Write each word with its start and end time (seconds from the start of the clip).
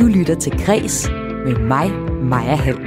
Du 0.00 0.06
lytter 0.06 0.34
til 0.34 0.52
Græs 0.64 1.10
med 1.46 1.56
mig, 1.72 1.88
Maja 2.32 2.56
Hall. 2.64 2.82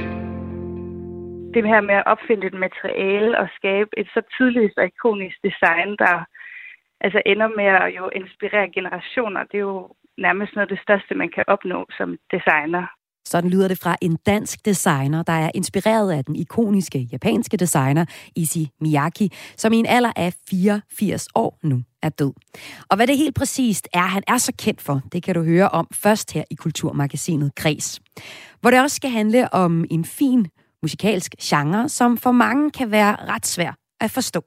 Det 1.54 1.64
her 1.72 1.82
med 1.90 1.96
at 2.02 2.08
opfinde 2.14 2.48
et 2.48 2.58
materiale 2.66 3.40
og 3.42 3.48
skabe 3.58 3.90
et 3.98 4.08
så 4.14 4.22
tydeligt 4.36 4.74
og 4.78 4.86
ikonisk 4.86 5.38
design, 5.48 5.90
der 6.04 6.16
altså 7.06 7.22
ender 7.26 7.50
med 7.60 7.70
at 7.82 7.88
jo 7.98 8.06
inspirere 8.22 8.68
generationer, 8.78 9.42
det 9.50 9.58
er 9.58 9.68
jo 9.74 9.90
nærmest 10.18 10.52
noget 10.56 10.68
af 10.68 10.74
det 10.76 10.84
største, 10.86 11.14
man 11.16 11.30
kan 11.36 11.44
opnå 11.48 11.80
som 11.98 12.10
designer. 12.36 12.84
Sådan 13.26 13.50
lyder 13.50 13.68
det 13.68 13.80
fra 13.84 13.96
en 14.02 14.16
dansk 14.26 14.66
designer, 14.66 15.24
der 15.24 15.38
er 15.46 15.52
inspireret 15.56 16.12
af 16.18 16.26
den 16.26 16.36
ikoniske 16.36 17.00
japanske 17.14 17.58
designer 17.58 18.06
Issey 18.36 18.66
Miyake, 18.82 19.30
som 19.62 19.74
i 19.74 19.78
en 19.78 19.90
alder 19.98 20.14
af 20.16 20.32
84 20.50 21.28
år 21.36 21.60
nu 21.64 21.78
er 22.04 22.10
død. 22.10 22.34
Og 22.90 22.96
hvad 22.96 23.08
det 23.08 23.18
helt 23.18 23.36
præcist 23.36 23.88
er, 23.94 24.08
han 24.08 24.24
er 24.28 24.38
så 24.38 24.52
kendt 24.58 24.82
for, 24.82 25.02
det 25.12 25.24
kan 25.24 25.36
du 25.36 25.44
høre 25.44 25.70
om 25.70 25.88
først 25.92 26.32
her 26.32 26.44
i 26.52 26.56
Kulturmagasinet 26.56 27.56
Kres. 27.56 28.02
Hvor 28.62 28.70
det 28.70 28.82
også 28.82 28.96
skal 28.96 29.10
handle 29.10 29.54
om 29.54 29.86
en 29.90 30.06
fin 30.06 30.48
musikalsk 30.82 31.36
genre, 31.42 31.90
som 31.90 32.18
for 32.18 32.32
mange 32.32 32.72
kan 32.72 32.92
være 32.92 33.16
ret 33.16 33.46
svær 33.46 33.78
at 34.02 34.12
forstå. 34.12 34.44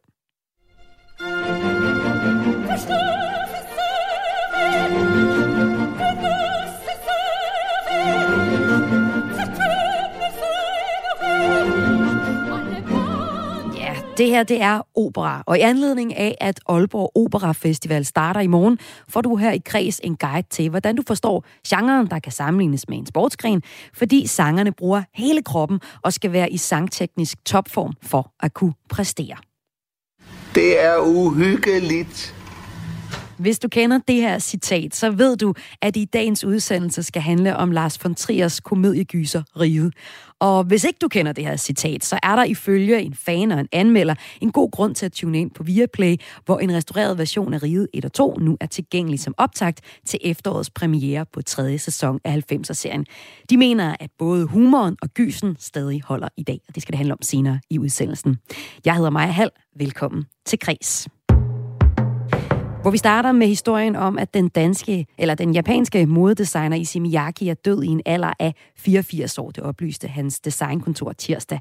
Det 14.16 14.26
her, 14.26 14.42
det 14.42 14.62
er 14.62 14.80
opera, 14.94 15.42
og 15.46 15.58
i 15.58 15.60
anledning 15.60 16.16
af, 16.16 16.36
at 16.40 16.60
Aalborg 16.68 17.12
Opera 17.14 17.52
Festival 17.52 18.04
starter 18.04 18.40
i 18.40 18.46
morgen, 18.46 18.78
får 19.08 19.20
du 19.20 19.36
her 19.36 19.52
i 19.52 19.60
Kreds 19.64 20.00
en 20.04 20.16
guide 20.16 20.48
til, 20.50 20.70
hvordan 20.70 20.96
du 20.96 21.02
forstår 21.06 21.44
genren, 21.68 22.06
der 22.06 22.18
kan 22.18 22.32
sammenlignes 22.32 22.88
med 22.88 22.98
en 22.98 23.06
sportsgren, 23.06 23.62
fordi 23.94 24.26
sangerne 24.26 24.72
bruger 24.72 25.02
hele 25.14 25.42
kroppen 25.42 25.80
og 26.02 26.12
skal 26.12 26.32
være 26.32 26.50
i 26.50 26.56
sangteknisk 26.56 27.44
topform 27.44 27.92
for 28.02 28.32
at 28.40 28.54
kunne 28.54 28.74
præstere. 28.90 29.36
Det 30.54 30.84
er 30.84 30.98
uhyggeligt. 30.98 32.34
Hvis 33.38 33.58
du 33.58 33.68
kender 33.68 33.98
det 34.08 34.14
her 34.14 34.38
citat, 34.38 34.94
så 34.94 35.10
ved 35.10 35.36
du, 35.36 35.54
at 35.82 35.96
i 35.96 36.04
dagens 36.04 36.44
udsendelse 36.44 37.02
skal 37.02 37.22
handle 37.22 37.56
om 37.56 37.70
Lars 37.70 38.04
von 38.04 38.14
Triers 38.14 38.60
komediegyser 38.60 39.42
Riget. 39.60 39.94
Og 40.40 40.64
hvis 40.64 40.84
ikke 40.84 40.98
du 40.98 41.08
kender 41.08 41.32
det 41.32 41.44
her 41.44 41.56
citat, 41.56 42.04
så 42.04 42.18
er 42.22 42.36
der 42.36 42.44
ifølge 42.44 43.00
en 43.00 43.14
fan 43.14 43.52
og 43.52 43.60
en 43.60 43.68
anmelder 43.72 44.14
en 44.40 44.52
god 44.52 44.70
grund 44.70 44.94
til 44.94 45.06
at 45.06 45.12
tune 45.12 45.40
ind 45.40 45.50
på 45.50 45.62
Viaplay, 45.62 46.16
hvor 46.44 46.58
en 46.58 46.74
restaureret 46.74 47.18
version 47.18 47.54
af 47.54 47.62
Riget 47.62 47.88
1 47.94 48.04
og 48.04 48.12
2 48.12 48.36
nu 48.40 48.56
er 48.60 48.66
tilgængelig 48.66 49.20
som 49.20 49.34
optakt 49.38 49.80
til 50.06 50.20
efterårets 50.22 50.70
premiere 50.70 51.26
på 51.32 51.42
tredje 51.42 51.78
sæson 51.78 52.20
af 52.24 52.42
90'er-serien. 52.52 53.04
De 53.50 53.56
mener, 53.56 53.96
at 54.00 54.10
både 54.18 54.46
humoren 54.46 54.96
og 55.02 55.08
gysen 55.08 55.56
stadig 55.58 56.02
holder 56.02 56.28
i 56.36 56.42
dag, 56.42 56.60
og 56.68 56.74
det 56.74 56.82
skal 56.82 56.92
det 56.92 56.98
handle 56.98 57.14
om 57.14 57.22
senere 57.22 57.60
i 57.70 57.78
udsendelsen. 57.78 58.36
Jeg 58.84 58.94
hedder 58.94 59.10
Maja 59.10 59.30
Hall. 59.30 59.50
Velkommen 59.78 60.24
til 60.46 60.58
Kres. 60.58 61.08
Hvor 62.86 62.90
vi 62.90 62.98
starter 62.98 63.32
med 63.32 63.46
historien 63.46 63.96
om, 63.96 64.18
at 64.18 64.34
den 64.34 64.48
danske, 64.48 65.06
eller 65.18 65.34
den 65.34 65.54
japanske 65.54 66.06
modedesigner 66.06 66.76
Issey 66.76 67.00
Miyake 67.00 67.50
er 67.50 67.54
død 67.54 67.82
i 67.82 67.86
en 67.86 68.00
alder 68.06 68.32
af 68.38 68.54
84 68.76 69.38
år. 69.38 69.50
Det 69.50 69.64
oplyste 69.64 70.08
hans 70.08 70.40
designkontor 70.40 71.12
tirsdag. 71.12 71.60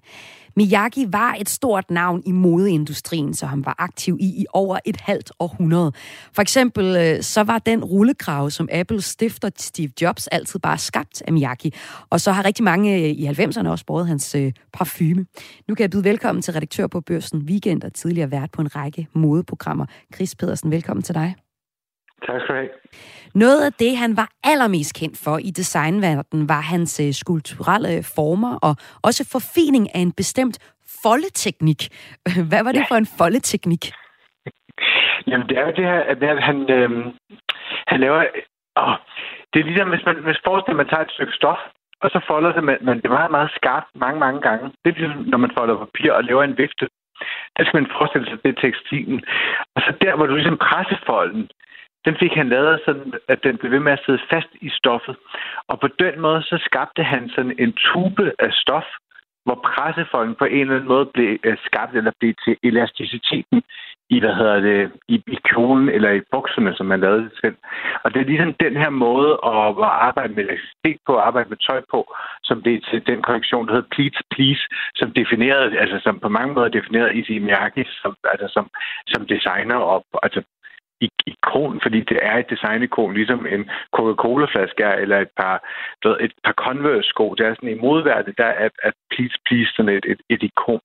Miyake 0.58 1.14
var 1.14 1.36
et 1.40 1.50
stort 1.50 1.92
navn 1.92 2.23
i 2.26 2.31
modeindustrien, 2.31 3.34
så 3.34 3.46
han 3.46 3.66
var 3.66 3.76
aktiv 3.78 4.18
i 4.20 4.26
i 4.26 4.46
over 4.53 4.80
et 4.86 5.02
halvt 5.02 5.31
århundrede. 5.40 5.92
For 6.34 6.42
eksempel 6.42 6.96
øh, 6.96 7.23
så 7.23 7.44
var 7.44 7.59
den 7.59 7.84
rullekrave, 7.84 8.52
som 8.52 8.70
Apples 8.72 9.06
stifter 9.06 9.50
Steve 9.58 9.92
Jobs 10.02 10.28
altid 10.28 10.59
bare 10.59 10.78
skabt 10.78 11.22
af 11.28 11.34
Miyake. 11.34 11.72
Og 12.09 12.22
så 12.22 12.31
har 12.31 12.46
rigtig 12.46 12.64
mange 12.64 12.96
øh, 12.96 13.02
i 13.02 13.28
90'erne 13.28 13.68
også 13.68 13.86
båret 13.86 14.08
hans 14.08 14.36
øh, 14.36 14.52
parfume. 14.73 15.26
Nu 15.68 15.75
kan 15.75 15.81
jeg 15.81 15.90
byde 15.90 16.03
velkommen 16.03 16.42
til 16.42 16.53
redaktør 16.53 16.88
på 16.88 17.02
Børsen 17.02 17.40
Weekend 17.42 17.84
og 17.84 17.94
tidligere 17.94 18.31
vært 18.31 18.52
på 18.52 18.62
en 18.62 18.75
række 18.75 19.07
modeprogrammer. 19.13 19.86
Chris 20.16 20.36
Pedersen, 20.36 20.72
velkommen 20.72 21.03
til 21.03 21.15
dig. 21.20 21.30
Tak 22.26 22.42
skal 22.42 22.56
du 22.56 22.59
have. 22.62 22.70
Noget 23.36 23.62
af 23.66 23.74
det, 23.74 23.98
han 23.98 24.18
var 24.18 24.30
allermest 24.44 24.92
kendt 25.00 25.18
for 25.26 25.38
i 25.38 25.52
designverdenen, 25.59 26.50
var 26.50 26.62
hans 26.74 27.00
øh, 27.06 27.14
skulpturelle 27.14 28.03
former 28.16 28.53
og 28.68 28.74
også 29.08 29.24
forfining 29.36 29.96
af 29.96 30.00
en 30.00 30.14
bestemt 30.22 30.58
foldeteknik. 31.04 31.81
Hvad 32.50 32.62
var 32.64 32.72
det 32.72 32.84
ja. 32.84 32.90
for 32.90 32.96
en 33.04 33.09
foldeteknik? 33.20 33.84
Jamen, 35.28 35.48
det 35.50 35.58
er 35.58 35.66
jo 35.68 35.74
det 35.80 35.86
her, 35.92 36.00
at 36.14 36.44
han, 36.50 36.58
øh, 36.78 36.90
han 37.88 38.00
laver... 38.00 38.20
Åh, 38.81 38.96
det 39.52 39.59
er 39.59 39.66
ligesom, 39.70 39.90
hvis 39.90 40.06
man, 40.06 40.16
hvis 40.28 40.46
forestiller, 40.48 40.78
man 40.78 40.90
tager 40.90 41.04
et 41.04 41.16
stykke 41.16 41.34
stof, 41.40 41.62
og 42.04 42.09
så 42.14 42.20
folder 42.28 42.52
det, 42.54 42.64
man, 42.64 42.78
man 42.81 42.98
det 42.98 43.06
er 43.06 43.20
meget, 43.20 43.31
meget 43.31 43.52
skarpt 43.59 43.90
mange, 43.96 44.20
mange 44.20 44.42
gange. 44.42 44.66
Det 44.81 44.88
er 44.90 44.98
ligesom, 45.00 45.18
når 45.31 45.38
man 45.38 45.52
folder 45.58 45.78
papir 45.86 46.12
og 46.12 46.24
laver 46.24 46.44
en 46.44 46.58
vifte. 46.58 46.86
Der 47.58 47.64
skal 47.64 47.81
man 47.81 47.92
forestille 47.98 48.28
sig, 48.28 48.44
det 48.44 48.50
er 48.52 48.62
tekstilen. 48.62 49.20
Og 49.76 49.81
så 49.86 49.94
der, 50.02 50.16
hvor 50.16 50.26
du 50.26 50.36
ligesom 50.36 50.58
pressefolden, 50.58 51.50
den 52.06 52.16
fik 52.20 52.34
han 52.34 52.50
lavet 52.50 52.81
sådan, 52.86 53.14
at 53.28 53.44
den 53.44 53.58
blev 53.58 53.72
ved 53.72 53.80
med 53.80 53.92
at 53.92 54.03
sidde 54.06 54.22
fast 54.30 54.52
i 54.62 54.70
stoffet. 54.70 55.16
Og 55.68 55.80
på 55.80 55.88
den 55.88 56.22
måde, 56.22 56.42
så 56.44 56.58
skabte 56.68 57.04
han 57.04 57.30
sådan 57.30 57.56
en 57.59 57.74
tube 57.74 58.31
af 58.40 58.52
stof, 58.54 58.88
hvor 59.46 59.59
pressefolden 59.70 60.36
på 60.36 60.46
en 60.46 60.62
eller 60.62 60.75
anden 60.75 60.88
måde 60.88 61.06
blev 61.06 61.38
øh, 61.44 61.58
skabt, 61.66 61.96
eller 61.96 62.12
blev 62.20 62.34
til 62.46 62.58
elasticiteten 62.64 63.64
i, 64.10 64.20
hvad 64.20 64.36
hedder 64.36 64.60
det, 64.60 64.92
i, 65.08 65.16
i 65.28 65.38
kjolen 65.50 65.90
eller 65.90 66.12
i 66.12 66.22
bukserne, 66.32 66.76
som 66.76 66.86
man 66.86 67.00
lavede 67.00 67.24
det 67.24 67.32
selv. 67.42 67.56
Og 68.04 68.14
det 68.14 68.22
er 68.22 68.26
ligesom 68.26 68.54
den 68.54 68.76
her 68.78 68.90
måde 68.90 69.32
at, 69.54 69.68
at 69.88 69.94
arbejde 70.10 70.34
med 70.34 70.44
elektricitet 70.44 71.00
på, 71.08 71.18
at 71.18 71.24
arbejde 71.24 71.50
med 71.50 71.58
tøj 71.58 71.82
på, 71.92 72.16
som 72.44 72.62
det 72.64 72.74
er 72.74 72.82
til 72.90 73.08
den 73.08 73.22
kollektion, 73.22 73.68
der 73.68 73.74
hedder 73.74 73.94
Please 73.96 74.20
Please, 74.34 74.64
som 74.96 75.12
definerede, 75.12 75.80
altså 75.80 76.00
som 76.04 76.20
på 76.20 76.30
mange 76.30 76.54
måder 76.54 76.70
definerede 76.70 77.16
Issey 77.16 77.38
Miyake 77.38 77.86
som, 78.02 78.16
altså 78.24 78.48
som, 78.56 78.70
som 79.08 79.28
designer 79.28 79.76
og 79.76 80.06
altså 80.24 80.42
ikon, 81.28 81.80
fordi 81.82 82.00
det 82.02 82.20
er 82.22 82.38
et 82.38 82.50
designikon, 82.50 83.14
ligesom 83.14 83.46
en 83.46 83.70
Coca-Cola-flaske 83.96 84.84
er, 84.84 84.96
eller 85.04 85.20
et 85.20 85.34
par, 85.38 85.56
ved, 86.04 86.18
et 86.22 86.34
par 86.44 86.54
Converse-sko. 86.54 87.34
Det 87.34 87.46
er 87.46 87.54
sådan 87.56 87.70
i 87.70 87.82
modværdet, 87.86 88.38
der 88.38 88.46
er 88.46 88.70
at 88.84 88.94
please, 89.12 89.38
please 89.46 89.72
sådan 89.76 89.96
et, 89.98 90.06
et, 90.12 90.22
et 90.30 90.44
ikon. 90.44 90.82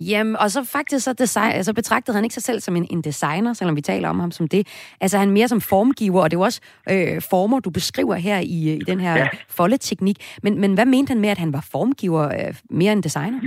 Jamen, 0.00 0.36
og 0.36 0.50
så 0.50 0.68
faktisk 0.72 1.04
så, 1.04 1.12
design, 1.12 1.52
altså 1.52 1.74
betragtede 1.74 2.14
han 2.14 2.24
ikke 2.24 2.34
sig 2.34 2.42
selv 2.42 2.60
som 2.60 2.76
en, 2.76 2.86
en 2.90 3.02
designer, 3.02 3.52
selvom 3.52 3.76
vi 3.76 3.80
taler 3.80 4.08
om 4.08 4.20
ham 4.20 4.30
som 4.30 4.48
det. 4.48 4.92
Altså 5.00 5.18
han 5.18 5.30
mere 5.30 5.48
som 5.48 5.60
formgiver, 5.60 6.22
og 6.22 6.30
det 6.30 6.36
er 6.36 6.40
jo 6.40 6.44
også 6.44 6.60
øh, 6.92 7.22
former, 7.30 7.60
du 7.60 7.70
beskriver 7.70 8.14
her 8.14 8.38
i, 8.38 8.58
i 8.74 8.84
den 8.90 9.00
her 9.00 9.14
ja. 9.16 9.28
foldeteknik. 9.48 10.16
Men, 10.42 10.60
men 10.60 10.74
hvad 10.74 10.86
mente 10.86 11.10
han 11.10 11.20
med, 11.20 11.28
at 11.28 11.38
han 11.38 11.52
var 11.52 11.68
formgiver 11.72 12.24
øh, 12.24 12.54
mere 12.70 12.92
end 12.92 13.02
designer? 13.02 13.40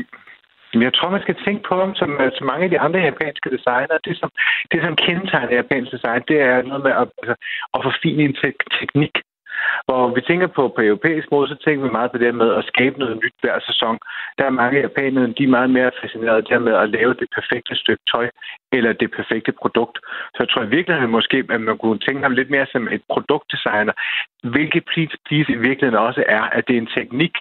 Jeg 0.73 0.93
tror, 0.93 1.09
man 1.09 1.21
skal 1.21 1.35
tænke 1.45 1.63
på 1.69 1.75
ham 1.81 1.95
som, 1.95 2.09
øh, 2.21 2.31
som 2.37 2.47
mange 2.47 2.63
af 2.63 2.69
de 2.69 2.79
andre 2.79 2.99
japanske 2.99 3.49
designere. 3.57 3.99
Det, 4.05 4.17
som, 4.17 4.29
det, 4.71 4.79
som 4.83 4.95
kendetegner 4.95 5.55
japansk 5.61 5.91
design, 5.91 6.21
det 6.27 6.37
er 6.41 6.61
noget 6.61 6.83
med 6.83 6.91
at, 7.01 7.07
altså, 7.21 7.35
at 7.73 7.79
forfine 7.87 8.23
en 8.23 8.35
te- 8.41 8.65
teknik. 8.79 9.13
Hvor 9.85 10.03
vi 10.15 10.21
tænker 10.21 10.47
på 10.47 10.63
på 10.75 10.81
europæisk 10.81 11.27
måde, 11.31 11.47
så 11.47 11.55
tænker 11.55 11.83
vi 11.85 11.91
meget 11.91 12.11
på 12.11 12.17
det 12.17 12.35
med 12.35 12.49
at 12.59 12.65
skabe 12.71 12.99
noget 12.99 13.19
nyt 13.23 13.37
hver 13.41 13.59
sæson. 13.67 13.97
Der 14.37 14.45
er 14.45 14.59
mange 14.61 14.79
japanere, 14.79 15.33
de 15.37 15.43
er 15.43 15.55
meget 15.57 15.69
mere 15.69 15.91
fascineret 16.01 16.49
der 16.49 16.59
med 16.59 16.73
at 16.73 16.89
lave 16.89 17.13
det 17.13 17.27
perfekte 17.37 17.75
stykke 17.75 18.03
tøj, 18.13 18.29
eller 18.71 18.93
det 18.93 19.11
perfekte 19.11 19.51
produkt. 19.51 19.97
Så 20.33 20.37
jeg 20.39 20.49
tror 20.49 20.63
i 20.63 20.75
virkeligheden 20.77 21.11
måske, 21.11 21.37
at 21.49 21.61
man 21.61 21.77
kunne 21.77 21.99
tænke 21.99 22.21
ham 22.21 22.31
lidt 22.31 22.49
mere 22.49 22.67
som 22.71 22.87
et 22.87 23.03
produktdesigner, 23.13 23.93
hvilket 24.43 24.83
please, 24.85 25.17
please 25.25 25.51
i 25.51 25.61
virkeligheden 25.67 26.05
også 26.07 26.23
er, 26.27 26.41
at 26.41 26.67
det 26.67 26.73
er 26.73 26.81
en 26.81 26.95
teknik, 26.99 27.33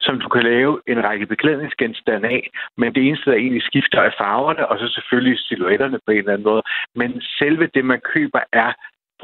som 0.00 0.20
du 0.20 0.28
kan 0.28 0.42
lave 0.42 0.80
en 0.86 1.04
række 1.04 1.26
beklædningsgenstande 1.26 2.28
af, 2.28 2.50
men 2.76 2.94
det 2.94 3.06
eneste, 3.06 3.30
der 3.30 3.36
egentlig 3.36 3.62
skifter, 3.62 4.00
er 4.00 4.10
farverne, 4.18 4.68
og 4.68 4.78
så 4.78 4.88
selvfølgelig 4.88 5.38
silhuetterne 5.38 5.98
på 6.06 6.10
en 6.10 6.18
eller 6.18 6.32
anden 6.32 6.48
måde. 6.50 6.62
Men 6.94 7.22
selve 7.38 7.66
det, 7.74 7.84
man 7.84 8.00
køber, 8.00 8.40
er 8.52 8.72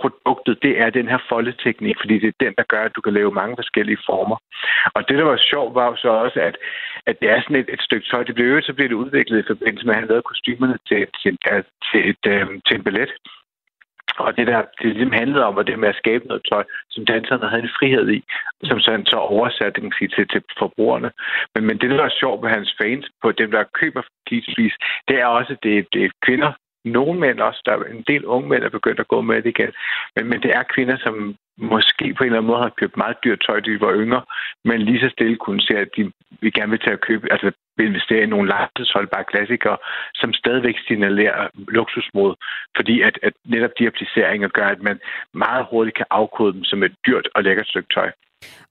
produktet, 0.01 0.63
det 0.63 0.81
er 0.83 0.91
den 0.91 1.09
her 1.09 1.19
foldeteknik, 1.29 1.97
fordi 2.01 2.19
det 2.19 2.29
er 2.29 2.45
den, 2.45 2.55
der 2.59 2.65
gør, 2.69 2.83
at 2.85 2.97
du 2.97 3.01
kan 3.01 3.13
lave 3.13 3.39
mange 3.41 3.57
forskellige 3.57 4.05
former. 4.07 4.37
Og 4.95 5.09
det, 5.09 5.19
der 5.19 5.25
var 5.25 5.41
sjovt, 5.51 5.75
var 5.75 5.87
jo 5.87 5.97
så 5.97 6.09
også, 6.09 6.41
at, 6.41 6.57
at 7.07 7.17
det 7.21 7.31
er 7.31 7.41
sådan 7.43 7.57
et, 7.57 7.71
et 7.73 7.83
stykke 7.83 8.07
tøj. 8.11 8.23
Det 8.23 8.35
blev 8.35 8.47
jo 8.55 8.61
så 8.63 8.73
blev 8.73 8.89
det 8.89 9.03
udviklet 9.05 9.39
i 9.39 9.51
forbindelse 9.53 9.87
med, 9.87 9.95
at 9.95 10.01
han 10.01 10.09
lavede 10.09 10.31
kostymerne 10.31 10.79
til, 10.89 11.07
til, 11.23 11.39
til, 11.93 12.01
et, 12.11 12.25
øh, 12.27 12.47
til 12.67 12.77
en 12.77 12.85
ballet. 12.85 13.13
Og 14.19 14.37
det 14.37 14.47
der, 14.47 14.63
det 14.79 14.87
ligesom 14.93 15.13
handlede 15.13 15.45
om, 15.45 15.59
at 15.59 15.67
det 15.67 15.79
med 15.79 15.89
at 15.89 16.01
skabe 16.03 16.27
noget 16.27 16.43
tøj, 16.53 16.65
som 16.91 17.07
danserne 17.07 17.49
havde 17.49 17.63
en 17.63 17.77
frihed 17.79 18.11
i, 18.11 18.25
som 18.65 18.81
sådan 18.81 19.07
så 19.07 19.17
oversat 19.17 19.75
kan 19.75 19.93
sige, 19.99 20.09
til, 20.09 20.29
til 20.29 20.43
forbrugerne. 20.59 21.11
Men, 21.55 21.65
men 21.67 21.79
det, 21.79 21.91
der 21.91 22.05
er 22.05 22.19
sjovt 22.21 22.43
med 22.43 22.51
hans 22.51 22.75
fans, 22.83 23.07
på 23.23 23.33
dem, 23.33 23.51
der 23.51 23.65
køber 23.81 24.03
Please 24.27 24.53
Please, 24.55 24.77
det 25.09 25.17
er 25.21 25.27
også, 25.27 25.57
det, 25.63 25.87
det 25.93 26.05
er 26.05 26.11
kvinder, 26.27 26.53
nogle 26.85 27.21
mænd 27.21 27.41
også, 27.41 27.63
der 27.67 27.73
er 27.73 27.85
en 27.85 28.05
del 28.07 28.25
unge 28.25 28.49
mænd, 28.49 28.61
der 28.61 28.67
er 28.67 28.79
begyndt 28.79 29.01
at 29.01 29.09
gå 29.09 29.21
med 29.21 29.37
det 29.43 29.47
igen. 29.47 29.73
Men, 30.17 30.27
men 30.27 30.43
det 30.43 30.51
er 30.55 30.63
kvinder, 30.75 30.97
som 30.97 31.37
måske 31.59 32.15
på 32.15 32.23
en 32.23 32.27
eller 32.27 32.39
anden 32.39 32.51
måde 32.51 32.63
har 32.63 32.79
købt 32.81 32.97
meget 32.97 33.17
dyrt 33.25 33.41
tøj, 33.47 33.61
da 33.61 33.71
de 33.71 33.81
var 33.81 33.95
yngre, 33.95 34.23
men 34.65 34.83
lige 34.83 35.01
så 35.01 35.09
stille 35.13 35.37
kunne 35.37 35.61
se, 35.61 35.75
at 35.79 35.89
de 35.97 36.13
vi 36.41 36.51
gerne 36.51 36.71
vil 36.71 36.81
til 36.81 36.91
at 36.91 37.01
købe, 37.01 37.33
altså 37.33 37.51
vil 37.77 37.87
investere 37.87 38.23
i 38.23 38.27
nogle 38.27 38.49
langtidsholdbare 38.49 39.25
klassikere, 39.25 39.77
som 40.15 40.33
stadigvæk 40.33 40.75
signalerer 40.87 41.49
luksusmod, 41.69 42.35
fordi 42.77 43.03
at, 43.03 43.19
at 43.23 43.33
netop 43.45 43.71
de 43.79 43.87
appliceringer 43.87 44.49
gør, 44.49 44.67
at 44.67 44.83
man 44.83 45.01
meget 45.35 45.67
hurtigt 45.71 45.97
kan 45.97 46.07
afkode 46.11 46.53
dem 46.53 46.65
som 46.65 46.83
et 46.83 46.95
dyrt 47.07 47.29
og 47.35 47.43
lækkert 47.43 47.67
stykke 47.67 47.89
tøj. 47.95 48.11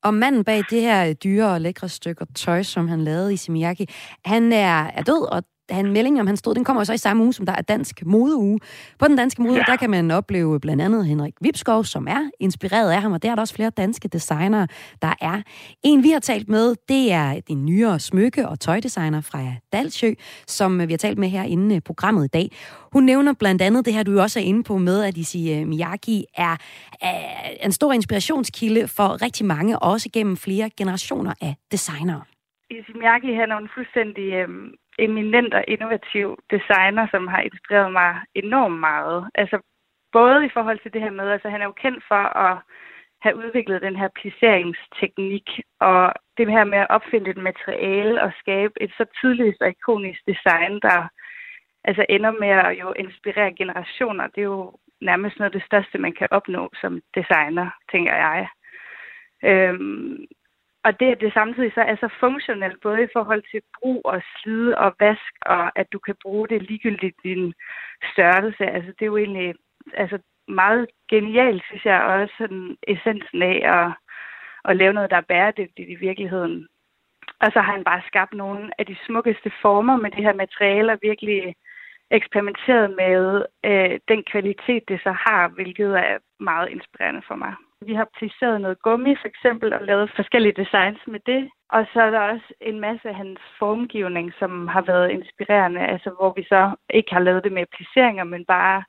Og 0.04 0.13
manden 0.13 0.44
bag 0.44 0.62
det 0.69 0.81
her 0.81 1.13
dyre 1.13 1.54
og 1.54 1.62
lækre 1.62 1.90
stykker 1.90 2.25
tøj, 2.36 2.62
som 2.63 2.88
han 2.88 3.02
lavede 3.02 3.34
i 3.34 3.38
Simiaki, 3.38 3.86
han 4.25 4.54
er, 4.54 4.78
er 4.98 5.04
død, 5.04 5.24
og 5.36 5.44
han, 5.71 5.91
meldingen 5.91 6.19
om 6.19 6.27
han 6.27 6.38
stod, 6.38 6.56
den 6.56 6.63
kommer 6.63 6.83
så 6.83 6.94
i 6.94 6.97
samme 6.97 7.23
uge, 7.23 7.33
som 7.33 7.45
der 7.45 7.53
er 7.53 7.62
dansk 7.62 8.06
modeuge. 8.06 8.59
På 9.00 9.07
den 9.07 9.18
danske 9.18 9.41
mode, 9.41 9.56
ja. 9.56 9.63
der 9.68 9.75
kan 9.75 9.89
man 9.89 10.12
opleve 10.12 10.59
blandt 10.59 10.81
andet 10.81 11.06
Henrik 11.06 11.33
Vipskov, 11.41 11.83
som 11.83 12.07
er 12.07 12.29
inspireret 12.39 12.91
af 12.91 13.01
ham, 13.01 13.12
og 13.12 13.23
der 13.23 13.31
er 13.31 13.35
der 13.35 13.41
også 13.41 13.56
flere 13.56 13.69
danske 13.69 14.07
designere, 14.07 14.68
der 15.01 15.13
er. 15.21 15.41
En, 15.83 16.03
vi 16.03 16.09
har 16.09 16.19
talt 16.19 16.50
med, 16.50 16.75
det 16.89 17.12
er 17.12 17.39
den 17.47 17.65
nyere 17.65 18.00
smykke- 18.00 18.47
og 18.47 18.59
tøjdesigner 18.59 19.21
fra 19.21 19.39
Dalsjø, 19.73 20.13
som 20.47 20.88
vi 20.88 20.94
har 20.94 20.97
talt 20.97 21.18
med 21.18 21.29
her 21.29 21.44
inde 21.44 21.81
programmet 21.81 22.25
i 22.25 22.27
dag. 22.27 22.51
Hun 22.94 23.03
nævner 23.03 23.33
blandt 23.39 23.62
andet 23.62 23.85
det 23.85 23.94
her, 23.94 24.03
du 24.03 24.19
også 24.19 24.39
er 24.39 24.44
inde 24.44 24.63
på 24.63 24.77
med, 24.77 25.03
at 25.03 25.17
Isi 25.17 25.63
Miyagi 25.63 26.25
er, 26.38 26.56
er 27.01 27.65
en 27.65 27.71
stor 27.71 27.94
inspirationskilde 27.94 28.88
for 28.88 29.21
rigtig 29.21 29.45
mange, 29.45 29.79
også 29.79 30.09
gennem 30.13 30.38
flere 30.38 30.69
generationer 30.77 31.33
af 31.41 31.56
designere. 31.71 32.21
Isi 32.69 32.94
Miyagi, 32.95 33.33
han 33.33 33.51
er 33.51 33.57
en 33.57 33.69
fuldstændig 33.75 34.27
øhm, 34.33 34.74
eminent 35.01 35.53
og 35.53 35.63
innovativ 35.68 36.27
designer, 36.51 37.07
som 37.12 37.27
har 37.27 37.42
inspireret 37.42 37.92
mig 37.92 38.12
enormt 38.36 38.80
meget. 38.80 39.30
Altså 39.36 39.57
både 40.12 40.45
i 40.45 40.53
forhold 40.53 40.80
til 40.80 40.94
det 40.94 41.01
her 41.01 41.12
med, 41.12 41.30
altså 41.30 41.50
han 41.50 41.62
er 41.62 41.65
jo 41.65 41.81
kendt 41.83 42.03
for 42.07 42.24
at 42.45 42.57
have 43.21 43.36
udviklet 43.36 43.81
den 43.81 43.95
her 43.95 44.09
placeringsteknik, 44.19 45.50
og 45.80 46.13
det 46.38 46.51
her 46.51 46.63
med 46.63 46.77
at 46.77 46.89
opfinde 46.89 47.30
et 47.30 47.38
materiale 47.38 48.24
og 48.24 48.31
skabe 48.39 48.74
et 48.81 48.92
så 48.98 49.06
tydeligt 49.19 49.62
og 49.62 49.69
ikonisk 49.69 50.21
design, 50.27 50.80
der 50.88 51.07
altså 51.83 52.06
ender 52.09 52.31
med 52.31 52.50
at 52.50 52.80
jo 52.81 52.94
inspirere 52.94 53.53
generationer. 53.53 54.27
Det 54.27 54.42
er 54.42 54.51
jo 54.56 54.74
nærmest 55.01 55.38
noget 55.38 55.53
af 55.53 55.59
det 55.59 55.65
største, 55.65 55.98
man 55.98 56.13
kan 56.13 56.27
opnå 56.31 56.69
som 56.81 57.01
designer, 57.15 57.69
tænker 57.92 58.15
jeg. 58.15 58.48
Øhm, 59.44 60.25
og 60.83 61.00
det, 61.00 61.12
at 61.12 61.22
det 61.22 61.33
samtidig 61.33 61.72
så 61.74 61.81
er 61.81 61.95
så 61.95 62.10
funktionelt, 62.19 62.81
både 62.81 63.04
i 63.04 63.13
forhold 63.13 63.44
til 63.51 63.62
brug 63.80 64.01
og 64.06 64.22
slid 64.36 64.74
og 64.74 64.95
vask, 65.00 65.33
og 65.42 65.80
at 65.80 65.88
du 65.94 66.00
kan 66.00 66.16
bruge 66.22 66.48
det 66.48 66.62
ligegyldigt 66.62 67.16
din 67.24 67.54
størrelse, 68.13 68.66
altså 68.66 68.92
det 68.92 69.01
er 69.01 69.13
jo 69.13 69.18
egentlig 69.18 69.56
altså 69.94 70.19
meget 70.48 70.88
genialt, 71.10 71.63
synes 71.66 71.86
jeg, 71.86 72.01
og 72.01 72.13
også 72.13 72.33
sådan 72.38 72.78
essensen 72.88 73.42
af 73.42 73.57
at, 73.78 73.92
at 74.66 74.78
lave 74.78 74.94
noget, 74.94 75.10
der 75.10 75.18
er 75.18 75.31
bæredygtigt 75.31 75.89
i 75.89 75.95
virkeligheden. 75.95 76.68
Og 77.39 77.51
så 77.54 77.60
har 77.62 77.72
han 77.72 77.84
bare 77.84 78.01
skabt 78.07 78.34
nogle 78.34 78.72
af 78.80 78.86
de 78.86 78.98
smukkeste 79.06 79.51
former 79.62 79.98
med 79.98 80.12
de 80.12 80.22
her 80.22 80.34
materialer, 80.34 80.98
virkelig 81.01 81.56
eksperimenteret 82.12 82.95
med 82.98 83.45
øh, 83.66 84.00
den 84.07 84.24
kvalitet, 84.31 84.84
det 84.88 85.00
så 85.04 85.12
har, 85.12 85.48
hvilket 85.48 85.92
er 85.98 86.18
meget 86.39 86.69
inspirerende 86.69 87.22
for 87.27 87.36
mig. 87.36 87.54
Vi 87.86 87.94
har 87.94 88.07
placeret 88.18 88.62
noget 88.62 88.81
gummi 88.81 89.16
for 89.22 89.28
eksempel 89.28 89.74
og 89.74 89.81
lavet 89.81 90.12
forskellige 90.16 90.60
designs 90.63 91.00
med 91.07 91.19
det. 91.25 91.50
Og 91.69 91.86
så 91.94 92.01
er 92.01 92.12
der 92.12 92.19
også 92.19 92.54
en 92.62 92.80
masse 92.80 93.10
af 93.10 93.16
hans 93.16 93.39
formgivning, 93.60 94.33
som 94.39 94.68
har 94.68 94.81
været 94.81 95.12
inspirerende, 95.12 95.81
altså 95.81 96.10
hvor 96.10 96.33
vi 96.36 96.44
så 96.44 96.72
ikke 96.89 97.13
har 97.13 97.19
lavet 97.19 97.44
det 97.44 97.51
med 97.51 97.66
placeringer, 97.75 98.24
men 98.24 98.45
bare 98.45 98.83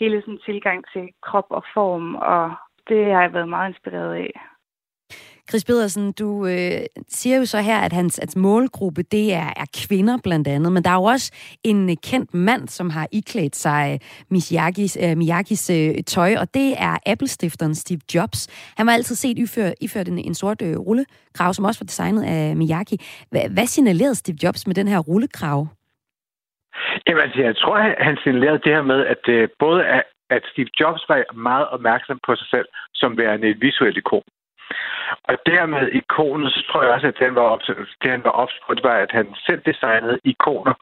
hele 0.00 0.20
sådan 0.20 0.38
tilgang 0.44 0.84
til 0.92 1.08
krop 1.22 1.46
og 1.50 1.64
form, 1.74 2.14
og 2.14 2.54
det 2.88 3.14
har 3.14 3.22
jeg 3.22 3.32
været 3.32 3.48
meget 3.48 3.68
inspireret 3.68 4.14
af. 4.14 4.51
Chris 5.50 5.64
Pedersen, 5.64 6.12
du 6.12 6.46
øh, 6.46 6.80
siger 7.08 7.36
jo 7.36 7.44
så 7.44 7.58
her, 7.60 7.78
at 7.78 7.92
hans, 7.92 8.18
at 8.18 8.36
målgruppe, 8.36 9.02
det 9.02 9.34
er, 9.34 9.50
er 9.56 9.66
kvinder 9.86 10.18
blandt 10.24 10.48
andet, 10.48 10.72
men 10.72 10.84
der 10.84 10.90
er 10.90 10.94
jo 10.94 11.02
også 11.02 11.32
en 11.64 11.90
øh, 11.90 11.96
kendt 12.10 12.34
mand, 12.34 12.68
som 12.68 12.90
har 12.90 13.08
iklædt 13.12 13.56
sig 13.56 14.00
Miyagis, 14.30 14.98
øh, 15.04 15.16
Miyagis 15.16 15.70
øh, 15.70 16.04
tøj, 16.06 16.34
og 16.40 16.54
det 16.54 16.74
er 16.78 16.94
Apple-stifteren 17.06 17.74
Steve 17.74 18.00
Jobs. 18.14 18.72
Han 18.76 18.86
var 18.86 18.92
altid 18.92 19.14
set 19.14 19.38
iført, 19.38 19.74
iført 19.80 20.08
en, 20.08 20.18
en 20.18 20.34
sort 20.34 20.62
øh, 20.62 20.76
rullekrav, 20.76 21.54
som 21.54 21.64
også 21.64 21.80
var 21.80 21.86
designet 21.86 22.24
af 22.24 22.56
Miyagi. 22.56 22.96
Hva, 23.30 23.48
hvad 23.54 23.66
signalerede 23.66 24.14
Steve 24.14 24.38
Jobs 24.42 24.66
med 24.66 24.74
den 24.74 24.88
her 24.88 24.98
rullekrav? 24.98 25.66
Jamen, 27.06 27.22
altså, 27.22 27.40
jeg 27.40 27.56
tror, 27.56 28.04
han 28.04 28.16
signalerede 28.22 28.62
det 28.64 28.72
her 28.76 28.82
med, 28.82 29.06
at 29.06 29.28
øh, 29.28 29.48
både 29.58 29.80
at 30.36 30.42
Steve 30.52 30.70
Jobs 30.80 31.02
var 31.08 31.18
meget 31.34 31.66
opmærksom 31.68 32.18
på 32.26 32.32
sig 32.36 32.48
selv 32.54 32.68
som 32.94 33.18
værende 33.18 33.48
et 33.48 33.60
visuelt 33.60 33.96
ikon. 33.96 34.22
Og 35.28 35.34
dermed 35.46 35.88
ikonet, 35.92 36.52
så 36.52 36.60
tror 36.68 36.82
jeg 36.82 36.92
også, 36.92 37.06
at 37.06 37.18
den 37.20 37.34
var 37.34 37.42
op, 37.42 37.60
det 38.02 38.10
han 38.10 38.24
var 38.24 38.30
opspurgt, 38.30 38.76
det 38.76 38.84
var, 38.90 38.96
at 38.96 39.12
han 39.12 39.34
selv 39.46 39.62
designede 39.66 40.18
ikoner. 40.24 40.74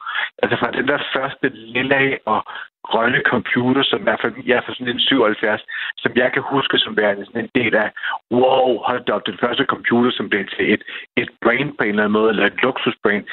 Altså 0.43 0.57
fra 0.61 0.71
den 0.71 0.89
der 0.89 0.99
første 1.17 1.49
lille 1.49 2.19
og 2.27 2.45
grønne 2.89 3.21
computer, 3.33 3.83
som 3.83 4.01
i 4.01 4.03
hvert 4.03 4.21
fald 4.23 4.35
jeg 4.47 4.57
er 4.57 4.65
fra 4.67 4.75
sådan 4.75 4.95
en 4.95 5.01
77, 5.01 5.63
som 6.03 6.13
jeg 6.17 6.33
kan 6.33 6.43
huske 6.43 6.79
som 6.79 6.97
værende 6.97 7.27
sådan 7.27 7.45
en 7.45 7.51
del 7.61 7.75
af, 7.75 7.91
wow, 8.31 8.67
hold 8.89 9.11
op, 9.11 9.27
den 9.27 9.39
første 9.43 9.65
computer, 9.65 10.11
som 10.11 10.29
blev 10.29 10.45
til 10.47 10.73
et, 10.75 10.83
et 11.17 11.31
brain 11.43 11.69
på 11.77 11.83
en 11.85 11.91
eller 11.91 12.03
anden 12.03 12.19
måde, 12.19 12.31
eller 12.31 12.47
et 12.47 12.63
luksusbrain. 12.63 13.25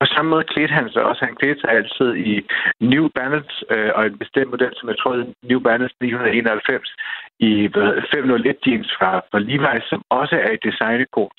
På 0.00 0.06
samme 0.06 0.30
måde 0.30 0.44
klædte 0.44 0.74
han 0.74 0.90
sig 0.90 1.02
også. 1.02 1.24
Han 1.24 1.36
klædte 1.36 1.60
sig 1.60 1.70
altid 1.70 2.10
i 2.30 2.32
New 2.80 3.08
Balance, 3.18 3.54
øh, 3.70 3.90
og 3.94 4.06
en 4.06 4.18
bestemt 4.18 4.50
model, 4.50 4.72
som 4.76 4.88
jeg 4.88 4.98
tror, 4.98 5.14
New 5.50 5.60
Balance 5.60 5.94
991, 6.00 6.94
i 7.38 7.52
501 8.14 8.56
jeans 8.66 8.88
fra, 8.98 9.10
fra 9.30 9.38
Levi's, 9.48 9.88
som 9.88 10.02
også 10.10 10.36
er 10.36 10.50
et 10.50 10.64
designekon 10.64 11.30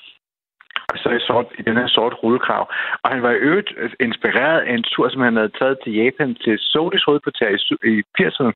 så 0.96 1.08
i, 1.18 1.20
sort, 1.20 1.46
i 1.58 1.62
den 1.62 1.76
her 1.76 1.86
sort 1.86 2.14
rullekrav. 2.22 2.64
Og 3.02 3.10
han 3.10 3.22
var 3.22 3.30
i 3.30 3.44
øvrigt 3.48 3.70
inspireret 4.00 4.60
af 4.60 4.74
en 4.74 4.82
tur, 4.82 5.08
som 5.08 5.20
han 5.20 5.36
havde 5.36 5.56
taget 5.60 5.78
til 5.84 5.92
Japan 5.92 6.34
til 6.34 6.58
Sodis 6.58 7.04
hovedkvarter 7.06 7.48
i, 7.48 7.58
i 7.92 8.02
80'erne, 8.20 8.52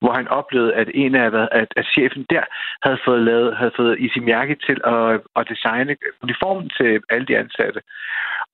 hvor 0.00 0.12
han 0.12 0.28
oplevede, 0.28 0.74
at 0.74 0.88
en 0.94 1.14
af 1.14 1.26
at, 1.60 1.68
at 1.76 1.86
chefen 1.94 2.26
der 2.30 2.44
havde 2.82 2.98
fået 3.04 3.22
lavet, 3.22 3.56
havde 3.56 3.72
fået 3.76 4.00
Isimiyaki 4.00 4.54
til 4.54 4.78
at, 4.84 5.20
at 5.36 5.48
designe 5.48 5.96
uniformen 6.22 6.70
til 6.78 7.00
alle 7.10 7.26
de 7.26 7.38
ansatte. 7.38 7.80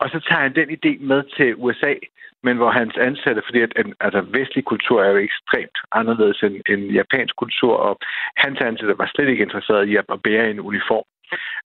Og 0.00 0.10
så 0.10 0.20
tager 0.28 0.42
han 0.42 0.54
den 0.54 0.68
idé 0.76 0.92
med 1.10 1.22
til 1.36 1.54
USA, 1.56 1.94
men 2.42 2.56
hvor 2.56 2.70
hans 2.70 2.96
ansatte, 2.96 3.42
fordi 3.44 3.60
at, 3.60 3.72
altså, 4.00 4.20
vestlig 4.38 4.64
kultur 4.64 5.02
er 5.02 5.10
jo 5.10 5.16
ekstremt 5.16 5.78
anderledes 5.92 6.42
end, 6.42 6.56
end 6.68 6.82
japansk 7.00 7.36
kultur, 7.36 7.74
og 7.76 7.98
hans 8.36 8.60
ansatte 8.60 8.98
var 8.98 9.10
slet 9.14 9.28
ikke 9.28 9.44
interesseret 9.44 9.88
i 9.88 9.96
at 9.96 10.04
bære 10.24 10.50
en 10.50 10.60
uniform. 10.60 11.04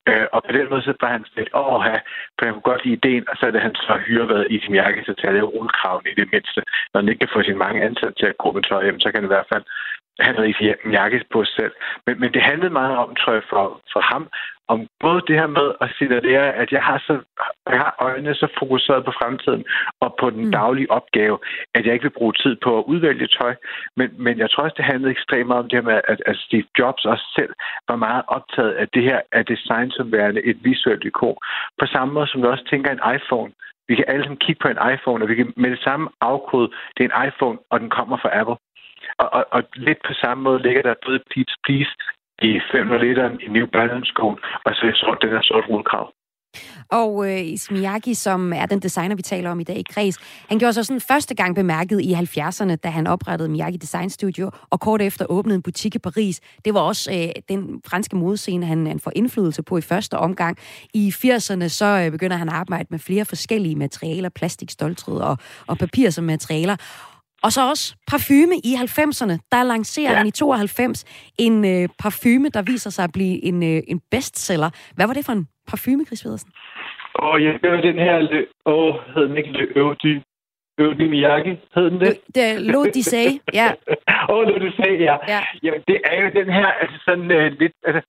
Øh, 0.08 0.26
og 0.34 0.40
på 0.46 0.52
den 0.56 0.66
måde 0.70 0.82
så 0.82 0.94
var 1.00 1.12
han 1.16 1.24
lidt, 1.36 1.50
åh, 1.54 1.84
for 2.36 2.42
han 2.44 2.54
kunne 2.54 2.70
godt 2.70 2.84
lide 2.84 2.96
ideen, 3.00 3.28
og 3.30 3.34
så 3.36 3.42
er 3.46 3.50
det 3.50 3.66
han 3.66 3.74
så 3.74 3.94
hyrevad 4.06 4.46
i 4.50 4.60
sin 4.60 4.74
jakke, 4.74 5.04
så 5.06 5.14
tager 5.14 5.34
det 5.34 5.52
rullekraven 5.54 6.06
i 6.12 6.14
det 6.20 6.28
mindste. 6.32 6.60
Når 6.90 7.00
han 7.00 7.08
ikke 7.08 7.22
kan 7.24 7.34
få 7.34 7.42
sine 7.42 7.62
mange 7.64 7.82
ansatte 7.82 8.16
til 8.18 8.26
at 8.26 8.38
gå 8.42 8.52
med 8.52 8.62
tøj 8.62 8.82
hjem, 8.84 9.00
så 9.00 9.08
kan 9.08 9.20
han 9.20 9.30
i 9.30 9.34
hvert 9.34 9.50
fald 9.52 9.64
han 10.20 10.34
havde 10.34 10.48
ikke 10.48 10.76
jakke 10.90 11.24
på 11.32 11.44
sig 11.44 11.54
selv. 11.54 11.72
Men, 12.06 12.20
men 12.20 12.32
det 12.32 12.42
handlede 12.42 12.72
meget 12.72 12.96
om, 12.96 13.14
tror 13.14 13.32
jeg, 13.32 13.42
for, 13.50 13.80
for 13.92 14.00
ham, 14.00 14.28
om 14.68 14.88
både 15.00 15.20
det 15.28 15.36
her 15.40 15.46
med 15.46 15.68
at 15.80 15.88
signalere, 15.98 16.54
at 16.62 16.72
jeg 16.72 16.82
har, 16.82 16.98
så, 16.98 17.14
jeg 17.70 17.78
har 17.78 17.96
øjnene 17.98 18.34
så 18.34 18.48
fokuseret 18.58 19.04
på 19.04 19.12
fremtiden 19.20 19.64
og 20.00 20.14
på 20.20 20.30
den 20.30 20.44
mm. 20.44 20.52
daglige 20.52 20.90
opgave, 20.90 21.38
at 21.74 21.86
jeg 21.86 21.92
ikke 21.92 22.02
vil 22.02 22.18
bruge 22.18 22.32
tid 22.32 22.56
på 22.64 22.78
at 22.78 22.84
udvælge 22.84 23.26
tøj. 23.26 23.54
Men, 23.96 24.08
men 24.18 24.38
jeg 24.38 24.50
tror 24.50 24.62
også, 24.62 24.74
det 24.76 24.84
handlede 24.84 25.10
ekstremt 25.10 25.46
meget 25.46 25.62
om 25.62 25.68
det 25.68 25.78
her 25.78 25.90
med, 25.90 26.00
at, 26.08 26.22
at 26.26 26.36
Steve 26.36 26.66
Jobs 26.78 27.04
også 27.04 27.26
selv 27.38 27.52
var 27.88 27.96
meget 27.96 28.22
optaget 28.28 28.72
af 28.72 28.88
det 28.88 29.02
her 29.02 29.20
af 29.32 29.46
design 29.46 29.90
som 29.90 30.12
værende 30.12 30.42
et 30.42 30.58
visuelt 30.64 31.04
ikon. 31.04 31.36
På 31.80 31.86
samme 31.86 32.14
måde 32.14 32.26
som 32.26 32.42
vi 32.42 32.46
også 32.46 32.64
tænker 32.70 32.90
en 32.90 33.14
iPhone. 33.16 33.52
Vi 33.88 33.94
kan 33.94 34.04
alle 34.08 34.24
sammen 34.24 34.44
kigge 34.44 34.60
på 34.62 34.68
en 34.68 34.92
iPhone, 34.94 35.24
og 35.24 35.28
vi 35.28 35.34
kan 35.34 35.52
med 35.56 35.70
det 35.70 35.82
samme 35.82 36.08
afkode, 36.20 36.68
det 36.96 37.04
er 37.04 37.08
en 37.08 37.28
iPhone, 37.28 37.58
og 37.70 37.80
den 37.80 37.90
kommer 37.90 38.16
fra 38.16 38.40
Apple. 38.40 38.56
Og, 39.18 39.28
og, 39.32 39.44
og 39.56 39.62
lidt 39.74 39.98
på 40.08 40.12
samme 40.22 40.42
måde 40.42 40.62
ligger 40.62 40.82
der 40.82 40.94
død 41.06 41.18
Please 41.30 41.56
Please 41.64 41.92
i 42.42 42.60
5 42.72 42.92
liter 43.04 43.30
i 43.44 43.48
New 43.56 43.66
Balance 43.66 44.08
skoen, 44.12 44.38
og 44.64 44.74
så 44.74 44.92
sort, 44.94 45.18
den 45.22 45.30
her 45.30 45.42
sort 45.42 45.64
rullekrav. 45.68 46.12
Og 46.90 47.30
øh, 47.30 47.58
Miyagi, 47.70 48.14
som 48.14 48.52
er 48.52 48.66
den 48.66 48.80
designer, 48.80 49.16
vi 49.16 49.22
taler 49.22 49.50
om 49.50 49.60
i 49.60 49.64
dag 49.64 49.76
i 49.76 49.82
Græs, 49.82 50.18
han 50.48 50.58
gjorde 50.58 50.72
sig 50.72 50.86
sådan 50.86 51.00
første 51.00 51.34
gang 51.34 51.54
bemærket 51.54 52.00
i 52.00 52.14
70'erne, 52.14 52.74
da 52.74 52.88
han 52.88 53.06
oprettede 53.06 53.48
Miyagi 53.48 53.76
Design 53.76 54.10
Studio, 54.10 54.50
og 54.70 54.80
kort 54.80 55.02
efter 55.02 55.26
åbnede 55.28 55.56
en 55.56 55.62
butik 55.62 55.94
i 55.94 55.98
Paris. 55.98 56.40
Det 56.64 56.74
var 56.74 56.80
også 56.80 57.12
øh, 57.12 57.42
den 57.48 57.80
franske 57.86 58.16
modescene, 58.16 58.66
han, 58.66 58.86
han 58.86 59.00
får 59.00 59.12
indflydelse 59.16 59.62
på 59.62 59.78
i 59.78 59.80
første 59.80 60.18
omgang. 60.18 60.58
I 60.94 61.08
80'erne 61.08 61.68
så 61.68 62.02
øh, 62.04 62.10
begynder 62.10 62.36
han 62.36 62.48
at 62.48 62.54
arbejde 62.54 62.86
med 62.90 62.98
flere 62.98 63.24
forskellige 63.24 63.76
materialer, 63.76 64.28
plastik, 64.28 64.70
stoltråd 64.70 65.20
og, 65.20 65.38
og 65.66 65.78
papir 65.78 66.10
som 66.10 66.24
materialer. 66.24 66.76
Og 67.44 67.50
så 67.52 67.60
også 67.70 67.96
parfume 68.10 68.56
i 68.68 68.72
90'erne. 68.74 69.36
Der 69.52 69.62
lancerer 69.62 70.10
ja. 70.10 70.16
han 70.16 70.26
i 70.26 70.30
92 70.30 71.04
en 71.38 71.64
øh, 71.64 71.88
parfume, 72.02 72.48
der 72.48 72.62
viser 72.62 72.90
sig 72.90 73.04
at 73.04 73.12
blive 73.12 73.44
en, 73.44 73.62
øh, 73.62 73.82
en 73.88 74.00
bestseller. 74.10 74.70
Hvad 74.96 75.06
var 75.06 75.14
det 75.14 75.24
for 75.24 75.32
en 75.32 75.46
parfume, 75.70 76.04
Chris 76.04 76.22
Pedersen? 76.22 76.50
Åh, 77.22 77.28
oh, 77.28 77.40
det 77.40 77.70
var 77.70 77.80
den 77.80 77.98
her... 78.06 78.14
Åh, 78.66 78.74
oh, 78.74 78.94
hed 79.14 79.22
den 79.28 79.36
ikke 79.36 79.52
Le 79.52 79.66
Øvdy? 79.76 80.22
Øvdy 80.78 81.06
Miyagi, 81.12 81.54
hed 81.74 81.90
den 81.90 82.00
det? 82.00 82.20
Det 82.34 82.42
er 82.52 82.58
Lo 82.72 82.84
de 82.84 83.02
Say, 83.02 83.28
ja. 83.52 83.68
Åh, 84.30 84.36
oh, 84.36 84.42
Lo 84.48 84.54
de 84.66 84.72
Say, 84.76 84.92
ja. 85.08 85.16
ja. 85.28 85.40
Jamen, 85.62 85.80
det 85.88 85.98
er 86.04 86.22
jo 86.22 86.30
den 86.40 86.52
her, 86.52 86.66
altså 86.66 86.96
sådan 87.04 87.28
uh, 87.38 87.46
lidt... 87.60 87.72
Altså, 87.86 88.02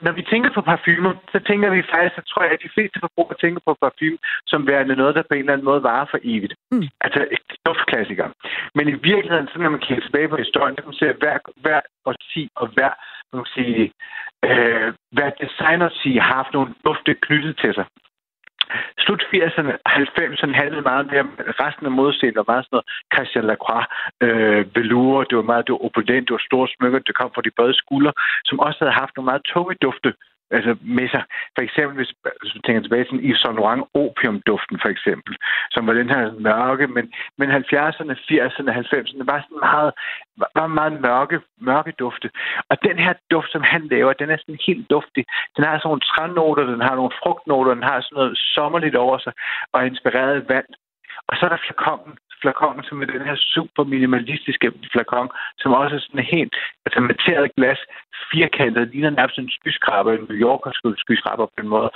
når 0.00 0.12
vi 0.12 0.22
tænker 0.22 0.50
på 0.54 0.60
parfumer, 0.60 1.12
så 1.32 1.38
tænker 1.48 1.70
vi 1.70 1.82
faktisk, 1.92 2.14
så 2.14 2.22
tror 2.30 2.42
jeg, 2.42 2.52
at 2.52 2.64
de 2.66 2.74
fleste 2.74 3.00
forbrugere 3.00 3.38
tænker 3.40 3.60
på 3.66 3.76
parfume 3.82 4.18
som 4.46 4.66
værende 4.66 4.96
noget, 4.96 5.14
der 5.14 5.22
på 5.22 5.34
en 5.34 5.40
eller 5.40 5.52
anden 5.52 5.70
måde 5.70 5.82
varer 5.82 6.06
for 6.10 6.18
evigt. 6.22 6.54
Mm. 6.72 6.88
Altså 7.00 7.20
et 7.34 7.44
duftklassiker. 7.66 8.26
Men 8.74 8.88
i 8.88 8.96
virkeligheden, 9.10 9.48
så 9.48 9.58
når 9.58 9.70
man 9.70 9.84
kigger 9.86 10.02
tilbage 10.04 10.28
på 10.28 10.36
historien, 10.36 10.76
så 10.76 10.82
kan 10.82 10.90
man 10.92 11.02
se, 11.02 11.08
at 11.08 11.20
hver, 11.22 11.38
hver 11.64 11.80
årti 12.06 12.48
og 12.56 12.66
hver 12.74 12.92
man 13.32 13.44
kan 13.44 13.52
sige, 13.58 13.84
øh, 14.48 14.88
hvad 15.12 15.30
designers 15.44 15.94
siger, 16.02 16.20
har 16.22 16.34
haft 16.34 16.52
nogle 16.52 16.74
dufte 16.84 17.14
knyttet 17.14 17.58
til 17.62 17.74
sig. 17.74 17.86
Slut 19.04 19.22
80'erne, 19.34 19.72
90'erne 19.88 20.54
handlede 20.62 20.82
meget 20.82 21.06
mere 21.12 21.26
resten 21.64 21.86
af 21.86 21.92
modescenen 21.92 22.36
var 22.36 22.50
meget 22.52 22.64
sådan 22.64 22.74
noget 22.76 22.88
Christian 23.14 23.44
Lacroix, 23.50 23.86
øh, 24.24 24.76
velour, 24.76 25.24
det 25.24 25.36
var 25.36 25.50
meget 25.52 25.66
det 25.66 25.72
var 25.72 25.84
opulent, 25.88 26.28
det 26.28 26.36
var 26.36 26.44
store 26.48 26.68
smykker, 26.74 26.98
det 26.98 27.14
kom 27.14 27.30
fra 27.34 27.42
de 27.46 27.56
brede 27.56 27.74
skuldre, 27.82 28.12
som 28.44 28.60
også 28.60 28.78
havde 28.80 29.00
haft 29.02 29.12
nogle 29.16 29.30
meget 29.30 29.42
tunge 29.52 29.74
dufte 29.86 30.10
altså 30.50 30.76
med 30.96 31.08
sig. 31.08 31.22
For 31.54 31.62
eksempel, 31.62 31.96
hvis, 31.96 32.12
hvis 32.40 32.52
du 32.52 32.60
tænker 32.60 32.82
tilbage 32.82 33.04
til 33.04 33.24
Yves 33.28 33.40
Saint 33.40 33.56
Laurent 33.56 33.84
opiumduften, 33.94 34.76
for 34.82 34.90
eksempel, 34.94 35.36
som 35.70 35.86
var 35.86 35.92
den 35.92 36.10
her 36.14 36.22
mørke, 36.48 36.86
men, 36.86 37.04
men 37.38 37.48
70'erne, 37.50 38.14
80'erne, 38.28 38.70
90'erne 38.82 39.24
var 39.30 39.38
sådan 39.44 39.62
meget, 39.68 39.90
var 40.58 40.66
meget 40.66 41.00
mørke, 41.00 41.40
mørke 41.60 41.92
dufte. 41.98 42.30
Og 42.70 42.76
den 42.82 42.98
her 42.98 43.14
duft, 43.30 43.50
som 43.52 43.62
han 43.62 43.82
laver, 43.92 44.12
den 44.12 44.30
er 44.30 44.36
sådan 44.36 44.66
helt 44.66 44.90
duftig. 44.90 45.24
Den 45.56 45.64
har 45.64 45.74
sådan 45.76 45.88
nogle 45.88 46.08
trænoter, 46.12 46.64
den 46.74 46.80
har 46.80 46.94
nogle 46.94 47.18
frugtnoter, 47.22 47.74
den 47.74 47.82
har 47.90 48.00
sådan 48.00 48.16
noget 48.16 48.38
sommerligt 48.54 48.96
over 48.96 49.18
sig, 49.18 49.32
og 49.72 49.86
inspireret 49.86 50.48
vand. 50.48 50.70
Og 51.28 51.36
så 51.36 51.42
er 51.46 51.48
der 51.48 51.64
flakongen, 51.66 52.14
flakon, 52.42 52.84
som 52.84 53.02
er 53.02 53.06
den 53.06 53.24
her 53.28 53.36
super 53.54 53.84
minimalistiske 53.84 54.72
flakon, 54.92 55.28
som 55.58 55.72
også 55.72 55.94
er 55.96 56.00
sådan 56.00 56.24
helt 56.24 56.56
altså 56.86 57.00
materet 57.00 57.54
glas, 57.56 57.80
firkantet, 58.32 58.88
ligner 58.92 59.10
nærmest 59.10 59.38
en 59.38 59.50
skyskraber, 59.50 60.12
en 60.12 60.26
New 60.28 60.38
Yorker 60.46 60.70
skyskraber 61.04 61.46
på 61.46 61.58
en 61.62 61.68
måde. 61.68 61.90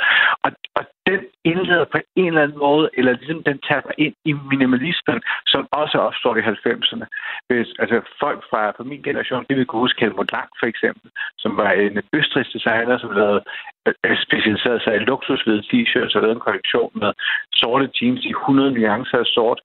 Og, 0.44 0.50
og 0.78 0.82
den 1.06 1.20
indleder 1.44 1.84
på 1.84 1.98
en 2.16 2.26
eller 2.26 2.42
anden 2.42 2.58
måde, 2.58 2.90
eller 2.98 3.12
ligesom 3.12 3.42
den 3.42 3.58
tager 3.68 3.90
ind 3.98 4.14
i 4.24 4.32
minimalismen, 4.50 5.18
som 5.46 5.62
også 5.80 5.96
opstår 5.98 6.36
i 6.36 6.40
90'erne. 6.40 7.06
Hvis, 7.48 7.68
altså 7.82 7.96
folk 8.22 8.40
fra, 8.50 8.70
fra 8.76 8.84
min 8.84 9.02
generation, 9.02 9.46
det 9.48 9.56
vi 9.58 9.64
kunne 9.64 9.84
huske 9.86 10.00
Helmut 10.00 10.32
Lang 10.32 10.50
for 10.60 10.66
eksempel, 10.66 11.10
som 11.38 11.56
var 11.56 11.70
en 11.72 11.96
østrigsk 12.12 12.52
designer, 12.52 12.98
som 12.98 13.10
lavede 13.10 13.42
Øh, 13.86 14.16
specialiseret 14.26 14.82
sig 14.82 14.94
i 14.96 15.06
luksusvede 15.10 15.62
t-shirts 15.70 16.14
og 16.16 16.22
lavet 16.22 16.34
en 16.36 16.46
kollektion 16.46 16.90
med 17.02 17.12
sorte 17.52 17.86
jeans 17.96 18.24
i 18.24 18.30
100 18.30 18.70
nuancer 18.76 19.18
af 19.18 19.26
sort. 19.26 19.60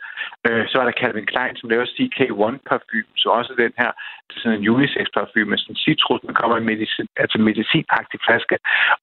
Øh, 0.47 0.63
så 0.69 0.75
er 0.79 0.85
der 0.85 0.99
Calvin 1.01 1.25
Klein, 1.31 1.55
som 1.55 1.69
laver 1.69 1.85
CK1 1.97 2.57
parfume, 2.69 3.13
så 3.21 3.29
også 3.29 3.53
den 3.63 3.73
her 3.81 3.91
altså 4.27 4.37
sådan 4.41 4.57
en 4.57 4.69
unisex 4.73 5.07
parfume 5.17 5.49
med 5.51 5.57
sådan 5.57 5.73
en 5.73 5.83
citrus, 5.85 6.21
der 6.21 6.33
kommer 6.41 6.57
i 6.57 6.67
medicin, 6.71 7.07
altså 7.23 7.37
medicinagtig 7.49 8.19
flaske. 8.25 8.55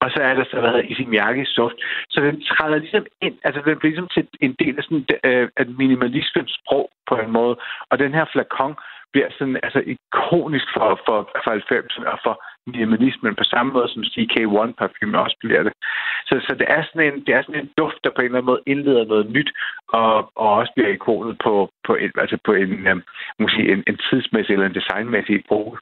Og 0.02 0.06
så 0.14 0.18
er 0.28 0.34
der 0.34 0.44
så, 0.44 0.56
været 0.60 0.74
hedder 0.74 0.90
Isimiyaki 0.92 1.44
soft. 1.56 1.78
Så 2.12 2.18
den 2.26 2.36
træder 2.50 2.78
ligesom 2.84 3.06
ind, 3.26 3.36
altså 3.46 3.60
den 3.66 3.78
bliver 3.78 3.92
ligesom 3.92 4.10
til 4.14 4.22
en 4.46 4.54
del 4.62 4.74
af 4.78 4.84
sådan 4.84 5.06
øh, 5.28 5.48
at 5.60 5.68
minimalismens 5.82 6.52
sprog 6.58 6.86
på 7.08 7.14
en 7.22 7.30
måde. 7.38 7.54
Og 7.90 7.98
den 7.98 8.12
her 8.14 8.24
flakon 8.32 8.74
bliver 9.12 9.30
sådan 9.38 9.58
altså 9.66 9.80
ikonisk 9.94 10.66
for, 10.74 10.88
for, 11.06 11.18
for 11.44 11.50
90'erne 11.60 12.06
og 12.14 12.18
for 12.24 12.34
minimalismen 12.66 13.34
på 13.34 13.44
samme 13.44 13.72
måde 13.72 13.88
som 13.88 14.02
CK1 14.02 14.72
parfume 14.78 15.18
også 15.18 15.36
bliver 15.40 15.62
det. 15.62 15.72
Så, 16.28 16.34
så 16.46 16.54
det, 16.58 16.66
er 16.68 16.82
sådan 16.82 17.06
en, 17.12 17.24
det 17.26 17.34
er 17.34 17.42
sådan 17.42 17.60
en 17.60 17.70
duft, 17.78 17.98
der 18.04 18.10
på 18.10 18.20
en 18.20 18.24
eller 18.24 18.38
anden 18.38 18.52
måde 18.52 18.62
indleder 18.66 19.04
noget 19.04 19.30
nyt, 19.30 19.50
og, 19.88 20.14
og 20.42 20.48
også 20.60 20.72
bliver 20.76 20.88
ikonet 20.88 21.38
på, 21.44 21.70
på, 21.86 21.94
en, 21.94 22.10
altså 22.18 22.38
på 22.44 22.52
en, 22.52 22.86
um, 22.92 23.02
måske 23.38 23.72
en, 23.72 23.84
en 23.86 23.98
tidsmæssig 24.10 24.52
eller 24.52 24.66
en 24.66 24.74
designmæssig 24.74 25.34
epoke. 25.36 25.76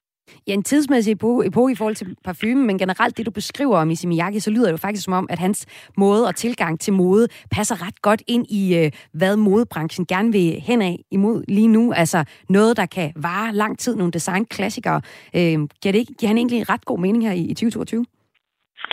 Ja, 0.47 0.53
en 0.53 0.63
tidsmæssig 0.63 1.11
epoke, 1.11 1.47
epoke 1.47 1.71
i 1.71 1.75
forhold 1.75 1.95
til 1.95 2.15
parfume, 2.25 2.65
men 2.65 2.77
generelt 2.77 3.17
det, 3.17 3.25
du 3.25 3.31
beskriver 3.31 3.77
om 3.77 3.89
Issey 3.89 4.07
Miyake, 4.07 4.39
så 4.39 4.51
lyder 4.51 4.65
det 4.65 4.71
jo 4.71 4.77
faktisk 4.77 5.03
som 5.03 5.13
om, 5.13 5.27
at 5.29 5.39
hans 5.39 5.89
måde 5.97 6.27
og 6.27 6.35
tilgang 6.35 6.79
til 6.79 6.93
mode 6.93 7.27
passer 7.51 7.87
ret 7.87 8.01
godt 8.01 8.21
ind 8.27 8.45
i, 8.49 8.77
øh, 8.79 8.91
hvad 9.13 9.37
modebranchen 9.37 10.05
gerne 10.05 10.31
vil 10.31 10.49
hen 10.67 10.81
af 10.81 10.95
imod 11.11 11.43
lige 11.47 11.67
nu. 11.67 11.93
Altså 11.93 12.19
noget, 12.49 12.77
der 12.77 12.85
kan 12.85 13.13
vare 13.15 13.53
lang 13.53 13.79
tid, 13.79 13.95
nogle 13.95 14.11
designklassikere. 14.11 15.01
Øh, 15.37 15.57
giver, 15.81 15.91
det 15.93 15.99
ikke, 16.03 16.13
giver 16.19 16.27
han 16.27 16.37
egentlig 16.37 16.69
ret 16.69 16.85
god 16.85 16.99
mening 16.99 17.23
her 17.27 17.33
i, 17.33 17.43
i 17.51 17.53
2022? 17.53 18.05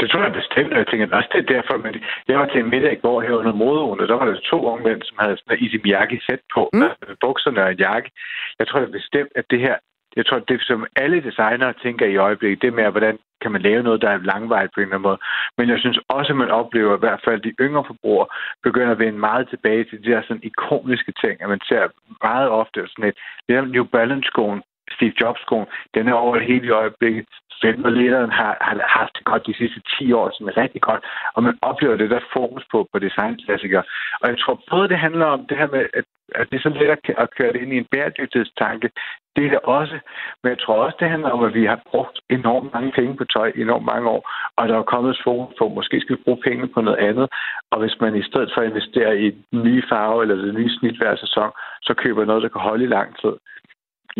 Det 0.01 0.11
tror 0.11 0.23
jeg 0.23 0.33
bestemt, 0.33 0.73
og 0.73 0.79
jeg 0.79 0.87
tænker 0.87 1.17
også, 1.17 1.31
det 1.33 1.41
er 1.43 1.53
derfor, 1.57 1.77
men 1.87 1.95
jeg 2.29 2.39
var 2.39 2.47
til 2.47 2.61
en 2.61 2.71
middag 2.71 2.93
i 2.93 3.03
går 3.05 3.23
her 3.23 3.35
under 3.41 3.55
modeugen, 3.63 4.01
og 4.01 4.09
der 4.09 4.17
var 4.21 4.25
der 4.25 4.37
to 4.53 4.59
unge 4.71 4.85
mænd, 4.89 5.03
som 5.03 5.17
havde 5.21 5.37
sådan 5.37 5.59
en 5.59 5.65
Issey 5.65 5.81
Miyake 5.85 6.21
sæt 6.27 6.43
på, 6.55 6.63
mm. 6.73 6.83
bukserne 7.21 7.63
og 7.65 7.71
en 7.71 7.79
jakke. 7.79 8.11
Jeg 8.59 8.67
tror 8.67 8.81
jeg 8.81 8.91
bestemt, 8.91 9.33
at 9.41 9.45
det 9.51 9.61
her 9.61 9.77
jeg 10.17 10.27
tror, 10.27 10.39
det 10.39 10.63
som 10.63 10.87
alle 10.97 11.23
designere 11.23 11.73
tænker 11.73 12.07
i 12.07 12.17
øjeblikket, 12.17 12.63
det 12.63 12.73
med, 12.75 12.91
hvordan 12.91 13.19
kan 13.43 13.53
man 13.53 13.63
lave 13.63 13.83
noget, 13.83 14.03
der 14.03 14.11
er 14.11 14.19
langvejt 14.33 14.71
på 14.75 14.81
en 14.81 14.83
eller 14.83 14.95
anden 14.97 15.09
måde. 15.09 15.19
Men 15.59 15.69
jeg 15.69 15.79
synes 15.79 15.99
også, 16.09 16.33
at 16.33 16.37
man 16.37 16.51
oplever, 16.51 16.97
i 16.97 17.05
hvert 17.05 17.23
fald 17.25 17.41
de 17.41 17.55
yngre 17.61 17.85
forbrugere, 17.87 18.27
begynder 18.63 18.93
at 18.93 18.99
vende 18.99 19.19
meget 19.19 19.49
tilbage 19.49 19.85
til 19.85 20.05
de 20.05 20.11
der 20.11 20.23
sådan 20.23 20.43
ikoniske 20.43 21.13
ting, 21.23 21.43
at 21.43 21.49
man 21.49 21.61
ser 21.69 21.89
meget 22.23 22.49
ofte 22.49 22.89
sådan 22.89 23.09
et, 23.09 23.19
det 23.49 23.57
er 23.57 23.65
New 23.65 23.85
Balance-skoen, 23.85 24.63
Steve 24.97 25.13
Jobs-skoen, 25.21 25.67
den 25.95 26.09
er 26.09 26.13
over 26.13 26.39
hele 26.39 26.67
i 26.67 26.71
øjeblikket. 26.71 27.27
Fedtmøllederen 27.63 28.31
har, 28.31 28.57
har 28.61 28.77
haft 28.99 29.13
det 29.17 29.25
godt 29.25 29.47
de 29.47 29.55
sidste 29.55 29.81
10 29.99 30.13
år, 30.13 30.31
som 30.37 30.49
er 30.49 30.57
rigtig 30.57 30.83
godt, 30.83 31.03
og 31.35 31.43
man 31.43 31.59
oplever 31.63 31.97
det 31.97 32.11
der 32.11 32.21
fokus 32.33 32.65
på, 32.73 32.89
på 32.93 32.99
designklassikere. 32.99 33.85
Og 34.21 34.29
jeg 34.29 34.39
tror 34.39 34.63
både, 34.71 34.89
det 34.89 34.99
handler 34.99 35.27
om 35.27 35.47
det 35.49 35.57
her 35.57 35.69
med, 35.75 35.87
at, 35.99 36.05
at 36.35 36.47
det 36.51 36.57
er 36.57 36.63
så 36.63 36.69
let 36.69 36.91
at, 36.97 37.01
at 37.19 37.35
køre 37.37 37.53
det 37.53 37.63
ind 37.63 37.73
i 37.73 37.79
en 37.79 37.91
bæredygtighedstanke. 37.93 38.91
Det 39.37 39.47
er 39.47 39.51
det 39.51 39.61
også. 39.61 39.99
Men 40.43 40.51
jeg 40.51 40.59
tror 40.59 40.75
også, 40.85 40.97
det 41.01 41.09
handler 41.11 41.31
om, 41.31 41.45
at 41.45 41.55
vi 41.55 41.65
har 41.65 41.81
brugt 41.91 42.21
enormt 42.31 42.73
mange 42.75 42.93
penge 42.93 43.17
på 43.17 43.25
tøj 43.25 43.53
i 43.55 43.61
enormt 43.61 43.85
mange 43.85 44.09
år, 44.09 44.23
og 44.57 44.69
der 44.69 44.79
er 44.79 44.93
kommet 44.95 45.21
fokus 45.25 45.55
på, 45.59 45.67
at 45.67 45.73
måske 45.73 46.01
skal 46.01 46.17
vi 46.17 46.23
bruge 46.25 46.43
penge 46.45 46.69
på 46.75 46.81
noget 46.81 46.99
andet. 46.99 47.29
Og 47.71 47.81
hvis 47.81 47.97
man 48.01 48.17
i 48.17 48.23
stedet 48.23 48.51
for 48.55 48.61
at 48.61 48.69
investere 48.71 49.21
i 49.21 49.31
den 49.31 49.63
nye 49.63 49.83
farve 49.89 50.23
eller 50.23 50.37
det 50.37 50.55
nye 50.55 50.71
snit 50.79 50.99
hver 50.99 51.17
sæson, 51.17 51.51
så 51.83 51.95
køber 51.95 52.25
noget, 52.25 52.43
der 52.43 52.49
kan 52.49 52.61
holde 52.61 52.85
i 52.85 52.95
lang 52.97 53.21
tid, 53.21 53.35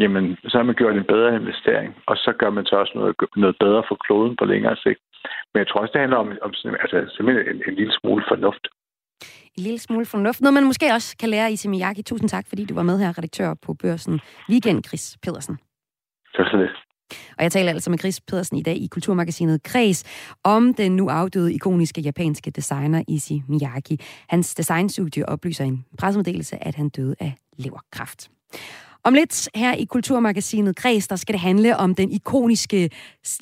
jamen, 0.03 0.25
så 0.51 0.55
har 0.59 0.67
man 0.69 0.79
gjort 0.81 0.97
en 0.97 1.11
bedre 1.15 1.37
investering, 1.41 1.91
og 2.11 2.17
så 2.17 2.31
gør 2.41 2.51
man 2.51 2.65
så 2.67 2.75
også 2.77 2.93
noget, 2.95 3.15
noget 3.37 3.57
bedre 3.65 3.83
for 3.89 3.97
kloden 4.05 4.37
på 4.37 4.45
længere 4.45 4.77
sigt. 4.77 5.01
Men 5.51 5.59
jeg 5.63 5.69
tror 5.69 5.81
også, 5.81 5.93
det 5.93 6.01
handler 6.01 6.21
om, 6.25 6.29
om 6.47 6.53
altså, 6.85 6.97
simpelthen 7.17 7.47
en, 7.55 7.63
en 7.69 7.75
lille 7.81 7.95
smule 8.01 8.25
fornuft. 8.29 8.65
En 9.57 9.63
lille 9.63 9.79
smule 9.79 10.07
fornuft. 10.07 10.41
Noget, 10.41 10.55
man 10.55 10.71
måske 10.71 10.87
også 10.97 11.17
kan 11.21 11.29
lære 11.29 11.53
i 11.53 11.69
Miyagi. 11.69 12.03
Tusind 12.03 12.29
tak, 12.29 12.47
fordi 12.49 12.65
du 12.65 12.75
var 12.75 12.83
med 12.83 12.99
her, 12.99 13.19
redaktør 13.19 13.55
på 13.67 13.75
Børsen 13.83 14.21
Weekend, 14.51 14.85
Chris 14.89 15.19
Pedersen. 15.23 15.59
Tak 16.37 16.47
for 16.51 16.59
det. 16.59 16.71
Og 17.39 17.43
jeg 17.43 17.53
taler 17.53 17.71
altså 17.73 17.91
med 17.91 17.99
Chris 17.99 18.21
Pedersen 18.21 18.57
i 18.57 18.63
dag 18.63 18.77
i 18.77 18.87
Kulturmagasinet 18.87 19.63
Kreds 19.63 20.05
om 20.45 20.75
den 20.75 20.97
nu 20.97 21.09
afdøde 21.09 21.55
ikoniske 21.55 22.01
japanske 22.01 22.51
designer 22.51 23.03
Issey 23.09 23.35
Miyagi. 23.49 23.97
Hans 24.29 24.55
designstudie 24.55 25.29
oplyser 25.29 25.65
en 25.65 25.85
pressemeddelelse, 25.99 26.65
at 26.65 26.75
han 26.75 26.89
døde 26.89 27.15
af 27.21 27.35
leverkræft. 27.59 28.31
Om 29.05 29.15
lidt 29.15 29.49
her 29.55 29.75
i 29.75 29.85
Kulturmagasinet 29.85 30.77
Græs, 30.77 31.09
der 31.09 31.17
skal 31.17 31.33
det 31.33 31.41
handle 31.41 31.77
om 31.77 31.95
den 31.95 32.13
ikoniske 32.13 32.91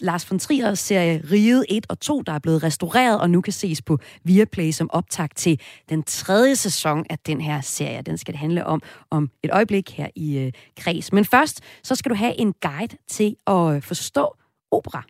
Lars 0.00 0.31
von 0.31 0.38
Trier-serie 0.38 1.23
Riget 1.33 1.65
1 1.69 1.87
og 1.88 2.00
2, 2.00 2.23
der 2.23 2.33
er 2.33 2.38
blevet 2.38 2.62
restaureret 2.62 3.21
og 3.21 3.31
nu 3.31 3.41
kan 3.41 3.53
ses 3.53 3.83
på 3.83 3.99
Viaplay 4.25 4.71
som 4.71 4.91
optag 4.91 5.29
til 5.37 5.61
den 5.88 6.03
tredje 6.03 6.57
sæson 6.57 7.05
af 7.11 7.19
den 7.19 7.41
her 7.41 7.61
serie. 7.61 8.03
Den 8.03 8.19
skal 8.19 8.33
det 8.33 8.41
handle 8.41 8.67
om 8.67 8.83
om 9.11 9.31
et 9.43 9.50
øjeblik 9.53 9.91
her 9.97 10.09
i 10.17 10.38
øh, 10.38 10.53
Græs. 10.81 11.12
Men 11.12 11.25
først, 11.25 11.61
så 11.83 11.95
skal 11.95 12.11
du 12.11 12.15
have 12.15 12.41
en 12.41 12.55
guide 12.62 12.97
til 13.09 13.37
at 13.47 13.75
øh, 13.75 13.83
forstå 13.83 14.37
opera. 14.71 15.03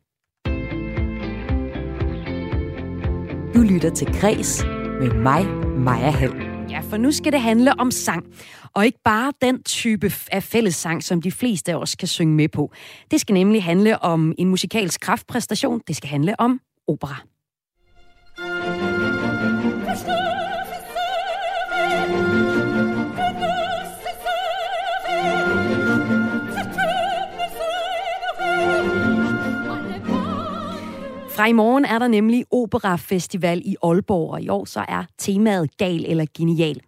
Du 3.55 3.61
lytter 3.61 3.91
til 3.95 4.07
Græs 4.21 4.65
med 5.01 5.13
mig, 5.15 5.47
Maja 5.79 6.11
Hall. 6.11 6.48
Ja, 6.71 6.81
for 6.81 6.97
nu 6.97 7.13
skal 7.13 7.33
det 7.33 7.41
handle 7.41 7.81
om 7.81 7.91
sang. 7.91 8.27
Og 8.75 8.87
ikke 8.87 8.99
bare 9.05 9.33
den 9.43 9.63
type 9.63 10.13
af 10.33 10.43
fællessang, 10.43 11.05
som 11.05 11.23
de 11.23 11.33
fleste 11.33 11.73
af 11.73 11.77
os 11.77 11.95
kan 11.95 12.09
synge 12.09 12.35
med 12.35 12.49
på. 12.49 12.73
Det 13.11 13.21
skal 13.21 13.35
nemlig 13.35 13.65
handle 13.65 14.03
om 14.03 14.35
en 14.39 14.49
musikalsk 14.49 15.01
kraftpræstation. 15.01 15.81
Det 15.89 15.97
skal 15.97 16.09
handle 16.09 16.41
om 16.41 16.61
opera. 16.89 17.17
Fra 31.39 31.47
i 31.47 31.53
morgen 31.53 31.85
er 31.85 31.99
der 31.99 32.09
nemlig 32.09 32.45
Operafestival 32.51 33.63
i 33.65 33.77
Aalborg, 33.83 34.31
og 34.31 34.43
i 34.43 34.49
år 34.49 34.65
så 34.65 34.85
er 34.89 35.05
temaet 35.19 35.77
gal 35.77 36.05
eller 36.09 36.27
genial. 36.37 36.81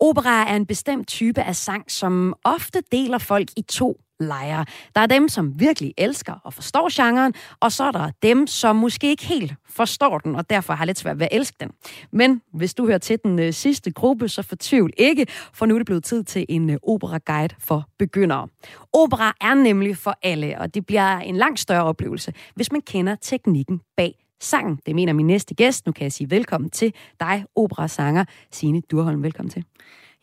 Opera 0.00 0.48
er 0.48 0.56
en 0.56 0.66
bestemt 0.66 1.08
type 1.08 1.42
af 1.42 1.56
sang, 1.56 1.90
som 1.90 2.34
ofte 2.44 2.82
deler 2.92 3.18
folk 3.18 3.48
i 3.56 3.62
to 3.62 4.00
lejre. 4.20 4.64
Der 4.94 5.00
er 5.00 5.06
dem, 5.06 5.28
som 5.28 5.60
virkelig 5.60 5.94
elsker 5.98 6.32
og 6.44 6.54
forstår 6.54 7.02
genren, 7.02 7.34
og 7.60 7.72
så 7.72 7.84
er 7.84 7.92
der 7.92 8.10
dem, 8.22 8.46
som 8.46 8.76
måske 8.76 9.08
ikke 9.08 9.24
helt 9.24 9.54
forstår 9.68 10.18
den, 10.18 10.36
og 10.36 10.50
derfor 10.50 10.72
har 10.72 10.84
lidt 10.84 10.98
svært 10.98 11.18
ved 11.18 11.26
at 11.30 11.36
elske 11.36 11.56
den. 11.60 11.70
Men 12.12 12.42
hvis 12.52 12.74
du 12.74 12.86
hører 12.86 12.98
til 12.98 13.18
den 13.24 13.38
øh, 13.38 13.52
sidste 13.52 13.90
gruppe, 13.90 14.28
så 14.28 14.42
fortvivl 14.42 14.92
ikke, 14.96 15.26
for 15.52 15.66
nu 15.66 15.74
er 15.74 15.78
det 15.78 15.86
blevet 15.86 16.04
tid 16.04 16.24
til 16.24 16.46
en 16.48 16.70
øh, 16.70 16.76
opera-guide 16.82 17.54
for 17.58 17.88
begyndere. 17.98 18.48
Opera 18.92 19.36
er 19.40 19.54
nemlig 19.54 19.96
for 19.96 20.18
alle, 20.22 20.58
og 20.58 20.74
det 20.74 20.86
bliver 20.86 21.18
en 21.18 21.36
langt 21.36 21.60
større 21.60 21.84
oplevelse, 21.84 22.32
hvis 22.54 22.72
man 22.72 22.80
kender 22.80 23.16
teknikken 23.22 23.80
bag 23.96 24.14
sangen. 24.40 24.78
Det 24.86 24.94
mener 24.94 25.12
min 25.12 25.26
næste 25.26 25.54
gæst. 25.54 25.86
Nu 25.86 25.92
kan 25.92 26.02
jeg 26.04 26.12
sige 26.12 26.30
velkommen 26.30 26.70
til 26.70 26.94
dig, 27.20 27.44
operasanger 27.56 28.24
Signe 28.50 28.82
Durholm. 28.90 29.22
Velkommen 29.22 29.50
til. 29.50 29.64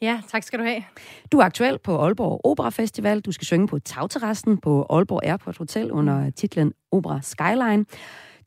Ja, 0.02 0.22
tak 0.32 0.44
skal 0.44 0.60
du 0.60 0.64
have. 0.64 0.84
Du 1.32 1.40
er 1.40 1.44
aktuel 1.44 1.80
på 1.84 2.04
Aalborg 2.04 2.42
Opera 2.44 2.70
Festival. 2.70 3.20
Du 3.20 3.32
skal 3.32 3.46
synge 3.46 3.68
på 3.68 3.80
tagterrassen 3.80 4.58
på 4.58 4.86
Aalborg 4.90 5.22
Airport 5.24 5.58
Hotel 5.58 5.92
under 5.92 6.30
titlen 6.30 6.74
Opera 6.92 7.20
Skyline. 7.22 7.86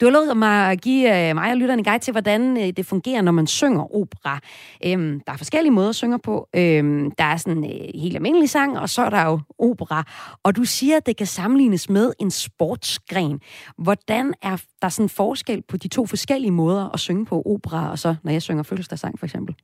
Du 0.00 0.07
har 0.07 0.11
lovet 0.11 0.37
mig 0.37 0.71
at 0.71 0.80
give 0.80 1.28
øh, 1.28 1.35
mig 1.35 1.50
og 1.50 1.57
lytterne 1.57 1.80
en 1.80 1.85
guide 1.85 1.99
til, 1.99 2.12
hvordan 2.12 2.57
øh, 2.57 2.73
det 2.76 2.87
fungerer, 2.87 3.23
når 3.23 3.33
man 3.33 3.47
synger 3.47 3.95
opera. 3.95 4.40
Øhm, 4.87 5.21
der 5.26 5.33
er 5.33 5.37
forskellige 5.37 5.73
måder 5.73 5.88
at 5.88 5.95
synge 5.95 6.19
på. 6.19 6.49
Øhm, 6.57 7.11
der 7.11 7.25
er 7.25 7.37
sådan 7.37 7.64
øh, 7.64 8.00
helt 8.00 8.16
almindelig 8.16 8.50
sang, 8.50 8.78
og 8.78 8.88
så 8.88 9.02
er 9.02 9.11
der 9.11 9.25
jo 9.25 9.40
opera. 9.59 10.04
Og 10.42 10.57
du 10.57 10.64
siger, 10.64 10.97
at 10.97 11.07
det 11.07 11.16
kan 11.16 11.26
sammenlignes 11.26 11.88
med 11.88 12.12
en 12.21 12.30
sportsgren. 12.30 13.40
Hvordan 13.78 14.35
er 14.42 14.57
der 14.83 14.88
sådan 14.88 15.09
forskel 15.09 15.62
på 15.69 15.76
de 15.76 15.88
to 15.88 16.07
forskellige 16.07 16.50
måder 16.50 16.88
at 16.95 17.00
synge 17.00 17.26
på 17.26 17.42
opera, 17.47 17.90
og 17.90 17.99
så 17.99 18.14
når 18.23 18.33
jeg 18.33 18.42
synger 18.42 18.62
fødselsdagssang 18.62 19.19
for 19.19 19.26
eksempel? 19.26 19.54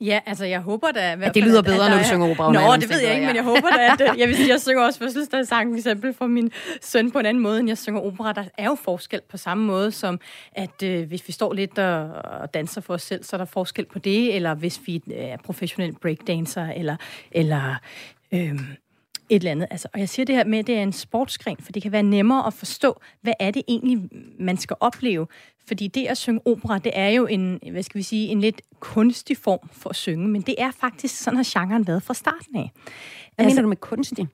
Ja, 0.00 0.20
altså 0.26 0.44
jeg 0.44 0.60
håber 0.60 0.90
da... 0.90 1.16
At 1.22 1.34
det 1.34 1.42
lyder 1.42 1.58
at, 1.58 1.64
bedre, 1.64 1.84
at 1.84 1.90
når 1.90 1.98
du 1.98 2.04
synger 2.04 2.30
opera. 2.30 2.52
Nå, 2.52 2.76
det 2.76 2.90
ved 2.90 3.00
jeg 3.00 3.14
ikke, 3.14 3.22
ja. 3.22 3.28
men 3.28 3.36
jeg 3.36 3.44
håber 3.44 3.70
da, 3.70 3.92
at 3.92 4.18
jeg 4.18 4.28
vil 4.28 4.36
sige, 4.36 4.48
jeg 4.48 4.60
synger 4.60 4.84
også 4.84 4.98
fødselsdagssang 4.98 5.72
for 5.72 5.76
eksempel 5.76 6.14
for 6.14 6.26
min 6.26 6.50
søn 6.80 7.10
på 7.10 7.18
en 7.18 7.26
anden 7.26 7.42
måde, 7.42 7.60
end 7.60 7.68
jeg 7.68 7.78
synger 7.78 8.00
opera. 8.00 8.32
Der 8.32 8.44
er 8.58 8.64
jo 8.64 8.74
forskel 8.74 9.20
på 9.30 9.36
samme 9.36 9.64
måde 9.64 9.92
som, 9.92 10.20
at 10.52 10.82
øh, 10.84 11.08
hvis 11.08 11.28
vi 11.28 11.32
står 11.32 11.52
lidt 11.52 11.78
og, 11.78 12.10
og 12.40 12.54
danser 12.54 12.80
for 12.80 12.94
os 12.94 13.02
selv, 13.02 13.24
så 13.24 13.36
er 13.36 13.38
der 13.38 13.44
forskel 13.44 13.86
på 13.86 13.98
det, 13.98 14.36
eller 14.36 14.54
hvis 14.54 14.80
vi 14.86 15.02
er 15.14 15.36
professionelle 15.44 15.96
breakdancer, 16.02 16.66
eller, 16.66 16.96
eller 17.32 17.74
øh, 18.32 18.60
et 19.32 19.36
eller 19.36 19.50
andet. 19.50 19.66
Altså, 19.70 19.88
og 19.94 20.00
jeg 20.00 20.08
siger 20.08 20.26
det 20.26 20.34
her 20.34 20.44
med, 20.44 20.58
at 20.58 20.66
det 20.66 20.78
er 20.78 20.82
en 20.82 20.92
sportsgren, 20.92 21.56
for 21.60 21.72
det 21.72 21.82
kan 21.82 21.92
være 21.92 22.02
nemmere 22.02 22.46
at 22.46 22.54
forstå, 22.54 23.00
hvad 23.20 23.32
er 23.40 23.50
det 23.50 23.62
egentlig, 23.68 23.98
man 24.38 24.56
skal 24.56 24.76
opleve. 24.80 25.26
Fordi 25.68 25.86
det 25.86 26.06
at 26.06 26.16
synge 26.16 26.40
opera, 26.46 26.78
det 26.78 26.92
er 26.94 27.08
jo 27.08 27.26
en, 27.26 27.60
hvad 27.70 27.82
skal 27.82 27.98
vi 27.98 28.02
sige, 28.02 28.28
en 28.28 28.40
lidt 28.40 28.62
kunstig 28.80 29.36
form 29.36 29.68
for 29.72 29.90
at 29.90 29.96
synge, 29.96 30.28
men 30.28 30.42
det 30.42 30.54
er 30.58 30.70
faktisk, 30.70 31.16
sådan 31.16 31.36
har 31.36 31.60
genren 31.60 31.86
været 31.86 32.02
fra 32.02 32.14
starten 32.14 32.56
af. 32.56 32.70
Hvad 32.74 33.44
altså, 33.44 33.54
mener 33.54 33.62
du 33.62 33.68
med 33.68 33.76
kunstig? 33.76 34.28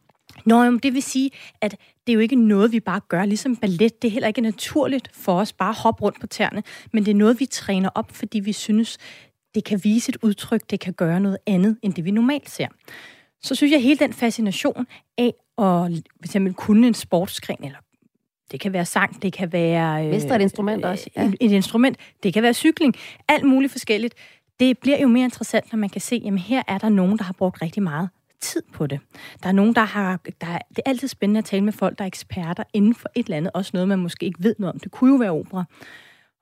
Nå, 0.44 0.76
det 0.78 0.94
vil 0.94 1.02
sige, 1.02 1.30
at 1.60 1.76
det 2.06 2.12
er 2.12 2.14
jo 2.14 2.20
ikke 2.20 2.36
noget, 2.36 2.72
vi 2.72 2.80
bare 2.80 3.00
gør 3.08 3.24
ligesom 3.24 3.56
ballet. 3.56 4.02
Det 4.02 4.08
er 4.08 4.12
heller 4.12 4.28
ikke 4.28 4.40
naturligt 4.40 5.10
for 5.14 5.40
os 5.40 5.52
bare 5.52 5.70
at 5.70 5.76
hoppe 5.76 6.02
rundt 6.02 6.20
på 6.20 6.26
tæerne, 6.26 6.62
men 6.92 7.04
det 7.04 7.10
er 7.10 7.14
noget, 7.14 7.40
vi 7.40 7.46
træner 7.46 7.90
op, 7.94 8.10
fordi 8.12 8.40
vi 8.40 8.52
synes, 8.52 8.98
det 9.54 9.64
kan 9.64 9.80
vise 9.84 10.08
et 10.10 10.16
udtryk, 10.22 10.70
det 10.70 10.80
kan 10.80 10.92
gøre 10.92 11.20
noget 11.20 11.38
andet, 11.46 11.78
end 11.82 11.94
det 11.94 12.04
vi 12.04 12.10
normalt 12.10 12.50
ser 12.50 12.68
så 13.42 13.54
synes 13.54 13.70
jeg, 13.70 13.76
at 13.76 13.82
hele 13.82 13.98
den 13.98 14.12
fascination 14.12 14.86
af 15.18 15.34
at 15.58 16.04
eksempel 16.24 16.54
kunne 16.54 16.86
en 16.86 16.94
sportsgren, 16.94 17.64
eller 17.64 17.78
det 18.50 18.60
kan 18.60 18.72
være 18.72 18.84
sang, 18.84 19.22
det 19.22 19.32
kan 19.32 19.52
være... 19.52 20.04
Øh, 20.04 20.10
Mestre 20.10 20.36
et 20.36 20.42
instrument 20.42 20.84
også. 20.84 21.10
Ja. 21.16 21.24
Et, 21.24 21.36
et 21.40 21.52
instrument, 21.52 21.96
det 22.22 22.34
kan 22.34 22.42
være 22.42 22.54
cykling, 22.54 22.94
alt 23.28 23.44
muligt 23.44 23.72
forskelligt. 23.72 24.14
Det 24.60 24.78
bliver 24.78 25.00
jo 25.00 25.08
mere 25.08 25.24
interessant, 25.24 25.72
når 25.72 25.78
man 25.78 25.88
kan 25.88 26.00
se, 26.00 26.22
at 26.26 26.40
her 26.40 26.62
er 26.68 26.78
der 26.78 26.88
nogen, 26.88 27.18
der 27.18 27.24
har 27.24 27.32
brugt 27.32 27.62
rigtig 27.62 27.82
meget 27.82 28.08
tid 28.40 28.62
på 28.72 28.86
det. 28.86 29.00
Der 29.42 29.48
er 29.48 29.52
nogen, 29.52 29.74
der 29.74 29.80
har... 29.84 30.20
Der 30.40 30.46
er, 30.46 30.58
det 30.68 30.78
er 30.78 30.90
altid 30.90 31.08
spændende 31.08 31.38
at 31.38 31.44
tale 31.44 31.64
med 31.64 31.72
folk, 31.72 31.98
der 31.98 32.04
er 32.04 32.06
eksperter 32.06 32.64
inden 32.72 32.94
for 32.94 33.08
et 33.14 33.26
eller 33.26 33.36
andet. 33.36 33.52
Også 33.54 33.70
noget, 33.74 33.88
man 33.88 33.98
måske 33.98 34.26
ikke 34.26 34.42
ved 34.42 34.54
noget 34.58 34.74
om. 34.74 34.80
Det 34.80 34.90
kunne 34.90 35.10
jo 35.10 35.16
være 35.16 35.30
opera. 35.30 35.64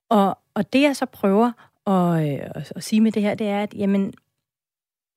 Og, 0.08 0.38
og 0.54 0.72
det, 0.72 0.82
jeg 0.82 0.96
så 0.96 1.06
prøver 1.06 1.52
at, 1.86 2.32
øh, 2.32 2.50
at, 2.54 2.72
at 2.76 2.84
sige 2.84 3.00
med 3.00 3.12
det 3.12 3.22
her, 3.22 3.34
det 3.34 3.46
er, 3.46 3.62
at 3.62 3.74
jamen, 3.74 4.12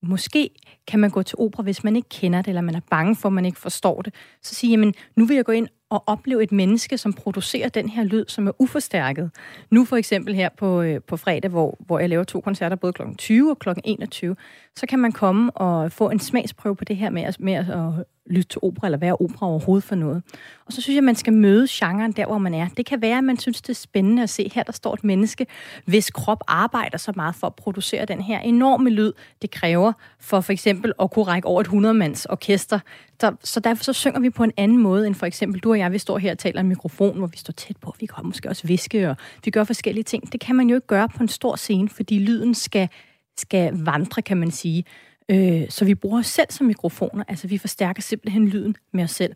måske 0.02 0.50
kan 0.88 1.00
man 1.00 1.10
gå 1.10 1.24
til 1.24 1.36
opera, 1.40 1.64
hvis 1.64 1.84
man 1.84 1.96
ikke 1.96 2.10
kender 2.10 2.42
det, 2.42 2.48
eller 2.48 2.62
man 2.62 2.76
er 2.76 2.82
bange 2.92 3.16
for, 3.16 3.30
at 3.30 3.34
man 3.34 3.46
ikke 3.46 3.60
forstår 3.60 4.02
det. 4.02 4.14
Så 4.42 4.56
sige, 4.56 4.72
jamen, 4.72 4.94
nu 5.16 5.26
vil 5.26 5.36
jeg 5.36 5.46
gå 5.46 5.52
ind 5.52 5.68
og 5.90 6.04
opleve 6.08 6.44
et 6.44 6.52
menneske, 6.52 6.98
som 6.98 7.14
producerer 7.14 7.70
den 7.70 7.90
her 7.90 8.04
lyd, 8.04 8.26
som 8.28 8.48
er 8.48 8.52
uforstærket. 8.60 9.32
Nu 9.72 9.86
for 9.86 9.96
eksempel 9.96 10.36
her 10.36 10.50
på, 10.58 10.82
øh, 10.82 11.02
på 11.02 11.18
fredag, 11.18 11.52
hvor, 11.52 11.78
hvor 11.80 12.00
jeg 12.00 12.10
laver 12.10 12.24
to 12.24 12.42
koncerter, 12.42 12.76
både 12.76 12.94
kl. 12.94 13.02
20 13.18 13.52
og 13.52 13.60
kl. 13.60 13.70
21, 13.84 14.36
så 14.76 14.88
kan 14.88 15.00
man 15.00 15.12
komme 15.12 15.52
og 15.52 15.92
få 15.92 16.10
en 16.10 16.20
smagsprøve 16.20 16.76
på 16.76 16.86
det 16.86 16.98
her 16.98 17.10
med, 17.10 17.34
med 17.40 17.54
at, 17.54 17.70
at 17.70 18.06
lytte 18.30 18.50
til 18.50 18.60
opera, 18.62 18.88
eller 18.88 18.98
være 18.98 19.16
opera 19.16 19.48
overhovedet 19.48 19.84
for 19.84 19.96
noget. 19.96 20.24
Og 20.66 20.74
så 20.74 20.82
synes 20.82 20.96
jeg, 20.96 21.04
man 21.04 21.16
skal 21.16 21.34
møde 21.34 21.68
genren 21.70 22.12
der, 22.12 22.26
hvor 22.26 22.38
man 22.38 22.54
er. 22.54 22.68
Det 22.78 22.86
kan 22.86 23.02
være, 23.02 23.18
at 23.18 23.24
man 23.24 23.38
synes, 23.38 23.62
det 23.62 23.70
er 23.70 23.74
spændende 23.74 24.24
at 24.24 24.30
se, 24.30 24.52
her 24.54 24.64
der 24.64 24.72
står 24.72 24.94
et 24.94 25.04
menneske, 25.04 25.48
hvis 25.86 26.10
krop 26.10 26.44
arbejder 26.48 26.98
så 26.98 27.14
meget 27.16 27.36
for 27.36 27.48
at 27.48 27.56
producere 27.56 28.06
den 28.06 28.22
her 28.22 28.40
enorme 28.40 28.90
lyd, 28.90 29.12
det 29.42 29.52
kræver 29.52 29.94
for 30.20 30.42
for 30.42 30.52
eksempel 30.54 30.94
at 31.02 31.12
kunne 31.12 31.26
række 31.26 31.48
over 31.48 31.62
et 31.62 31.68
100-mands 31.68 32.26
orkester. 32.26 32.80
Så, 33.22 33.36
så 33.44 33.60
derfor 33.60 33.84
så 33.84 33.94
synger 33.94 34.20
vi 34.20 34.30
på 34.30 34.44
en 34.44 34.52
anden 34.58 34.78
måde, 34.78 35.08
end 35.08 35.16
for 35.16 35.26
eksempel 35.26 35.62
du 35.62 35.72
og 35.72 35.80
jeg, 35.80 35.92
vi 35.92 35.98
står 35.98 36.18
her 36.18 36.32
og 36.32 36.38
taler 36.38 36.62
en 36.62 36.68
mikrofon, 36.68 37.18
hvor 37.18 37.28
vi 37.28 37.38
står 37.38 37.52
tæt 37.52 37.78
på. 37.78 37.96
Vi 38.00 38.06
kan 38.06 38.26
måske 38.26 38.50
også 38.50 38.68
viske, 38.68 39.10
og 39.10 39.16
vi 39.46 39.52
gør 39.52 39.64
forskellige 39.64 40.04
ting. 40.04 40.32
Det 40.32 40.40
kan 40.40 40.56
man 40.56 40.70
jo 40.70 40.76
ikke 40.76 40.88
gøre 40.88 41.10
på 41.10 41.24
en 41.24 41.28
stor 41.28 41.56
scene, 41.56 41.90
fordi 41.90 42.20
lyden 42.20 42.56
skal, 42.56 42.90
skal 43.38 43.72
vandre, 43.74 44.22
kan 44.22 44.38
man 44.38 44.52
sige. 44.52 44.84
Øh, 45.30 45.70
så 45.70 45.86
vi 45.86 45.96
bruger 45.96 46.20
os 46.20 46.28
selv 46.28 46.48
som 46.50 46.68
mikrofoner, 46.68 47.24
altså 47.28 47.48
vi 47.48 47.58
forstærker 47.58 48.02
simpelthen 48.02 48.48
lyden 48.48 48.76
med 48.92 49.04
os 49.04 49.12
selv. 49.12 49.36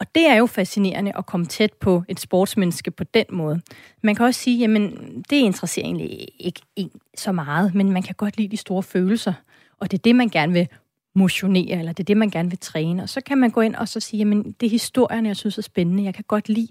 Og 0.00 0.06
det 0.14 0.26
er 0.26 0.34
jo 0.34 0.46
fascinerende 0.46 1.12
at 1.18 1.26
komme 1.26 1.46
tæt 1.46 1.72
på 1.72 2.02
et 2.08 2.20
sportsmenneske 2.20 2.90
på 2.90 3.04
den 3.04 3.24
måde. 3.32 3.60
Man 4.02 4.14
kan 4.14 4.26
også 4.26 4.40
sige, 4.40 4.58
jamen 4.58 4.92
det 5.30 5.36
interesserer 5.36 5.86
egentlig 5.86 6.28
ikke 6.38 6.60
en 6.76 6.90
så 7.16 7.32
meget, 7.32 7.74
men 7.74 7.92
man 7.92 8.02
kan 8.02 8.14
godt 8.14 8.36
lide 8.36 8.48
de 8.48 8.56
store 8.56 8.82
følelser, 8.82 9.32
og 9.80 9.90
det 9.90 9.98
er 9.98 10.02
det, 10.02 10.16
man 10.16 10.28
gerne 10.28 10.52
vil 10.52 10.68
motionere, 11.14 11.78
eller 11.78 11.92
det 11.92 12.02
er 12.02 12.04
det, 12.04 12.16
man 12.16 12.30
gerne 12.30 12.50
vil 12.50 12.58
træne. 12.58 13.02
Og 13.02 13.08
så 13.08 13.20
kan 13.20 13.38
man 13.38 13.50
gå 13.50 13.60
ind 13.60 13.74
og 13.74 13.88
så 13.88 14.00
sige, 14.00 14.18
jamen 14.18 14.54
det 14.60 14.66
er 14.66 14.70
historierne, 14.70 15.28
jeg 15.28 15.36
synes 15.36 15.58
er 15.58 15.62
spændende. 15.62 16.04
Jeg 16.04 16.14
kan 16.14 16.24
godt 16.28 16.48
lide 16.48 16.68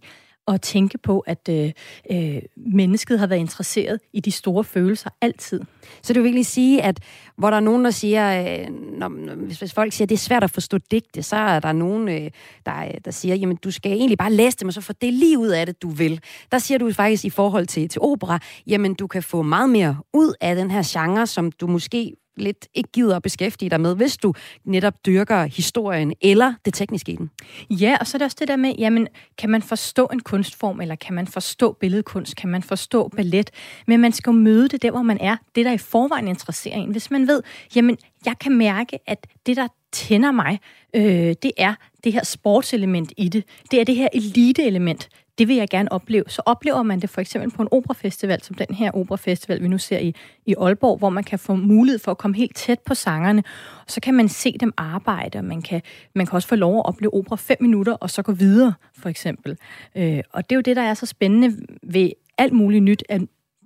at 0.47 0.61
tænke 0.61 0.97
på, 0.97 1.19
at 1.19 1.49
øh, 1.49 1.71
øh, 2.11 2.41
mennesket 2.57 3.19
har 3.19 3.27
været 3.27 3.39
interesseret 3.39 3.99
i 4.13 4.19
de 4.19 4.31
store 4.31 4.63
følelser 4.63 5.09
altid. 5.21 5.61
Så 6.01 6.13
du 6.13 6.19
vil 6.19 6.23
virkelig 6.23 6.45
sige, 6.45 6.83
at 6.83 6.99
hvor 7.37 7.49
der 7.49 7.57
er 7.57 7.61
nogen, 7.61 7.85
der 7.85 7.91
siger, 7.91 8.41
øh, 8.41 8.67
når, 8.99 9.35
hvis, 9.35 9.59
hvis 9.59 9.73
folk 9.73 9.93
siger, 9.93 10.05
at 10.05 10.09
det 10.09 10.15
er 10.15 10.19
svært 10.19 10.43
at 10.43 10.51
forstå 10.51 10.77
digte, 10.91 11.23
så 11.23 11.35
er 11.35 11.59
der 11.59 11.71
nogen, 11.71 12.09
øh, 12.09 12.31
der, 12.65 12.85
øh, 12.85 12.93
der 13.05 13.11
siger, 13.11 13.35
jamen 13.35 13.55
du 13.55 13.71
skal 13.71 13.91
egentlig 13.91 14.17
bare 14.17 14.33
læse 14.33 14.57
dem, 14.57 14.67
og 14.67 14.73
så 14.73 14.81
få 14.81 14.93
det 14.93 15.13
lige 15.13 15.39
ud 15.39 15.47
af 15.47 15.65
det, 15.65 15.81
du 15.81 15.89
vil. 15.89 16.19
Der 16.51 16.59
siger 16.59 16.77
du 16.77 16.93
faktisk 16.93 17.25
i 17.25 17.29
forhold 17.29 17.67
til, 17.67 17.89
til 17.89 18.01
opera, 18.01 18.39
jamen 18.67 18.93
du 18.93 19.07
kan 19.07 19.23
få 19.23 19.41
meget 19.41 19.69
mere 19.69 19.97
ud 20.13 20.33
af 20.41 20.55
den 20.55 20.71
her 20.71 20.83
genre, 20.85 21.27
som 21.27 21.51
du 21.51 21.67
måske 21.67 22.13
lidt 22.37 22.67
ikke 22.73 22.89
gider 22.91 23.15
at 23.15 23.21
beskæftige 23.21 23.69
dig 23.69 23.81
med, 23.81 23.95
hvis 23.95 24.17
du 24.17 24.33
netop 24.65 25.05
dyrker 25.05 25.43
historien 25.43 26.13
eller 26.21 26.53
det 26.65 26.73
tekniske 26.73 27.11
i 27.11 27.15
den. 27.15 27.29
Ja, 27.69 27.97
og 27.99 28.07
så 28.07 28.17
er 28.17 28.19
det 28.19 28.25
også 28.25 28.37
det 28.39 28.47
der 28.47 28.55
med, 28.55 28.73
jamen, 28.77 29.07
kan 29.37 29.49
man 29.49 29.61
forstå 29.61 30.05
en 30.05 30.19
kunstform, 30.19 30.81
eller 30.81 30.95
kan 30.95 31.15
man 31.15 31.27
forstå 31.27 31.73
billedkunst, 31.73 32.35
kan 32.35 32.49
man 32.49 32.63
forstå 32.63 33.07
ballet, 33.07 33.51
men 33.87 34.01
man 34.01 34.11
skal 34.11 34.31
jo 34.31 34.37
møde 34.37 34.67
det 34.67 34.81
der, 34.81 34.91
hvor 34.91 35.01
man 35.01 35.17
er, 35.21 35.37
det 35.55 35.65
der 35.65 35.71
i 35.71 35.77
forvejen 35.77 36.27
interesserer 36.27 36.75
en. 36.75 36.91
Hvis 36.91 37.11
man 37.11 37.27
ved, 37.27 37.43
jamen, 37.75 37.97
jeg 38.25 38.39
kan 38.39 38.57
mærke, 38.57 38.99
at 39.07 39.27
det, 39.45 39.57
der 39.57 39.67
tænder 39.91 40.31
mig, 40.31 40.59
øh, 40.95 41.35
det 41.43 41.51
er 41.57 41.73
det 42.03 42.13
her 42.13 42.23
sportselement 42.23 43.13
i 43.17 43.29
det. 43.29 43.43
Det 43.71 43.81
er 43.81 43.83
det 43.83 43.95
her 43.95 44.07
elite-element 44.13 45.09
det 45.37 45.47
vil 45.47 45.55
jeg 45.55 45.67
gerne 45.69 45.91
opleve. 45.91 46.23
Så 46.27 46.41
oplever 46.45 46.83
man 46.83 46.99
det 46.99 47.09
for 47.09 47.21
eksempel 47.21 47.51
på 47.51 47.61
en 47.61 47.67
operafestival, 47.71 48.43
som 48.43 48.55
den 48.55 48.75
her 48.75 48.91
operafestival, 48.91 49.63
vi 49.63 49.67
nu 49.67 49.77
ser 49.77 49.99
i, 49.99 50.15
i 50.45 50.55
Aalborg, 50.57 50.97
hvor 50.97 51.09
man 51.09 51.23
kan 51.23 51.39
få 51.39 51.55
mulighed 51.55 51.99
for 51.99 52.11
at 52.11 52.17
komme 52.17 52.37
helt 52.37 52.55
tæt 52.55 52.79
på 52.79 52.93
sangerne, 52.93 53.43
og 53.85 53.91
så 53.91 54.01
kan 54.01 54.13
man 54.13 54.29
se 54.29 54.55
dem 54.59 54.73
arbejde, 54.77 55.37
og 55.37 55.45
man 55.45 55.61
kan, 55.61 55.81
man 56.15 56.25
kan 56.25 56.35
også 56.35 56.47
få 56.47 56.55
lov 56.55 56.77
at 56.77 56.85
opleve 56.85 57.13
opera 57.13 57.35
fem 57.35 57.57
minutter, 57.59 57.93
og 57.93 58.09
så 58.09 58.21
gå 58.21 58.31
videre, 58.31 58.73
for 58.97 59.09
eksempel. 59.09 59.57
Øh, 59.95 60.19
og 60.31 60.49
det 60.49 60.55
er 60.55 60.57
jo 60.57 60.61
det, 60.61 60.75
der 60.75 60.81
er 60.81 60.93
så 60.93 61.05
spændende 61.05 61.57
ved 61.83 62.09
alt 62.37 62.53
muligt 62.53 62.83
nyt, 62.83 63.03
at 63.09 63.21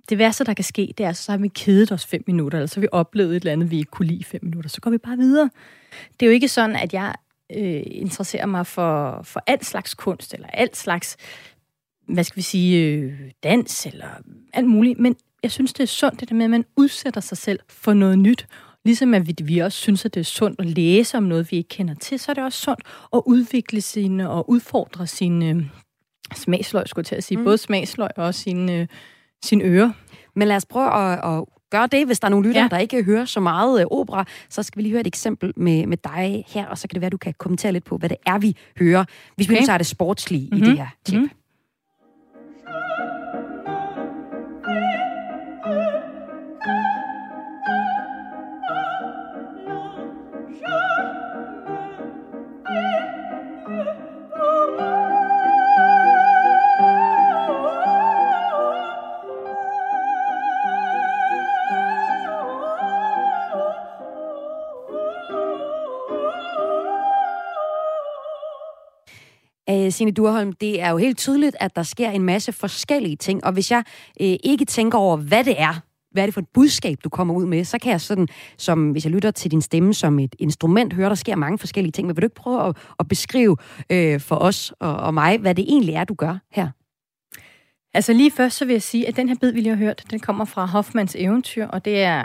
det 0.08 0.18
værste, 0.18 0.44
der 0.44 0.54
kan 0.54 0.64
ske, 0.64 0.94
det 0.98 1.06
er, 1.06 1.12
så 1.12 1.32
har 1.32 1.38
vi 1.38 1.48
kedet 1.48 1.92
os 1.92 2.06
fem 2.06 2.24
minutter, 2.26 2.58
eller 2.58 2.66
så 2.66 2.76
har 2.76 2.80
vi 2.80 2.88
oplevet 2.92 3.36
et 3.36 3.40
eller 3.40 3.52
andet, 3.52 3.70
vi 3.70 3.78
ikke 3.78 3.90
kunne 3.90 4.08
lide 4.08 4.24
fem 4.24 4.40
minutter, 4.44 4.70
så 4.70 4.80
går 4.80 4.90
vi 4.90 4.98
bare 4.98 5.16
videre. 5.16 5.50
Det 6.20 6.26
er 6.26 6.30
jo 6.30 6.32
ikke 6.32 6.48
sådan, 6.48 6.76
at 6.76 6.94
jeg 6.94 7.14
øh, 7.56 7.82
interesserer 7.86 8.46
mig 8.46 8.66
for, 8.66 9.20
for 9.22 9.42
alt 9.46 9.64
slags 9.64 9.94
kunst, 9.94 10.34
eller 10.34 10.48
alt 10.48 10.76
slags 10.76 11.16
hvad 12.08 12.24
skal 12.24 12.36
vi 12.36 12.42
sige, 12.42 12.86
øh, 12.86 13.12
dans 13.42 13.86
eller 13.86 14.08
alt 14.52 14.68
muligt. 14.68 14.98
Men 14.98 15.16
jeg 15.42 15.50
synes, 15.50 15.72
det 15.72 15.82
er 15.82 15.86
sundt, 15.86 16.20
det 16.20 16.28
der 16.28 16.34
med, 16.34 16.44
at 16.44 16.50
man 16.50 16.64
udsætter 16.76 17.20
sig 17.20 17.38
selv 17.38 17.60
for 17.68 17.92
noget 17.92 18.18
nyt. 18.18 18.46
Ligesom 18.84 19.14
at 19.14 19.26
vi, 19.26 19.34
vi 19.42 19.58
også 19.58 19.78
synes, 19.78 20.04
at 20.04 20.14
det 20.14 20.20
er 20.20 20.24
sundt 20.24 20.60
at 20.60 20.66
læse 20.66 21.16
om 21.16 21.22
noget, 21.22 21.50
vi 21.50 21.56
ikke 21.56 21.68
kender 21.68 21.94
til, 21.94 22.18
så 22.18 22.32
er 22.32 22.34
det 22.34 22.44
også 22.44 22.60
sundt 22.60 22.80
at 23.14 23.22
udvikle 23.26 23.80
sine 23.80 24.30
og 24.30 24.50
udfordre 24.50 25.06
sine 25.06 25.48
øh, 25.48 25.62
smagsløg, 26.34 26.88
skulle 26.88 27.02
jeg 27.02 27.06
til 27.06 27.14
at 27.14 27.24
sige. 27.24 27.38
Mm. 27.38 27.44
Både 27.44 27.58
smagsløg 27.58 28.10
og 28.16 28.34
sine, 28.34 28.80
øh, 28.80 28.86
sine 29.44 29.64
ører. 29.64 29.92
Men 30.34 30.48
lad 30.48 30.56
os 30.56 30.66
prøve 30.66 30.94
at, 30.94 31.38
at 31.38 31.44
gøre 31.72 31.86
det, 31.86 32.06
hvis 32.06 32.20
der 32.20 32.26
er 32.26 32.30
nogle 32.30 32.46
lyttere, 32.46 32.62
ja. 32.62 32.68
der 32.68 32.78
ikke 32.78 33.02
hører 33.02 33.24
så 33.24 33.40
meget 33.40 33.80
øh, 33.80 33.86
opera, 33.90 34.24
så 34.48 34.62
skal 34.62 34.76
vi 34.78 34.82
lige 34.82 34.90
høre 34.90 35.00
et 35.00 35.06
eksempel 35.06 35.52
med, 35.56 35.86
med 35.86 35.96
dig 36.04 36.44
her, 36.48 36.66
og 36.66 36.78
så 36.78 36.88
kan 36.88 36.94
det 36.94 37.00
være, 37.00 37.10
du 37.10 37.16
kan 37.16 37.34
kommentere 37.38 37.72
lidt 37.72 37.84
på, 37.84 37.96
hvad 37.96 38.08
det 38.08 38.16
er, 38.26 38.38
vi 38.38 38.56
hører, 38.78 39.04
hvis 39.36 39.46
okay. 39.46 39.54
vi 39.54 39.60
nu 39.60 39.66
tager 39.66 39.78
det 39.78 39.86
sportslige 39.86 40.48
mm-hmm. 40.52 40.66
i 40.66 40.70
det 40.70 40.78
her 40.78 40.86
tip. 41.04 41.14
Mm-hmm. 41.14 41.30
Øh, 69.92 69.94
Signe 69.94 70.12
Durholm, 70.12 70.52
det 70.52 70.80
er 70.80 70.90
jo 70.90 70.96
helt 70.96 71.18
tydeligt, 71.18 71.56
at 71.60 71.76
der 71.76 71.82
sker 71.82 72.10
en 72.10 72.22
masse 72.22 72.52
forskellige 72.52 73.16
ting, 73.16 73.44
og 73.44 73.52
hvis 73.52 73.70
jeg 73.70 73.84
øh, 74.20 74.36
ikke 74.44 74.64
tænker 74.64 74.98
over, 74.98 75.16
hvad 75.16 75.44
det 75.44 75.60
er, 75.60 75.80
hvad 76.12 76.22
er 76.22 76.26
det 76.26 76.34
for 76.34 76.40
et 76.40 76.48
budskab, 76.54 76.98
du 77.04 77.08
kommer 77.08 77.34
ud 77.34 77.46
med, 77.46 77.64
så 77.64 77.78
kan 77.78 77.92
jeg 77.92 78.00
sådan, 78.00 78.28
som 78.58 78.90
hvis 78.90 79.04
jeg 79.04 79.12
lytter 79.12 79.30
til 79.30 79.50
din 79.50 79.62
stemme 79.62 79.94
som 79.94 80.18
et 80.18 80.34
instrument, 80.38 80.92
høre, 80.92 81.08
der 81.08 81.14
sker 81.14 81.36
mange 81.36 81.58
forskellige 81.58 81.92
ting. 81.92 82.06
Men 82.06 82.16
vil 82.16 82.22
du 82.22 82.26
ikke 82.26 82.34
prøve 82.34 82.68
at, 82.68 82.76
at 82.98 83.08
beskrive 83.08 83.56
øh, 83.90 84.20
for 84.20 84.36
os 84.36 84.72
og, 84.80 84.96
og 84.96 85.14
mig, 85.14 85.38
hvad 85.38 85.54
det 85.54 85.64
egentlig 85.68 85.94
er, 85.94 86.04
du 86.04 86.14
gør 86.14 86.38
her? 86.50 86.68
Altså 87.94 88.12
lige 88.12 88.30
først 88.30 88.56
så 88.56 88.64
vil 88.64 88.72
jeg 88.72 88.82
sige, 88.82 89.08
at 89.08 89.16
den 89.16 89.28
her 89.28 89.36
bid, 89.40 89.52
vi 89.52 89.60
lige 89.60 89.76
har 89.76 89.84
hørt, 89.84 90.04
den 90.10 90.20
kommer 90.20 90.44
fra 90.44 90.66
Hoffmans 90.66 91.16
eventyr, 91.18 91.66
og 91.66 91.84
det 91.84 92.02
er 92.02 92.24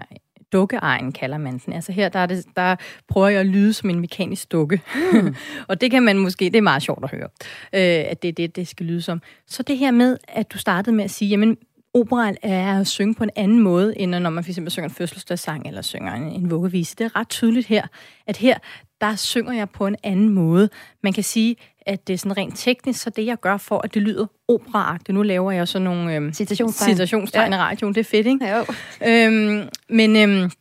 dukkeejen, 0.54 1.12
kalder 1.12 1.38
man 1.38 1.58
den. 1.66 1.74
Altså 1.74 1.92
her, 1.92 2.10
der, 2.10 2.20
er 2.20 2.26
det, 2.26 2.46
der 2.56 2.76
prøver 3.08 3.28
jeg 3.28 3.40
at 3.40 3.46
lyde 3.46 3.74
som 3.74 3.90
en 3.90 4.00
mekanisk 4.00 4.52
dukke. 4.52 4.82
Mm. 5.14 5.36
og 5.70 5.82
det 5.82 5.92
kan 5.92 6.04
man 6.04 6.18
måske, 6.18 6.46
det 6.46 6.56
er 6.56 6.62
meget 6.62 6.84
sjovt 6.84 7.04
at 7.04 7.12
høre, 7.12 7.28
øh, 7.74 8.12
at 8.12 8.22
det 8.22 8.28
er 8.28 8.34
det, 8.34 8.56
det 8.56 8.68
skal 8.68 8.86
lyde 8.86 9.02
som. 9.02 9.22
Så 9.48 9.64
det 9.64 9.78
her 9.78 9.92
med, 9.92 10.18
at 10.28 10.54
du 10.54 10.58
startede 10.58 10.96
med 10.96 11.04
at 11.04 11.12
sige, 11.12 11.30
jamen, 11.30 11.58
opera 11.98 12.34
er 12.42 12.80
at 12.80 12.88
synge 12.88 13.16
på 13.16 13.24
en 13.24 13.30
anden 13.36 13.60
måde, 13.60 14.00
end 14.00 14.12
når 14.12 14.30
man 14.30 14.44
for 14.44 14.52
eksempel 14.52 14.72
synger 14.72 14.90
en 14.90 14.96
fødselsdagssang 14.96 15.68
eller 15.68 15.82
synger 15.82 16.14
en, 16.14 16.24
en 16.24 16.52
vuggevise. 16.52 16.96
Det 16.96 17.06
er 17.06 17.16
ret 17.16 17.30
tydeligt 17.30 17.68
her, 17.68 17.88
at 18.28 18.38
her, 18.38 18.58
der 19.02 19.16
synger 19.16 19.54
jeg 19.54 19.70
på 19.70 19.88
en 19.88 19.96
anden 20.04 20.30
måde. 20.30 20.70
Man 21.04 21.14
kan 21.14 21.24
sige, 21.24 21.56
at 21.82 22.08
det 22.08 22.14
er 22.14 22.18
sådan 22.18 22.38
rent 22.38 22.58
teknisk, 22.58 23.02
så 23.02 23.10
det 23.10 23.26
jeg 23.26 23.40
gør 23.40 23.58
for, 23.58 23.82
at 23.84 23.94
det 23.94 24.02
lyder 24.02 24.26
operaagtigt. 24.48 25.16
Nu 25.16 25.24
laver 25.24 25.52
jeg 25.52 25.68
sådan 25.68 25.84
nogle 25.84 26.16
øhm, 26.16 26.34
citationstegn, 26.34 26.90
citationstegn 26.90 27.52
ja. 27.52 27.58
i 27.58 27.62
radioen. 27.62 27.96
Det 27.96 28.00
er 28.00 28.10
fedt, 28.10 28.28
ikke? 28.28 28.46
Ja, 28.46 28.58
jo. 28.58 28.66
Øhm, 29.08 29.70
men 29.90 30.16
øhm, 30.16 30.52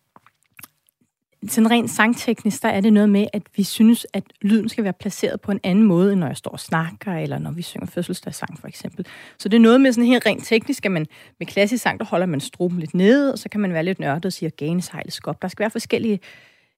sådan 1.49 1.71
rent 1.71 1.91
sangteknisk, 1.91 2.63
der 2.63 2.69
er 2.69 2.81
det 2.81 2.93
noget 2.93 3.09
med, 3.09 3.27
at 3.33 3.43
vi 3.57 3.63
synes, 3.63 4.07
at 4.13 4.25
lyden 4.43 4.69
skal 4.69 4.85
være 4.85 4.93
placeret 4.93 5.41
på 5.41 5.53
en 5.53 5.61
anden 5.63 5.85
måde, 5.85 6.13
end 6.13 6.21
når 6.21 6.27
jeg 6.27 6.37
står 6.37 6.51
og 6.51 6.61
snakker, 6.61 7.13
eller 7.13 7.39
når 7.39 7.51
vi 7.51 7.63
synger 7.63 7.87
fødselsdagssang 7.87 8.61
for 8.61 8.69
eksempel. 8.69 9.07
Så 9.39 9.49
det 9.49 9.57
er 9.57 9.61
noget 9.61 9.81
med 9.81 9.93
sådan 9.93 10.07
helt 10.07 10.27
rent 10.27 10.45
teknisk, 10.45 10.87
at 10.87 10.93
man 10.93 11.07
med 11.39 11.47
klassisk 11.47 11.83
sang, 11.83 11.99
der 11.99 12.05
holder 12.07 12.27
man 12.27 12.41
struben 12.41 12.79
lidt 12.79 12.95
nede, 12.95 13.33
og 13.33 13.39
så 13.39 13.49
kan 13.49 13.61
man 13.61 13.73
være 13.73 13.85
lidt 13.85 14.01
nørdet 14.01 14.25
og 14.25 14.33
sige, 14.33 14.53
at 14.61 15.13
skal 15.13 15.29
op. 15.29 15.43
Der 15.43 15.49
skal 15.49 15.63
være 15.63 15.71
forskellige 15.71 16.21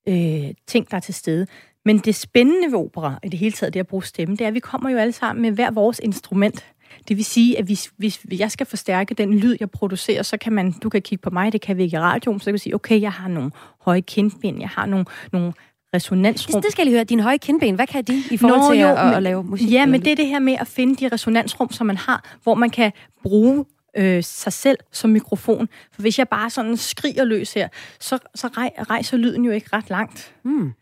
øh, 0.08 0.54
ting, 0.66 0.90
der 0.90 0.96
er 0.96 1.00
til 1.00 1.14
stede. 1.14 1.46
Men 1.84 1.98
det 1.98 2.14
spændende 2.14 2.72
ved 2.72 2.78
opera, 2.78 3.18
i 3.24 3.28
det 3.28 3.38
hele 3.38 3.52
taget 3.52 3.74
det 3.74 3.80
at 3.80 3.86
bruge 3.86 4.04
stemme, 4.04 4.36
det 4.36 4.44
er, 4.44 4.48
at 4.48 4.54
vi 4.54 4.60
kommer 4.60 4.90
jo 4.90 4.98
alle 4.98 5.12
sammen 5.12 5.42
med 5.42 5.50
hver 5.50 5.70
vores 5.70 6.00
instrument. 6.04 6.66
Det 7.08 7.16
vil 7.16 7.24
sige, 7.24 7.58
at 7.58 7.64
hvis, 7.64 7.92
hvis 7.96 8.20
jeg 8.30 8.50
skal 8.50 8.66
forstærke 8.66 9.14
den 9.14 9.34
lyd, 9.34 9.56
jeg 9.60 9.70
producerer, 9.70 10.22
så 10.22 10.36
kan 10.36 10.52
man, 10.52 10.72
du 10.72 10.88
kan 10.88 11.02
kigge 11.02 11.22
på 11.22 11.30
mig, 11.30 11.52
det 11.52 11.60
kan 11.60 11.76
vi 11.76 11.82
ikke 11.82 11.96
i 11.96 12.00
radioen, 12.00 12.40
så 12.40 12.44
kan 12.44 12.52
vi 12.52 12.58
sige, 12.58 12.74
okay, 12.74 13.00
jeg 13.00 13.12
har 13.12 13.28
nogle 13.28 13.50
høje 13.80 14.00
kindben, 14.00 14.60
jeg 14.60 14.68
har 14.68 14.86
nogle, 14.86 15.04
nogle 15.32 15.52
resonansrum. 15.94 16.62
Det 16.62 16.72
skal 16.72 16.82
jeg 16.82 16.86
lige 16.86 16.96
høre. 16.96 17.04
Dine 17.04 17.22
høje 17.22 17.38
kindben, 17.38 17.74
hvad 17.74 17.86
kan 17.86 18.04
de 18.04 18.22
i 18.30 18.36
forhold 18.36 18.60
Nå, 18.60 18.72
til 18.72 18.80
jo, 18.80 18.88
at, 18.88 19.04
men, 19.04 19.14
at 19.14 19.22
lave 19.22 19.44
musik? 19.44 19.72
Ja, 19.72 19.86
men 19.86 20.04
det 20.04 20.12
er 20.12 20.16
det 20.16 20.26
her 20.26 20.38
med 20.38 20.56
at 20.60 20.66
finde 20.66 20.96
de 20.96 21.08
resonansrum, 21.08 21.70
som 21.70 21.86
man 21.86 21.96
har, 21.96 22.36
hvor 22.42 22.54
man 22.54 22.70
kan 22.70 22.92
bruge 23.22 23.64
øh, 23.96 24.24
sig 24.24 24.52
selv 24.52 24.78
som 24.92 25.10
mikrofon. 25.10 25.68
For 25.92 26.02
hvis 26.02 26.18
jeg 26.18 26.28
bare 26.28 26.50
sådan 26.50 26.76
skriger 26.76 27.24
løs 27.24 27.52
her, 27.52 27.68
så, 28.00 28.18
så 28.34 28.48
rejser 28.90 29.16
lyden 29.16 29.44
jo 29.44 29.50
ikke 29.50 29.68
ret 29.72 29.90
langt. 29.90 30.34
Mm. 30.44 30.72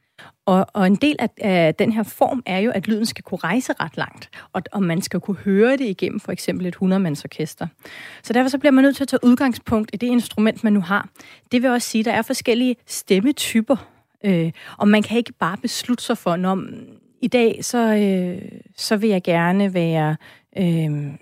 Og, 0.47 0.67
og 0.73 0.87
en 0.87 0.95
del 0.95 1.17
af, 1.19 1.29
af 1.39 1.75
den 1.75 1.93
her 1.93 2.03
form 2.03 2.43
er 2.47 2.59
jo, 2.59 2.71
at 2.71 2.89
lyden 2.89 3.07
skal 3.07 3.25
kunne 3.25 3.39
rejse 3.39 3.73
ret 3.81 3.97
langt, 3.97 4.31
og, 4.53 4.63
og 4.73 4.83
man 4.83 5.03
skal 5.03 5.21
kunne 5.21 5.37
høre 5.37 5.73
det 5.73 5.85
igennem 5.85 6.21
for 6.21 6.33
eksempel 6.33 6.67
et 6.67 6.77
100-mandsorkester. 6.77 7.67
Så 8.23 8.33
derfor 8.33 8.49
så 8.49 8.59
bliver 8.59 8.73
man 8.73 8.85
nødt 8.85 8.97
til 8.97 9.05
at 9.05 9.09
tage 9.09 9.25
udgangspunkt 9.25 9.91
i 9.93 9.97
det 9.97 10.07
instrument, 10.07 10.65
man 10.65 10.73
nu 10.73 10.81
har. 10.81 11.09
Det 11.53 11.63
vil 11.63 11.71
også 11.71 11.89
sige, 11.89 12.01
at 12.01 12.05
der 12.05 12.13
er 12.13 12.23
forskellige 12.23 12.77
stemmetyper, 12.87 13.77
øh, 14.25 14.53
og 14.79 14.89
man 14.89 15.03
kan 15.03 15.19
ikke 15.19 15.33
bare 15.33 15.57
beslutte 15.57 16.05
sig 16.05 16.19
for, 16.19 16.37
når 16.37 16.63
i 17.23 17.29
dag 17.29 17.65
så, 17.65 17.79
øh, 17.79 18.61
så 18.77 18.97
vil 18.97 19.11
jeg 19.11 19.23
gerne 19.23 19.75
være 19.75 20.17
øh, 20.57 21.15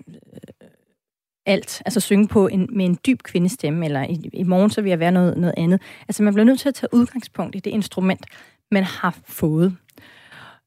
alt, 1.45 1.81
altså 1.85 1.99
synge 1.99 2.27
på 2.27 2.47
en, 2.47 2.69
med 2.71 2.85
en 2.85 2.97
dyb 3.05 3.23
kvindestemme, 3.23 3.85
eller 3.85 4.03
i, 4.03 4.29
i 4.33 4.43
morgen 4.43 4.69
så 4.69 4.81
vil 4.81 4.89
jeg 4.89 4.99
være 4.99 5.11
noget, 5.11 5.37
noget 5.37 5.53
andet. 5.57 5.81
Altså 6.07 6.23
man 6.23 6.33
bliver 6.33 6.45
nødt 6.45 6.59
til 6.59 6.69
at 6.69 6.75
tage 6.75 6.93
udgangspunkt 6.93 7.55
i 7.55 7.59
det 7.59 7.71
instrument, 7.71 8.25
man 8.71 8.83
har 8.83 9.17
fået. 9.27 9.77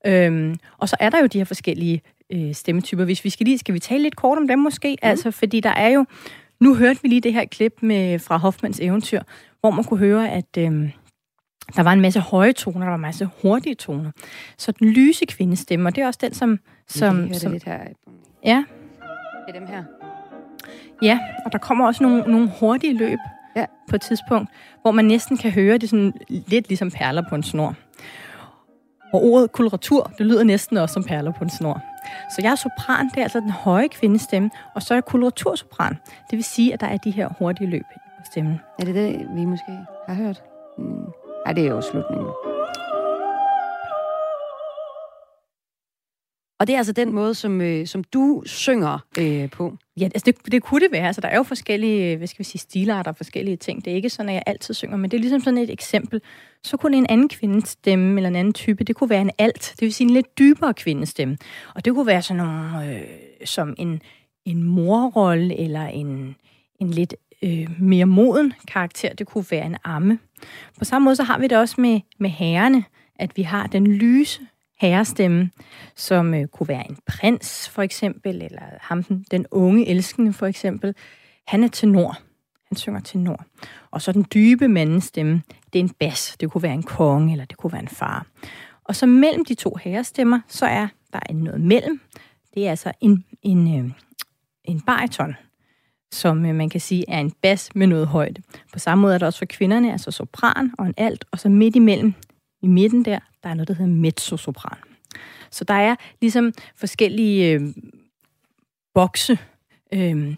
Øhm, 0.07 0.57
og 0.79 0.89
så 0.89 0.97
er 1.01 1.11
der 1.11 1.21
jo 1.21 1.27
de 1.27 1.39
her 1.39 1.45
forskellige 1.45 2.03
øh, 2.33 2.55
stemmetyper. 2.55 3.05
Hvis 3.05 3.25
vi 3.25 3.31
skal 3.31 3.47
lige, 3.47 3.59
skal 3.59 3.75
vi 3.75 3.79
tale 3.79 4.03
lidt 4.03 4.17
kort 4.17 4.39
om 4.39 4.49
dem 4.49 4.59
måske? 4.59 4.91
Mm. 4.91 5.09
Altså, 5.09 5.31
fordi 5.31 5.61
der 5.61 5.71
er 5.71 5.89
jo, 5.89 6.07
nu 6.61 6.75
hørte 6.75 7.03
vi 7.03 7.09
lige 7.09 7.21
det 7.21 7.33
her 7.33 7.45
klip 7.45 7.75
med, 7.83 8.19
fra 8.19 8.37
Hoffmans 8.37 8.81
eventyr, 8.81 9.23
hvor 9.61 9.71
man 9.71 9.85
kunne 9.85 9.99
høre, 9.99 10.31
at 10.31 10.57
øh, 10.59 10.91
der 11.77 11.83
var 11.83 11.93
en 11.93 12.01
masse 12.01 12.21
høje 12.21 12.53
toner, 12.53 12.81
der 12.81 12.89
var 12.89 12.95
en 12.95 13.01
masse 13.01 13.29
hurtige 13.43 13.75
toner. 13.75 14.11
Så 14.59 14.73
den 14.73 14.89
lyse 14.89 15.27
kvindestemme, 15.27 15.89
og 15.89 15.97
det 15.97 16.03
er 16.03 16.07
også 16.07 16.21
den, 16.23 16.35
som... 16.35 16.59
som, 16.87 17.35
som 17.35 17.53
lidt 17.53 17.65
her. 17.65 17.79
Ja. 18.45 18.65
Det 19.47 19.55
er 19.55 19.59
dem 19.59 19.67
her. 19.67 19.85
Ja, 21.03 21.19
og 21.45 21.53
der 21.53 21.59
kommer 21.59 21.87
også 21.87 22.03
nogle, 22.03 22.23
nogle 22.23 22.53
hurtige 22.61 22.99
løb 22.99 23.19
ja. 23.61 23.67
på 23.91 23.97
et 23.97 24.03
tidspunkt, 24.03 24.51
hvor 24.83 24.91
man 24.91 25.05
næsten 25.05 25.37
kan 25.37 25.51
høre 25.51 25.79
det 25.79 25.89
sådan 25.89 26.13
lidt 26.29 26.69
ligesom 26.69 26.91
perler 26.91 27.23
på 27.29 27.35
en 27.35 27.43
snor. 27.43 27.75
Og 29.13 29.25
ordet 29.25 29.53
koloratur, 29.53 30.13
det 30.19 30.27
lyder 30.27 30.45
næsten 30.45 30.77
også 30.77 30.93
som 30.93 31.05
perler 31.05 31.33
på 31.33 31.45
en 31.45 31.51
snor. 31.51 31.83
Så 32.31 32.41
jeg 32.43 32.51
er 32.51 32.55
sopran, 32.55 33.09
det 33.09 33.19
er 33.19 33.23
altså 33.23 33.41
den 33.41 33.51
høje 33.51 33.89
kvindestemme, 33.89 34.51
og 34.75 34.83
så 34.83 34.95
er 34.95 34.97
jeg 34.97 35.05
koloratursopran. 35.05 35.99
Det 36.31 36.37
vil 36.37 36.45
sige, 36.45 36.75
at 36.75 36.81
der 36.81 36.87
er 36.87 36.97
de 36.97 37.11
her 37.11 37.29
hurtige 37.39 37.71
løb 37.71 37.83
på 37.93 38.25
stemmen. 38.31 38.61
Er 38.79 38.85
det 38.85 38.95
det, 38.95 39.29
vi 39.35 39.45
måske 39.45 39.79
har 40.09 40.15
hørt? 40.15 40.43
Mm. 40.79 41.05
Det 41.57 41.67
er 41.67 41.69
jo 41.69 41.81
slutningen. 41.81 42.48
Og 46.61 46.67
det 46.67 46.73
er 46.73 46.77
altså 46.77 46.93
den 46.93 47.13
måde, 47.13 47.35
som, 47.35 47.61
øh, 47.61 47.87
som 47.87 48.05
du 48.05 48.43
synger 48.47 48.99
øh, 49.19 49.51
på. 49.51 49.77
Ja, 50.01 50.05
altså 50.05 50.23
det, 50.27 50.53
det 50.53 50.63
kunne 50.63 50.81
det 50.81 50.93
være. 50.93 51.07
Altså, 51.07 51.21
der 51.21 51.29
er 51.29 51.37
jo 51.37 51.43
forskellige, 51.43 52.13
øh, 52.13 52.19
hvad 52.19 52.27
skal 52.27 52.39
vi 52.39 52.45
sige, 52.45 52.61
stilarter 52.61 53.11
og 53.11 53.17
forskellige 53.17 53.57
ting. 53.57 53.85
Det 53.85 53.91
er 53.91 53.95
ikke 53.95 54.11
sådan, 54.11 54.29
at 54.29 54.35
jeg 54.35 54.43
altid 54.47 54.75
synger, 54.75 54.97
men 54.97 55.11
det 55.11 55.17
er 55.17 55.21
ligesom 55.21 55.41
sådan 55.41 55.59
et 55.59 55.71
eksempel. 55.71 56.21
Så 56.63 56.77
kunne 56.77 56.97
en 56.97 57.07
anden 57.09 57.29
kvindestemme 57.29 58.17
eller 58.17 58.29
en 58.29 58.37
anden 58.37 58.53
type, 58.53 58.85
det 58.85 58.97
kunne 58.97 59.11
være 59.11 59.21
en 59.21 59.31
alt. 59.39 59.75
Det 59.81 59.83
vil 59.83 59.95
sige 59.95 60.09
en 60.09 60.15
lidt 60.15 60.39
dybere 60.39 60.75
kvindestemme. 60.75 61.39
Og 61.75 61.85
det 61.85 61.95
kunne 61.95 62.07
være 62.07 62.23
sådan 62.23 62.43
nogle, 62.43 62.95
øh, 62.95 63.03
som 63.45 63.75
en, 63.79 64.03
en 64.45 64.63
morrolle 64.63 65.61
eller 65.61 65.87
en, 65.87 66.37
en 66.81 66.91
lidt 66.91 67.15
øh, 67.43 67.69
mere 67.81 68.07
moden 68.07 68.53
karakter. 68.69 69.15
Det 69.15 69.27
kunne 69.27 69.45
være 69.51 69.67
en 69.67 69.77
amme. 69.85 70.19
På 70.79 70.85
samme 70.85 71.05
måde 71.05 71.17
så 71.17 71.23
har 71.23 71.39
vi 71.39 71.47
det 71.47 71.59
også 71.59 71.81
med, 71.81 72.01
med 72.19 72.31
herrene, 72.31 72.85
at 73.17 73.37
vi 73.37 73.43
har 73.43 73.67
den 73.67 73.87
lyse 73.87 74.41
herrestemme, 74.81 75.51
som 75.97 76.35
øh, 76.35 76.47
kunne 76.47 76.69
være 76.69 76.91
en 76.91 76.99
prins 77.07 77.69
for 77.69 77.83
eksempel, 77.83 78.43
eller 78.43 78.63
ham 78.81 79.03
den, 79.03 79.25
den 79.31 79.47
unge 79.51 79.89
elskende 79.89 80.33
for 80.33 80.47
eksempel. 80.47 80.95
Han 81.47 81.65
er 81.65 81.69
tenor. 81.69 82.19
Han 82.69 82.77
synger 82.77 83.01
tenor. 83.01 83.45
Og 83.91 84.03
så 84.03 84.13
den 84.13 84.27
dybe 84.35 84.69
mandestemme, 84.69 85.43
det 85.73 85.79
er 85.79 85.83
en 85.83 85.95
bas. 86.01 86.37
Det 86.41 86.51
kunne 86.51 86.63
være 86.63 86.75
en 86.75 86.83
konge, 86.83 87.33
eller 87.33 87.45
det 87.45 87.57
kunne 87.57 87.73
være 87.73 87.83
en 87.83 87.89
far. 87.89 88.27
Og 88.85 88.97
så 88.97 89.07
mellem 89.07 89.45
de 89.45 89.55
to 89.55 89.77
herrestemmer, 89.85 90.41
så 90.49 90.67
er 90.67 90.89
der 91.13 91.33
noget 91.33 91.61
mellem. 91.61 92.01
Det 92.55 92.67
er 92.67 92.71
altså 92.71 92.93
en, 93.01 93.25
en, 93.43 93.79
øh, 93.79 93.91
en 94.65 94.81
bariton, 94.81 95.37
som 96.13 96.47
øh, 96.47 96.55
man 96.55 96.69
kan 96.69 96.81
sige 96.81 97.05
er 97.09 97.21
en 97.21 97.31
bas 97.31 97.75
med 97.75 97.87
noget 97.87 98.07
højde. 98.07 98.43
På 98.73 98.79
samme 98.79 99.03
måde 99.03 99.15
er 99.15 99.19
der 99.19 99.27
også 99.27 99.39
for 99.39 99.47
kvinderne, 99.47 99.93
altså 99.93 100.11
sopran 100.11 100.71
og 100.79 100.87
en 100.87 100.95
alt, 100.97 101.25
og 101.31 101.39
så 101.39 101.49
midt 101.49 101.77
imellem, 101.77 102.15
i 102.63 102.67
midten 102.67 103.05
der, 103.05 103.19
der 103.43 103.49
er 103.49 103.55
noget, 103.55 103.69
der 103.69 103.75
hedder 103.75 103.93
mezzosopran. 103.93 104.79
Så 105.51 105.65
der 105.65 105.75
er 105.75 105.97
ligesom 106.21 106.53
forskellige 106.77 107.53
øh, 107.53 107.61
bokse 108.95 109.39
øh, 109.95 110.35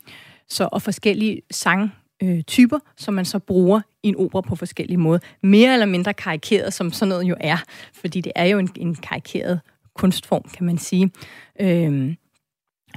så, 0.48 0.68
og 0.72 0.82
forskellige 0.82 1.42
sangtyper, 1.50 2.76
øh, 2.76 2.94
som 2.96 3.14
man 3.14 3.24
så 3.24 3.38
bruger 3.38 3.80
i 4.02 4.08
en 4.08 4.16
opera 4.16 4.40
på 4.40 4.56
forskellige 4.56 4.98
måder. 4.98 5.18
Mere 5.42 5.72
eller 5.72 5.86
mindre 5.86 6.14
karikeret, 6.14 6.74
som 6.74 6.92
sådan 6.92 7.08
noget 7.08 7.24
jo 7.24 7.36
er, 7.40 7.56
fordi 7.92 8.20
det 8.20 8.32
er 8.34 8.44
jo 8.44 8.58
en, 8.58 8.70
en 8.76 8.94
karikeret 8.94 9.60
kunstform, 9.94 10.42
kan 10.42 10.66
man 10.66 10.78
sige. 10.78 11.10
Øh, 11.60 12.14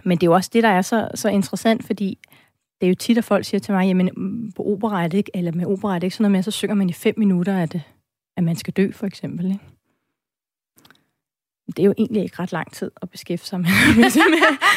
men 0.05 0.17
det 0.17 0.23
er 0.23 0.27
jo 0.27 0.33
også 0.33 0.49
det, 0.53 0.63
der 0.63 0.69
er 0.69 0.81
så, 0.81 1.09
så 1.15 1.29
interessant, 1.29 1.85
fordi 1.85 2.17
det 2.81 2.87
er 2.87 2.89
jo 2.89 2.95
tit, 2.95 3.17
at 3.17 3.23
folk 3.23 3.45
siger 3.45 3.59
til 3.59 3.73
mig, 3.73 3.87
jamen 3.87 4.51
på 4.55 4.63
opera 4.63 5.03
er 5.03 5.07
det 5.07 5.17
ikke, 5.17 5.31
eller 5.33 5.51
med 5.51 5.65
opera 5.65 5.95
er 5.95 5.99
det 5.99 6.07
ikke 6.07 6.15
sådan 6.15 6.23
noget 6.23 6.31
med, 6.31 6.43
så 6.43 6.51
synger 6.51 6.75
man 6.75 6.89
i 6.89 6.93
fem 6.93 7.13
minutter, 7.17 7.57
at, 7.57 7.75
at 8.37 8.43
man 8.43 8.55
skal 8.55 8.73
dø, 8.73 8.91
for 8.91 9.05
eksempel. 9.05 9.45
Ikke? 9.45 9.59
Det 11.77 11.83
er 11.83 11.85
jo 11.85 11.93
egentlig 11.97 12.23
ikke 12.23 12.35
ret 12.39 12.51
lang 12.51 12.73
tid 12.73 12.91
at 13.01 13.09
beskæftige 13.09 13.49
sig 13.49 13.59
med, 13.61 13.69
med, 13.95 14.11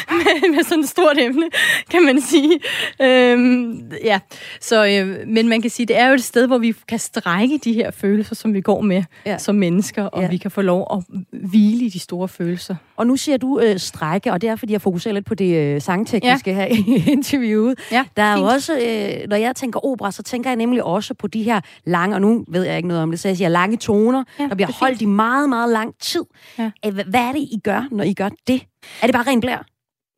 med, 0.09 0.55
med 0.55 0.63
sådan 0.63 0.83
et 0.83 0.89
stort 0.89 1.17
emne, 1.19 1.45
kan 1.89 2.05
man 2.05 2.21
sige. 2.21 2.59
Øhm, 3.01 3.91
ja, 4.03 4.19
så, 4.61 4.85
øh, 4.85 5.27
men 5.27 5.49
man 5.49 5.61
kan 5.61 5.71
sige, 5.71 5.85
det 5.85 5.99
er 5.99 6.07
jo 6.07 6.13
et 6.13 6.23
sted, 6.23 6.47
hvor 6.47 6.57
vi 6.57 6.73
kan 6.87 6.99
strække 6.99 7.59
de 7.63 7.73
her 7.73 7.91
følelser, 7.91 8.35
som 8.35 8.53
vi 8.53 8.61
går 8.61 8.81
med 8.81 9.03
ja. 9.25 9.37
som 9.37 9.55
mennesker, 9.55 10.03
og 10.03 10.21
ja. 10.21 10.29
vi 10.29 10.37
kan 10.37 10.51
få 10.51 10.61
lov 10.61 10.87
at 10.93 11.17
hvile 11.31 11.85
i 11.85 11.89
de 11.89 11.99
store 11.99 12.27
følelser. 12.27 12.75
Og 12.97 13.07
nu 13.07 13.15
siger 13.15 13.37
du 13.37 13.59
øh, 13.59 13.79
strække, 13.79 14.31
og 14.31 14.41
det 14.41 14.49
er, 14.49 14.55
fordi 14.55 14.73
jeg 14.73 14.81
fokuserer 14.81 15.13
lidt 15.13 15.25
på 15.25 15.35
det 15.35 15.55
øh, 15.55 15.81
sangtekniske 15.81 16.51
ja. 16.51 16.55
her 16.55 16.65
i 16.65 17.03
interviewet. 17.11 17.79
Ja, 17.91 18.05
der 18.17 18.23
er 18.23 18.35
fint. 18.35 18.45
jo 18.45 18.49
også, 18.49 18.73
øh, 18.73 19.29
når 19.29 19.35
jeg 19.35 19.55
tænker 19.55 19.85
opera, 19.85 20.11
så 20.11 20.23
tænker 20.23 20.49
jeg 20.49 20.57
nemlig 20.57 20.83
også 20.83 21.13
på 21.13 21.27
de 21.27 21.43
her 21.43 21.61
lange, 21.85 22.15
og 22.15 22.21
nu 22.21 22.45
ved 22.47 22.63
jeg 22.63 22.77
ikke 22.77 22.87
noget 22.87 23.03
om 23.03 23.11
det, 23.11 23.19
så 23.19 23.27
jeg 23.27 23.37
siger 23.37 23.49
lange 23.49 23.77
toner, 23.77 24.23
ja, 24.39 24.47
der 24.47 24.55
bliver 24.55 24.71
holdt 24.71 25.01
i 25.01 25.05
meget, 25.05 25.49
meget 25.49 25.71
lang 25.71 25.95
tid. 25.99 26.23
Ja. 26.59 26.71
Hvad 26.91 27.21
er 27.21 27.31
det, 27.31 27.39
I 27.39 27.59
gør, 27.63 27.87
når 27.91 28.03
I 28.03 28.13
gør 28.13 28.29
det? 28.47 28.61
Er 29.01 29.07
det 29.07 29.13
bare 29.13 29.23
ren 29.27 29.41
blær? 29.41 29.65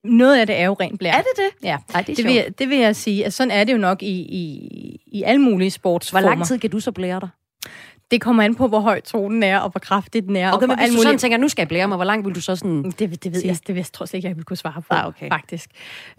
Noget 0.04 0.40
af 0.40 0.48
det 0.48 0.60
er 0.60 0.66
jo 0.66 0.74
rent 0.80 1.00
blær. 1.00 1.12
Er 1.14 1.18
det 1.22 1.28
det? 1.38 1.68
Ja, 1.68 1.78
Ej, 1.94 2.02
det 2.02 2.12
er 2.12 2.16
det 2.16 2.26
vil, 2.26 2.34
jeg, 2.34 2.60
det 2.60 2.70
vil 2.70 2.78
jeg 2.78 2.96
sige. 2.96 3.26
at 3.26 3.34
sådan 3.34 3.52
er 3.52 3.64
det 3.64 3.74
jo 3.74 3.78
nok 3.78 4.04
i, 4.04 4.12
i, 4.22 4.68
i 5.08 5.24
alle 5.24 5.42
mulige 5.42 5.70
Hvor 5.70 5.76
sportsformer. 5.76 6.30
lang 6.30 6.46
tid 6.46 6.60
kan 6.60 6.70
du 6.70 6.80
så 6.80 6.92
blære 6.92 7.20
dig? 7.20 7.30
Det 8.12 8.22
kommer 8.22 8.44
an 8.44 8.56
på, 8.56 8.68
hvor 8.68 8.80
høj 8.80 9.02
tonen 9.02 9.44
er, 9.44 9.60
og 9.60 9.70
hvor 9.70 9.80
kraftig 9.80 10.24
den 10.24 10.36
er. 10.36 10.52
Okay, 10.52 10.62
og 10.64 10.68
men 10.68 10.78
hvor 10.78 10.86
hvis 10.86 10.96
du 10.96 11.02
sådan 11.02 11.18
tænker, 11.18 11.38
nu 11.38 11.48
skal 11.48 11.62
jeg 11.62 11.68
blære 11.68 11.88
mig, 11.88 11.96
hvor 11.96 12.06
langt 12.06 12.26
vil 12.28 12.36
du 12.36 12.42
så 12.42 12.56
sådan... 12.56 12.84
det, 12.84 13.24
det, 13.24 13.34
ved 13.34 13.42
jeg, 13.46 13.56
det 13.68 13.68
ved 13.68 13.76
jeg, 13.76 13.86
tror 13.94 14.06
slet 14.06 14.18
ikke, 14.18 14.28
jeg 14.28 14.36
vil 14.38 14.46
kunne 14.46 14.58
svare 14.58 14.82
på, 14.82 14.86
Ah, 14.90 15.08
okay. 15.08 15.30
faktisk. 15.30 15.70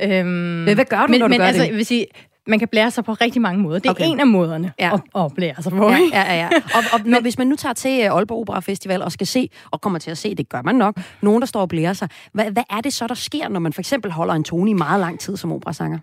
Øhm, 0.02 0.26
Men 0.28 0.74
hvad 0.74 0.84
gør 0.84 1.00
du, 1.06 1.10
men, 1.10 1.20
når 1.20 1.26
du 1.26 1.30
men 1.30 1.38
gør 1.40 1.46
altså, 1.46 1.62
det? 1.64 1.74
Vil 1.76 1.86
sige, 1.86 2.06
man 2.50 2.58
kan 2.58 2.68
blære 2.68 2.90
sig 2.90 3.04
på 3.04 3.12
rigtig 3.12 3.42
mange 3.42 3.62
måder. 3.62 3.78
Det 3.78 3.86
er 3.86 3.90
Okay. 3.90 4.04
en 4.08 4.20
af 4.20 4.26
måderne 4.26 4.72
Ja. 4.78 4.94
at, 4.94 5.00
at 5.24 5.32
blære 5.34 5.62
sig 5.62 5.72
på. 5.72 5.90
Ja, 5.90 5.96
ja, 6.12 6.34
ja. 6.34 6.48
Og, 6.74 6.82
og 6.92 7.00
når, 7.04 7.20
hvis 7.20 7.38
man 7.38 7.46
nu 7.46 7.56
tager 7.56 7.72
til 7.72 8.00
øh, 8.04 8.14
Aalborg 8.16 8.40
Opera 8.40 8.60
Festival 8.60 9.02
og 9.02 9.12
skal 9.12 9.26
se, 9.26 9.50
og 9.70 9.80
kommer 9.80 9.98
til 9.98 10.10
at 10.10 10.18
se, 10.18 10.34
det 10.34 10.48
gør 10.48 10.62
man 10.62 10.74
nok, 10.74 11.00
nogen, 11.22 11.40
der 11.40 11.46
står 11.46 11.60
og 11.60 11.68
blærer 11.68 11.92
sig. 11.92 12.08
Hvad, 12.32 12.50
hvad 12.50 12.62
er 12.70 12.80
det 12.80 12.92
så, 12.92 13.06
der 13.06 13.14
sker, 13.14 13.48
når 13.48 13.60
man 13.60 13.72
for 13.72 13.80
eksempel 13.80 14.10
holder 14.12 14.34
en 14.34 14.44
tone 14.44 14.70
i 14.70 14.74
meget 14.74 15.00
lang 15.00 15.20
tid 15.20 15.36
som 15.36 15.52
operasanger? 15.52 15.98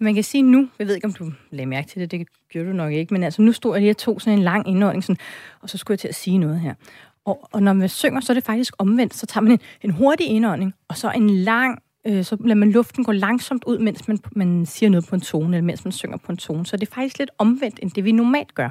Man 0.00 0.14
kan 0.14 0.22
sige 0.24 0.42
nu, 0.42 0.68
jeg 0.78 0.86
ved 0.86 0.94
ikke, 0.94 1.04
om 1.06 1.12
du 1.12 1.32
lagde 1.50 1.66
mærke 1.66 1.88
til 1.88 2.00
det, 2.00 2.10
det 2.10 2.26
gjorde 2.52 2.68
du 2.68 2.72
nok 2.74 2.92
ikke, 2.92 3.14
men 3.14 3.22
altså 3.22 3.42
nu 3.42 3.52
stod 3.52 3.74
jeg 3.74 3.80
lige 3.80 3.92
og 3.92 3.96
tog 3.96 4.20
sådan 4.20 4.38
en 4.38 4.44
lang 4.44 4.68
indånding, 4.68 5.04
sådan, 5.04 5.16
og 5.62 5.70
så 5.70 5.78
skulle 5.78 5.94
jeg 5.94 5.98
til 5.98 6.08
at 6.08 6.14
sige 6.14 6.38
noget 6.38 6.60
her. 6.60 6.74
Og, 7.24 7.48
og 7.52 7.62
når 7.62 7.72
man 7.72 7.88
synger, 7.88 8.20
så 8.20 8.32
er 8.32 8.34
det 8.34 8.44
faktisk 8.44 8.74
omvendt. 8.78 9.14
Så 9.14 9.26
tager 9.26 9.42
man 9.42 9.52
en, 9.52 9.58
en 9.82 9.90
hurtig 9.90 10.26
indånding, 10.26 10.74
og 10.88 10.96
så 10.96 11.10
en 11.10 11.30
lang, 11.30 11.78
øh, 12.06 12.24
så 12.24 12.36
lader 12.40 12.54
man 12.54 12.72
luften 12.72 13.04
gå 13.04 13.12
langsomt 13.12 13.64
ud, 13.64 13.78
mens 13.78 14.08
man, 14.08 14.18
man 14.32 14.66
siger 14.66 14.90
noget 14.90 15.06
på 15.08 15.14
en 15.14 15.20
tone, 15.20 15.56
eller 15.56 15.66
mens 15.66 15.84
man 15.84 15.92
synger 15.92 16.16
på 16.16 16.32
en 16.32 16.38
tone. 16.38 16.66
Så 16.66 16.76
det 16.76 16.88
er 16.88 16.94
faktisk 16.94 17.18
lidt 17.18 17.30
omvendt, 17.38 17.78
end 17.82 17.90
det 17.90 18.04
vi 18.04 18.12
normalt 18.12 18.54
gør. 18.54 18.68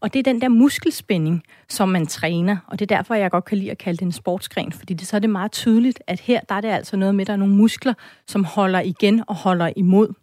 Og 0.00 0.12
det 0.12 0.18
er 0.18 0.22
den 0.22 0.40
der 0.40 0.48
muskelspænding, 0.48 1.42
som 1.68 1.88
man 1.88 2.06
træner, 2.06 2.56
og 2.66 2.78
det 2.78 2.90
er 2.90 2.96
derfor, 2.96 3.14
jeg 3.14 3.30
godt 3.30 3.44
kan 3.44 3.58
lide 3.58 3.70
at 3.70 3.78
kalde 3.78 3.96
det 3.96 4.04
en 4.04 4.12
sportsgren, 4.12 4.72
fordi 4.72 4.94
det, 4.94 5.06
så 5.06 5.16
er 5.16 5.20
det 5.20 5.30
meget 5.30 5.52
tydeligt, 5.52 6.02
at 6.06 6.20
her 6.20 6.40
der 6.40 6.54
er 6.54 6.60
det 6.60 6.68
altså 6.68 6.96
noget 6.96 7.14
med, 7.14 7.22
at 7.22 7.26
der 7.26 7.32
er 7.32 7.36
nogle 7.36 7.54
muskler, 7.54 7.94
som 8.26 8.44
holder 8.44 8.80
igen 8.80 9.22
og 9.26 9.34
holder 9.34 9.72
imod. 9.76 10.14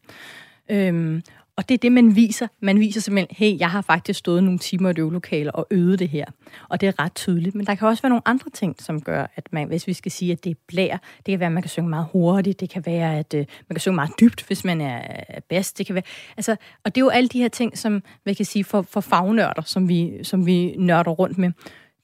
Øhm, 0.69 1.21
og 1.55 1.69
det 1.69 1.73
er 1.73 1.77
det, 1.77 1.91
man 1.91 2.15
viser. 2.15 2.47
Man 2.59 2.79
viser 2.79 3.01
simpelthen, 3.01 3.35
hey, 3.37 3.59
jeg 3.59 3.71
har 3.71 3.81
faktisk 3.81 4.19
stået 4.19 4.43
nogle 4.43 4.59
timer 4.59 4.89
i 4.89 4.91
et 4.91 4.97
øvelokale 4.97 5.55
og 5.55 5.67
øvet 5.71 5.99
det 5.99 6.09
her. 6.09 6.25
Og 6.69 6.81
det 6.81 6.87
er 6.87 6.99
ret 6.99 7.15
tydeligt. 7.15 7.55
Men 7.55 7.65
der 7.65 7.75
kan 7.75 7.87
også 7.87 8.03
være 8.03 8.09
nogle 8.09 8.21
andre 8.25 8.49
ting, 8.49 8.75
som 8.81 9.01
gør, 9.01 9.25
at 9.35 9.53
man, 9.53 9.67
hvis 9.67 9.87
vi 9.87 9.93
skal 9.93 10.11
sige, 10.11 10.31
at 10.31 10.43
det 10.43 10.49
er 10.49 10.55
blær, 10.67 10.97
det 11.17 11.25
kan 11.25 11.39
være, 11.39 11.47
at 11.47 11.53
man 11.53 11.63
kan 11.63 11.69
synge 11.69 11.89
meget 11.89 12.07
hurtigt. 12.11 12.59
Det 12.59 12.69
kan 12.69 12.85
være, 12.85 13.19
at 13.19 13.33
øh, 13.33 13.39
man 13.39 13.75
kan 13.75 13.79
synge 13.79 13.95
meget 13.95 14.11
dybt, 14.19 14.47
hvis 14.47 14.63
man 14.63 14.81
er 14.81 15.01
er 15.27 15.39
bedst. 15.49 15.77
Det 15.77 15.85
kan 15.85 15.95
være, 15.95 16.03
altså, 16.37 16.55
og 16.83 16.95
det 16.95 17.01
er 17.01 17.05
jo 17.05 17.09
alle 17.09 17.29
de 17.29 17.41
her 17.41 17.47
ting, 17.47 17.77
som 17.77 18.03
hvad 18.23 18.35
kan 18.35 18.45
sige, 18.45 18.63
for, 18.63 18.81
for 18.81 19.01
fagnørder, 19.01 19.61
som 19.61 19.89
vi, 19.89 20.23
som 20.23 20.45
vi 20.45 20.75
nørder 20.77 21.11
rundt 21.11 21.37
med. 21.37 21.51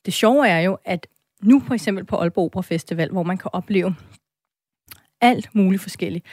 Det 0.05 0.13
sjove 0.13 0.47
er 0.47 0.59
jo, 0.59 0.77
at 0.85 1.07
nu 1.43 1.59
for 1.67 1.73
eksempel 1.73 2.05
på 2.05 2.15
Aalborg 2.15 2.45
Opera 2.45 2.61
Festival, 2.61 3.11
hvor 3.11 3.23
man 3.23 3.37
kan 3.37 3.49
opleve 3.53 3.95
alt 5.21 5.55
muligt 5.55 5.81
forskelligt. 5.81 6.25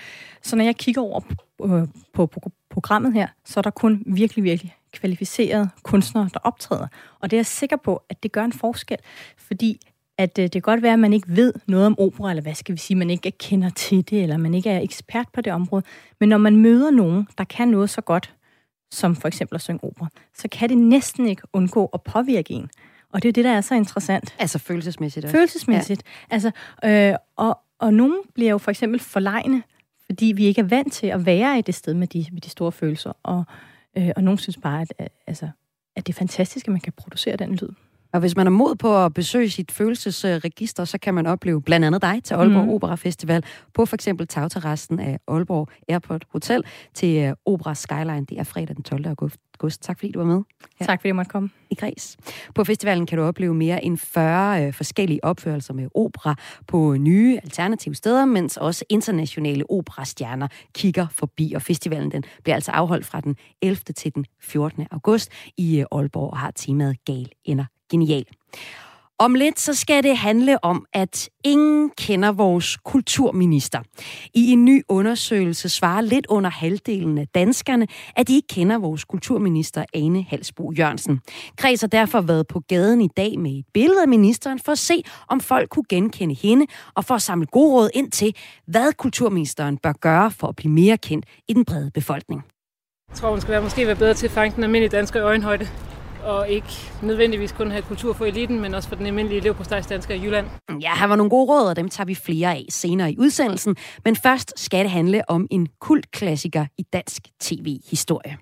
Så 0.43 0.57
når 0.57 0.65
jeg 0.65 0.77
kigger 0.77 1.03
over 1.03 1.21
på, 1.21 1.77
øh, 1.77 1.89
på, 2.13 2.27
på 2.27 2.41
programmet 2.75 3.13
her, 3.13 3.27
så 3.45 3.61
er 3.61 3.63
der 3.63 3.71
kun 3.71 4.03
virkelig, 4.07 4.45
virkelig 4.45 4.77
kvalificerede 4.93 5.69
kunstnere, 5.83 6.31
der 6.35 6.41
optræder. 6.43 6.87
Og 7.21 7.31
det 7.31 7.37
er 7.37 7.39
jeg 7.39 7.47
sikker 7.47 7.77
på, 7.77 8.03
at 8.09 8.23
det 8.23 8.33
gør 8.33 8.45
en 8.45 8.53
forskel, 8.53 8.99
fordi 9.37 9.81
at 10.19 10.39
øh, 10.39 10.43
det 10.43 10.53
kan 10.53 10.63
godt 10.63 10.83
være, 10.83 10.93
at 10.93 10.99
man 10.99 11.13
ikke 11.13 11.37
ved 11.37 11.53
noget 11.67 11.87
om 11.87 11.99
opera, 11.99 12.31
eller 12.31 12.43
hvad 12.43 12.55
skal 12.55 12.73
vi 12.73 12.79
sige, 12.79 12.97
man 12.97 13.11
ikke 13.11 13.31
kender 13.31 13.71
til 13.71 14.11
det, 14.11 14.23
eller 14.23 14.37
man 14.37 14.55
ikke 14.55 14.71
er 14.71 14.81
ekspert 14.81 15.27
på 15.33 15.41
det 15.41 15.53
område. 15.53 15.83
Men 16.21 16.29
når 16.29 16.39
man 16.39 16.57
møder 16.57 16.91
nogen, 16.91 17.29
der 17.39 17.45
kan 17.45 17.69
noget 17.69 17.91
så 17.91 18.01
godt, 18.01 18.35
som 18.91 19.17
for 19.17 19.29
eksempel 19.29 19.55
at 19.55 19.61
synge 19.61 19.85
opera, 19.85 20.09
så 20.35 20.49
kan 20.53 20.69
det 20.69 20.79
næsten 20.79 21.27
ikke 21.27 21.43
undgå 21.53 21.91
at 21.95 22.03
påvirke 22.03 22.55
en. 22.55 22.71
Og 23.13 23.23
det 23.23 23.29
er 23.29 23.33
det, 23.33 23.45
der 23.45 23.51
er 23.51 23.61
så 23.61 23.75
interessant. 23.75 24.35
Altså 24.39 24.59
følelsesmæssigt 24.59 25.25
også. 25.25 25.37
Følelsesmæssigt. 25.37 26.03
Ja. 26.31 26.35
Altså, 26.35 26.51
øh, 26.85 27.15
og, 27.37 27.59
og 27.79 27.95
nogen 27.95 28.19
bliver 28.35 28.51
jo 28.51 28.59
for 28.59 28.71
eksempel 28.71 29.01
forlegne, 29.01 29.63
fordi 30.15 30.27
vi 30.27 30.45
ikke 30.45 30.61
er 30.61 30.67
vant 30.67 30.93
til 30.93 31.07
at 31.07 31.27
være 31.27 31.59
i 31.59 31.63
det 31.63 31.75
sted 31.75 31.95
med 31.95 32.07
de, 32.07 32.27
med 32.33 32.41
de 32.41 32.51
store 32.51 32.73
følelser. 32.73 33.13
Og, 33.23 33.45
øh, 33.99 34.11
og 34.17 34.25
nogen 34.25 34.39
synes 34.39 34.57
bare, 34.57 34.81
at, 34.81 34.93
at, 34.99 35.13
altså, 35.27 35.49
at 35.97 36.07
det 36.07 36.13
er 36.13 36.19
fantastisk, 36.19 36.69
at 36.69 36.73
man 36.73 36.81
kan 36.81 36.93
producere 36.93 37.37
den 37.37 37.55
lyd. 37.55 37.69
Og 38.15 38.21
hvis 38.21 38.37
man 38.37 38.47
er 38.47 38.51
mod 38.51 38.75
på 38.75 39.05
at 39.05 39.15
besøge 39.15 39.51
sit 39.51 39.73
følelsesregister, 39.73 40.85
så 40.85 40.99
kan 40.99 41.15
man 41.15 41.27
opleve 41.27 41.63
blandt 41.63 41.87
andet 41.87 42.03
dig 42.03 42.25
til 42.25 42.35
Aalborg 42.35 42.65
mm. 42.65 42.71
Opera 42.71 42.95
Festival 42.95 43.45
på 43.75 43.87
for 43.87 43.97
eksempel 43.97 44.27
tagterrassen 44.27 45.01
af 45.01 45.19
Aalborg 45.29 45.69
Airport 45.89 46.25
Hotel 46.31 46.63
til 46.95 47.31
uh, 47.31 47.53
Opera 47.53 47.75
Skyline. 47.75 48.27
Det 48.29 48.39
er 48.39 48.45
fredag 48.45 48.77
den 48.77 48.83
12. 48.83 49.07
august. 49.07 49.83
Tak 49.83 49.99
fordi 49.99 50.13
du 50.13 50.19
var 50.19 50.27
med. 50.27 50.43
Ja. 50.81 50.85
Tak 50.85 51.01
fordi 51.01 51.09
jeg 51.09 51.17
måtte 51.17 51.31
komme. 51.31 51.51
I 51.71 51.75
Græs. 51.75 52.17
På 52.55 52.65
festivalen 52.65 53.07
kan 53.07 53.19
du 53.19 53.25
opleve 53.25 53.55
mere 53.55 53.85
end 53.85 53.99
40 53.99 54.67
øh, 54.67 54.73
forskellige 54.73 55.25
opførelser 55.25 55.75
med 55.75 55.89
opera 55.95 56.35
på 56.67 56.97
nye 56.97 57.39
alternative 57.43 57.95
steder, 57.95 58.25
mens 58.25 58.57
også 58.57 58.85
internationale 58.89 59.71
operastjerner 59.71 60.49
kigger 60.75 61.07
forbi. 61.11 61.53
Og 61.57 61.63
festivalen 61.63 62.11
den 62.11 62.25
bliver 62.43 62.55
altså 62.55 62.71
afholdt 62.71 63.07
fra 63.07 63.21
den 63.21 63.37
11. 63.63 63.77
til 63.77 64.15
den 64.15 64.27
14. 64.41 64.87
august 64.91 65.31
i 65.57 65.81
øh, 65.81 65.87
Aalborg 65.93 66.31
og 66.31 66.39
har 66.39 66.51
temaet 66.51 67.05
Gal 67.05 67.29
ender 67.45 67.65
genial. 67.95 68.25
Om 69.19 69.35
lidt 69.35 69.61
så 69.61 69.75
skal 69.75 70.03
det 70.03 70.17
handle 70.17 70.65
om, 70.65 70.87
at 70.93 71.29
ingen 71.45 71.91
kender 71.99 72.33
vores 72.33 72.77
kulturminister. 72.77 73.81
I 74.35 74.53
en 74.53 74.65
ny 74.65 74.83
undersøgelse 74.89 75.69
svarer 75.69 76.01
lidt 76.01 76.27
under 76.27 76.51
halvdelen 76.51 77.19
af 77.19 77.29
danskerne, 77.29 77.87
at 78.17 78.29
de 78.29 78.35
ikke 78.35 78.49
kender 78.49 78.79
vores 78.79 79.05
kulturminister 79.05 79.85
Ane 79.95 80.23
Halsbo 80.23 80.73
Jørgensen. 80.73 81.21
Kreds 81.57 81.81
har 81.81 81.89
derfor 81.89 82.21
været 82.21 82.47
på 82.49 82.61
gaden 82.69 83.01
i 83.01 83.09
dag 83.17 83.39
med 83.39 83.51
et 83.51 83.65
billede 83.75 84.03
af 84.03 84.09
ministeren 84.09 84.59
for 84.59 84.73
at 84.73 84.79
se, 84.79 85.03
om 85.29 85.41
folk 85.41 85.69
kunne 85.69 85.89
genkende 85.89 86.35
hende, 86.35 86.67
og 86.95 87.05
for 87.05 87.15
at 87.15 87.23
samle 87.23 87.47
gode 87.47 87.73
råd 87.73 87.91
ind 87.95 88.11
til, 88.11 88.37
hvad 88.67 88.93
kulturministeren 88.93 89.77
bør 89.77 89.93
gøre 89.93 90.31
for 90.31 90.47
at 90.47 90.57
blive 90.57 90.73
mere 90.73 90.99
kendt 90.99 91.27
i 91.49 91.53
den 91.53 91.65
brede 91.65 91.91
befolkning. 91.91 92.43
Jeg 93.09 93.17
tror, 93.17 93.31
hun 93.31 93.41
skal 93.41 93.53
være, 93.53 93.63
måske 93.63 93.87
være 93.87 93.97
bedre 93.97 94.15
til 94.15 94.27
at 94.27 94.33
fange 94.33 94.57
den 94.57 94.65
almindelige 94.65 94.97
dansker 94.97 95.21
i 95.21 95.23
øjenhøjde 95.23 95.69
og 96.25 96.49
ikke 96.49 96.69
nødvendigvis 97.03 97.53
kun 97.53 97.71
have 97.71 97.83
kultur 97.83 98.13
for 98.13 98.25
eliten, 98.25 98.61
men 98.61 98.75
også 98.75 98.89
for 98.89 98.97
den 98.97 99.07
almindelige 99.07 99.41
elev 99.41 99.55
på 99.55 99.65
dansker 99.65 100.15
i 100.15 100.23
Jylland. 100.25 100.47
Ja, 100.81 100.95
her 100.95 101.07
var 101.07 101.17
nogle 101.17 101.31
gode 101.31 101.53
råd, 101.53 101.69
og 101.69 101.77
dem 101.77 101.89
tager 101.89 102.07
vi 102.07 102.15
flere 102.15 102.51
af 102.55 102.67
senere 102.71 103.13
i 103.13 103.19
udsendelsen. 103.19 103.77
Men 104.05 104.17
først 104.17 104.53
skal 104.57 104.85
det 104.85 104.91
handle 104.91 105.31
om 105.31 105.47
en 105.51 105.69
kultklassiker 105.81 106.67
i 106.79 106.83
dansk 106.83 107.23
tv-historie. 107.41 108.37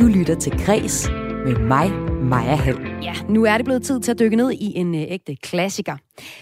Du 0.00 0.06
lytter 0.06 0.36
til 0.40 0.52
Græs 0.66 1.10
med 1.44 1.58
mig, 1.58 1.92
Maja 2.22 2.54
Hall. 2.54 2.78
Ja, 3.02 3.14
nu 3.28 3.44
er 3.44 3.56
det 3.56 3.64
blevet 3.64 3.82
tid 3.82 4.00
til 4.00 4.10
at 4.10 4.18
dykke 4.18 4.36
ned 4.36 4.52
i 4.52 4.72
en 4.76 4.94
øh, 4.94 5.00
ægte 5.08 5.36
klassiker. 5.36 5.96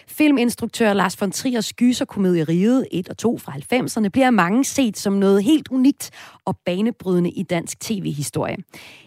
Filminstruktør 0.08 0.92
Lars 0.92 1.20
von 1.20 1.30
Triers 1.30 1.72
gyserkomedie 1.72 2.44
Riget 2.44 2.86
1 2.92 3.08
og 3.08 3.18
2 3.18 3.38
fra 3.38 3.52
90'erne 3.52 4.08
bliver 4.08 4.30
mange 4.30 4.64
set 4.64 4.98
som 4.98 5.12
noget 5.12 5.44
helt 5.44 5.68
unikt 5.68 6.10
og 6.44 6.58
banebrydende 6.66 7.30
i 7.30 7.42
dansk 7.42 7.80
tv-historie. 7.80 8.56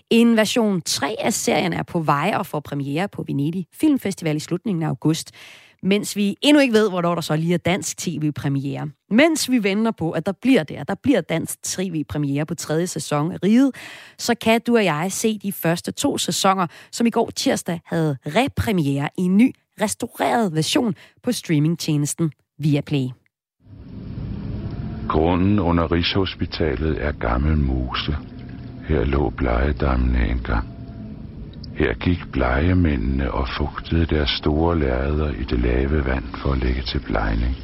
En 0.10 0.38
version 0.38 0.82
3 0.82 1.16
af 1.20 1.34
serien 1.34 1.74
er 1.74 1.84
på 1.84 2.00
vej 2.00 2.34
og 2.38 2.46
får 2.46 2.60
premiere 2.60 3.08
på 3.08 3.24
Venedig 3.28 3.66
Filmfestival 3.74 4.36
i 4.36 4.40
slutningen 4.40 4.84
af 4.84 4.88
august 4.88 5.32
mens 5.84 6.16
vi 6.16 6.36
endnu 6.42 6.62
ikke 6.62 6.74
ved, 6.74 6.90
hvornår 6.90 7.16
der 7.16 7.22
så 7.22 7.36
lige 7.36 7.54
er 7.54 7.58
dansk 7.58 7.98
tv-premiere. 7.98 8.90
Mens 9.10 9.52
vi 9.52 9.64
venter 9.64 9.92
på, 9.92 10.12
at 10.12 10.26
der 10.26 10.32
bliver 10.42 10.64
der, 10.64 10.84
der 10.84 10.96
bliver 11.04 11.22
dansk 11.22 11.64
tv-premiere 11.64 12.46
på 12.46 12.56
tredje 12.56 12.88
sæson 12.88 13.32
af 13.32 13.38
Riget, 13.44 13.72
så 14.18 14.36
kan 14.36 14.62
du 14.68 14.76
og 14.76 14.86
jeg 14.86 15.12
se 15.12 15.40
de 15.40 15.52
første 15.52 15.92
to 15.92 16.18
sæsoner, 16.18 16.68
som 16.92 17.08
i 17.08 17.10
går 17.10 17.30
tirsdag 17.36 17.82
havde 17.86 18.18
repremiere 18.26 19.10
i 19.18 19.22
en 19.22 19.38
ny, 19.38 19.56
restaureret 19.82 20.56
version 20.56 20.96
på 21.24 21.32
streamingtjenesten 21.32 22.32
Viaplay. 22.60 23.08
Grunden 25.10 25.60
under 25.60 25.92
Rigshospitalet 25.92 27.04
er 27.04 27.12
gammel 27.12 27.58
mose. 27.58 28.16
Her 28.88 29.04
lå 29.04 29.30
blegedammene 29.30 30.28
engang. 30.30 30.81
Her 31.82 31.94
gik 31.94 32.32
blegemændene 32.32 33.32
og 33.32 33.48
fugtede 33.58 34.06
deres 34.06 34.30
store 34.30 34.80
lærreder 34.80 35.30
i 35.30 35.44
det 35.44 35.60
lave 35.60 36.06
vand 36.06 36.24
for 36.42 36.52
at 36.52 36.64
lægge 36.64 36.82
til 36.82 37.00
plejning. 37.00 37.56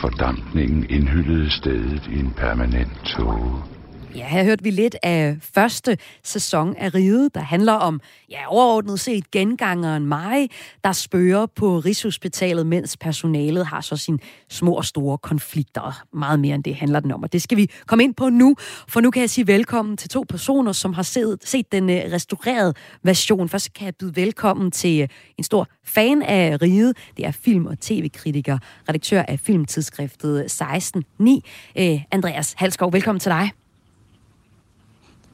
Fordampningen 0.00 0.86
indhyllede 0.90 1.50
stedet 1.50 2.06
i 2.06 2.18
en 2.18 2.32
permanent 2.32 3.04
tåge. 3.04 3.73
Ja, 4.16 4.26
her 4.28 4.44
hørte 4.44 4.64
vi 4.64 4.70
lidt 4.70 4.96
af 5.02 5.36
første 5.40 5.98
sæson 6.22 6.76
af 6.76 6.94
Riget, 6.94 7.34
der 7.34 7.40
handler 7.40 7.72
om, 7.72 8.00
ja, 8.30 8.38
overordnet 8.48 9.00
set 9.00 9.30
gengangeren 9.30 10.06
Mai, 10.06 10.48
der 10.84 10.92
spørger 10.92 11.46
på 11.46 11.78
Rigshospitalet, 11.78 12.66
mens 12.66 12.96
personalet 12.96 13.66
har 13.66 13.80
så 13.80 13.96
sine 13.96 14.18
små 14.48 14.72
og 14.72 14.84
store 14.84 15.18
konflikter. 15.18 16.04
Meget 16.12 16.40
mere 16.40 16.54
end 16.54 16.64
det 16.64 16.74
handler 16.74 17.00
den 17.00 17.12
om, 17.12 17.22
og 17.22 17.32
det 17.32 17.42
skal 17.42 17.58
vi 17.58 17.70
komme 17.86 18.04
ind 18.04 18.14
på 18.14 18.28
nu, 18.28 18.56
for 18.88 19.00
nu 19.00 19.10
kan 19.10 19.20
jeg 19.20 19.30
sige 19.30 19.46
velkommen 19.46 19.96
til 19.96 20.08
to 20.08 20.24
personer, 20.28 20.72
som 20.72 20.92
har 20.92 21.02
set, 21.02 21.38
set 21.44 21.72
den 21.72 21.90
øh, 21.90 22.02
restaurerede 22.12 22.74
version. 23.02 23.48
Først 23.48 23.72
kan 23.72 23.84
jeg 23.84 23.94
byde 23.96 24.16
velkommen 24.16 24.70
til 24.70 25.00
øh, 25.00 25.08
en 25.38 25.44
stor 25.44 25.68
fan 25.84 26.22
af 26.22 26.62
Riget. 26.62 26.96
Det 27.16 27.26
er 27.26 27.30
film- 27.30 27.66
og 27.66 27.80
tv-kritiker, 27.80 28.58
redaktør 28.88 29.22
af 29.22 29.40
filmtidsskriftet 29.40 30.62
16.9, 30.62 31.40
øh, 31.78 32.02
Andreas 32.10 32.54
Halskov. 32.56 32.92
Velkommen 32.92 33.20
til 33.20 33.30
dig. 33.30 33.63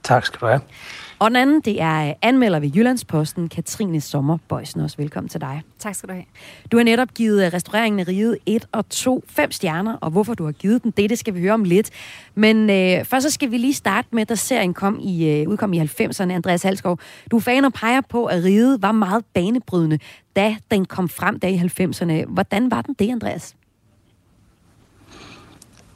Tak 0.03 0.27
skal 0.27 0.41
du 0.41 0.47
have. 0.47 0.61
Og 1.21 1.31
den 1.31 1.37
anden, 1.37 1.61
det 1.61 1.83
er 1.83 2.15
anmelder 2.23 2.61
ved 2.61 2.71
Jyllandsposten, 2.75 3.49
Katrine 3.49 4.01
Sommer 4.01 4.39
Bøjsen. 4.49 4.81
Også 4.81 4.97
velkommen 4.97 5.29
til 5.29 5.41
dig. 5.41 5.63
Tak 5.79 5.95
skal 5.95 6.09
du 6.09 6.15
have. 6.15 6.25
Du 6.73 6.77
har 6.77 6.85
netop 6.85 7.15
givet 7.15 7.53
restaureringen 7.53 8.01
af 8.01 8.09
Riget 8.09 8.39
1 8.47 8.67
og 8.73 8.89
2 8.89 9.25
fem 9.29 9.53
stjerner, 9.53 9.97
og 10.01 10.11
hvorfor 10.11 10.35
du 10.35 10.45
har 10.45 10.53
givet 10.53 10.83
den, 10.83 10.91
det, 10.91 11.11
det 11.11 11.19
skal 11.19 11.35
vi 11.35 11.41
høre 11.41 11.53
om 11.53 11.65
lidt. 11.65 11.91
Men 12.35 12.71
øh, 12.71 13.05
først 13.05 13.23
så 13.23 13.31
skal 13.31 13.51
vi 13.51 13.59
lige 13.59 13.75
starte 13.75 14.09
med, 14.13 14.27
da 14.27 14.35
serien 14.35 14.75
kom 14.75 14.99
i, 15.03 15.29
øh, 15.29 15.49
udkom 15.49 15.73
i 15.73 15.81
90'erne. 15.81 16.33
Andreas 16.33 16.63
Halskov, 16.63 16.99
du 17.31 17.37
er 17.37 17.41
fan 17.41 17.65
og 17.65 17.73
peger 17.73 18.01
på, 18.01 18.27
at 18.27 18.45
Riget 18.45 18.83
var 18.83 18.93
meget 18.93 19.25
banebrydende, 19.35 19.99
da 20.37 20.57
den 20.71 20.85
kom 20.85 21.09
frem 21.09 21.41
der 21.41 21.49
i 21.49 21.57
90'erne. 21.57 22.33
Hvordan 22.33 22.71
var 22.71 22.83
den 22.83 22.95
det, 22.99 23.11
Andreas? 23.11 23.55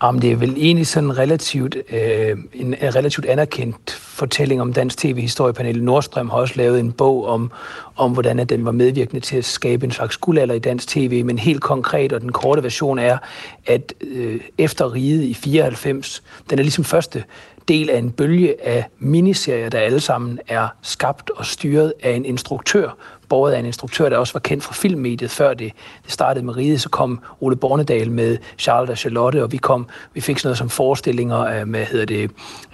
Jamen, 0.04 0.22
det 0.22 0.32
er 0.32 0.36
vel 0.36 0.54
egentlig 0.56 0.86
sådan 0.86 1.18
relativt, 1.18 1.76
øh, 1.90 2.30
en, 2.52 2.74
en 2.74 2.94
relativt 2.94 3.26
anerkendt 3.26 3.90
fortælling 3.90 4.60
om 4.60 4.72
dansk 4.72 4.98
tv-historie. 4.98 5.52
Pernille 5.52 5.84
Nordstrøm 5.84 6.30
har 6.30 6.36
også 6.36 6.54
lavet 6.56 6.80
en 6.80 6.92
bog 6.92 7.26
om, 7.26 7.50
om 7.96 8.12
hvordan 8.12 8.38
at 8.38 8.48
den 8.48 8.64
var 8.64 8.72
medvirkende 8.72 9.20
til 9.20 9.36
at 9.36 9.44
skabe 9.44 9.84
en 9.84 9.92
slags 9.92 10.16
guldalder 10.16 10.54
i 10.54 10.58
dansk 10.58 10.88
tv. 10.88 11.24
Men 11.24 11.38
helt 11.38 11.60
konkret, 11.60 12.12
og 12.12 12.20
den 12.20 12.32
korte 12.32 12.62
version 12.62 12.98
er, 12.98 13.18
at 13.66 13.94
øh, 14.00 14.40
efter 14.58 14.94
riget 14.94 15.22
i 15.22 15.34
94, 15.34 16.22
den 16.50 16.58
er 16.58 16.62
ligesom 16.62 16.84
første 16.84 17.24
del 17.68 17.90
af 17.90 17.98
en 17.98 18.10
bølge 18.10 18.66
af 18.66 18.84
miniserier, 18.98 19.68
der 19.68 19.78
alle 19.78 20.00
sammen 20.00 20.38
er 20.48 20.68
skabt 20.82 21.30
og 21.30 21.46
styret 21.46 21.92
af 22.02 22.10
en 22.10 22.24
instruktør, 22.24 22.96
båret 23.34 23.52
af 23.52 23.58
en 23.58 23.66
instruktør, 23.66 24.08
der 24.08 24.16
også 24.16 24.32
var 24.32 24.40
kendt 24.40 24.64
fra 24.64 24.74
filmmediet, 24.74 25.30
før 25.30 25.54
det, 25.54 25.72
det 26.04 26.12
startede 26.12 26.44
med 26.44 26.56
Ride, 26.56 26.78
så 26.78 26.88
kom 26.88 27.20
Ole 27.40 27.56
Bornedal 27.56 28.10
med 28.10 28.38
Charlotte 28.58 28.90
og 28.90 28.98
Charlotte, 28.98 29.42
og 29.42 29.52
vi, 29.52 29.56
kom, 29.56 29.86
vi 30.12 30.20
fik 30.20 30.38
sådan 30.38 30.48
noget 30.48 30.58
som 30.58 30.68
forestillinger 30.68 31.64
med, 31.64 31.84
hedder 31.84 32.06
det, 32.06 32.30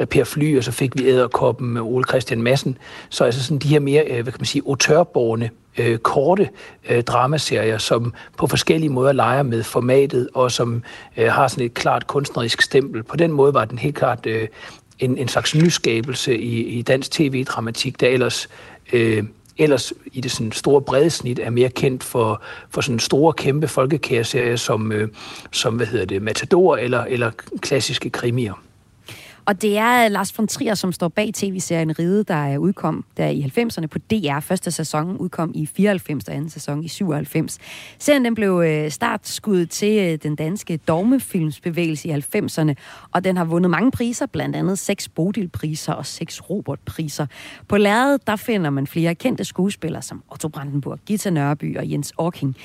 Per 0.09 0.25
Fly, 0.25 0.59
og 0.59 0.65
så 0.65 0.73
fik 0.73 0.99
vi 0.99 1.09
Æderkoppen 1.09 1.71
med 1.71 1.81
Ole 1.81 2.05
Christian 2.09 2.43
Madsen. 2.43 2.79
Så 3.11 3.25
altså 3.25 3.45
sådan 3.45 3.59
de 3.59 3.69
her 3.69 3.81
mere, 3.81 4.05
øh, 4.05 4.23
hvad 4.23 4.33
kan 4.33 4.41
man 4.41 4.47
sige, 4.47 4.63
autørborne 4.67 5.51
øh, 5.79 5.99
korte 5.99 6.49
øh, 6.91 7.03
dramaserier, 7.03 7.79
som 7.79 8.13
på 8.39 8.47
forskellige 8.47 8.91
måder 8.91 9.13
leger 9.13 9.43
med 9.43 9.63
formatet, 9.63 10.29
og 10.35 10.53
som 10.53 10.83
øh, 11.17 11.33
har 11.33 11.49
sådan 11.49 11.65
et 11.65 11.75
klart 11.75 12.07
kunstnerisk 12.07 12.63
stempel. 12.63 13.03
På 13.03 13.17
den 13.17 13.33
måde 13.33 13.55
var 13.55 13.65
den 13.65 13.79
helt 13.79 13.97
klart 13.97 14.27
øh, 14.27 14.49
en, 14.99 15.19
en 15.19 15.29
slags 15.29 15.55
nyskabelse 15.55 16.39
i, 16.39 16.63
i 16.79 16.83
dansk 16.83 17.11
tv-dramatik, 17.11 18.01
der 18.01 18.09
ellers 18.09 18.49
øh, 18.93 19.25
ellers 19.61 19.93
i 20.13 20.21
det 20.21 20.31
sådan 20.31 20.53
store 20.53 20.83
brede 20.83 21.11
snit 21.11 21.39
er 21.39 21.51
mere 21.51 21.69
kendt 21.69 22.05
for, 22.05 22.43
for 22.71 22.81
sådan 22.81 22.99
store, 22.99 23.33
kæmpe 23.33 23.69
folkekæreserier 23.69 24.57
som, 24.57 24.93
øh, 24.93 25.09
som 25.53 25.77
hvad 25.77 25.87
hedder 25.87 26.05
det, 26.05 26.23
Matador 26.23 26.77
eller, 26.77 27.05
eller 27.05 27.31
klassiske 27.61 28.11
krimier. 28.11 28.55
Og 29.45 29.63
det 29.63 29.79
er 29.79 30.09
Lars 30.09 30.39
von 30.39 30.47
Trier, 30.47 30.75
som 30.75 30.93
står 30.93 31.09
bag 31.09 31.31
tv-serien 31.35 31.99
Ride, 31.99 32.25
der 32.25 32.35
er 32.35 32.59
udkom 32.59 33.05
der 33.17 33.27
i 33.27 33.53
90'erne 33.59 33.87
på 33.87 33.99
DR. 33.99 34.41
Første 34.41 34.71
sæson 34.71 35.17
udkom 35.17 35.53
i 35.55 35.67
94, 35.67 36.29
og 36.29 36.35
anden 36.35 36.51
sæson 36.51 36.85
i 36.85 36.89
97. 36.89 37.59
Serien 37.99 38.25
den 38.25 38.35
blev 38.35 38.63
øh, 38.67 38.91
startskuddet 38.91 39.71
til 39.71 39.99
øh, 39.99 40.19
den 40.23 40.37
danske 40.37 40.77
dogmefilmsbevægelse 40.77 42.09
i 42.09 42.13
90'erne, 42.13 42.75
og 43.13 43.25
den 43.25 43.37
har 43.37 43.45
vundet 43.45 43.71
mange 43.71 43.91
priser, 43.91 44.27
blandt 44.27 44.57
andet 44.57 44.79
seks 44.79 45.09
Bodil-priser 45.09 45.93
og 45.93 46.07
seks 46.07 46.51
Robert-priser. 46.51 47.27
På 47.69 47.77
lærredet, 47.77 48.27
der 48.27 48.37
finder 48.37 48.71
man 48.71 48.87
flere 48.87 49.15
kendte 49.15 49.45
skuespillere 49.45 50.03
som 50.03 50.23
Otto 50.31 50.49
Brandenburg, 50.49 50.99
Gita 51.07 51.31
Nørby 51.31 51.79
og 51.79 51.91
Jens 51.91 52.13
Orking. 52.19 52.57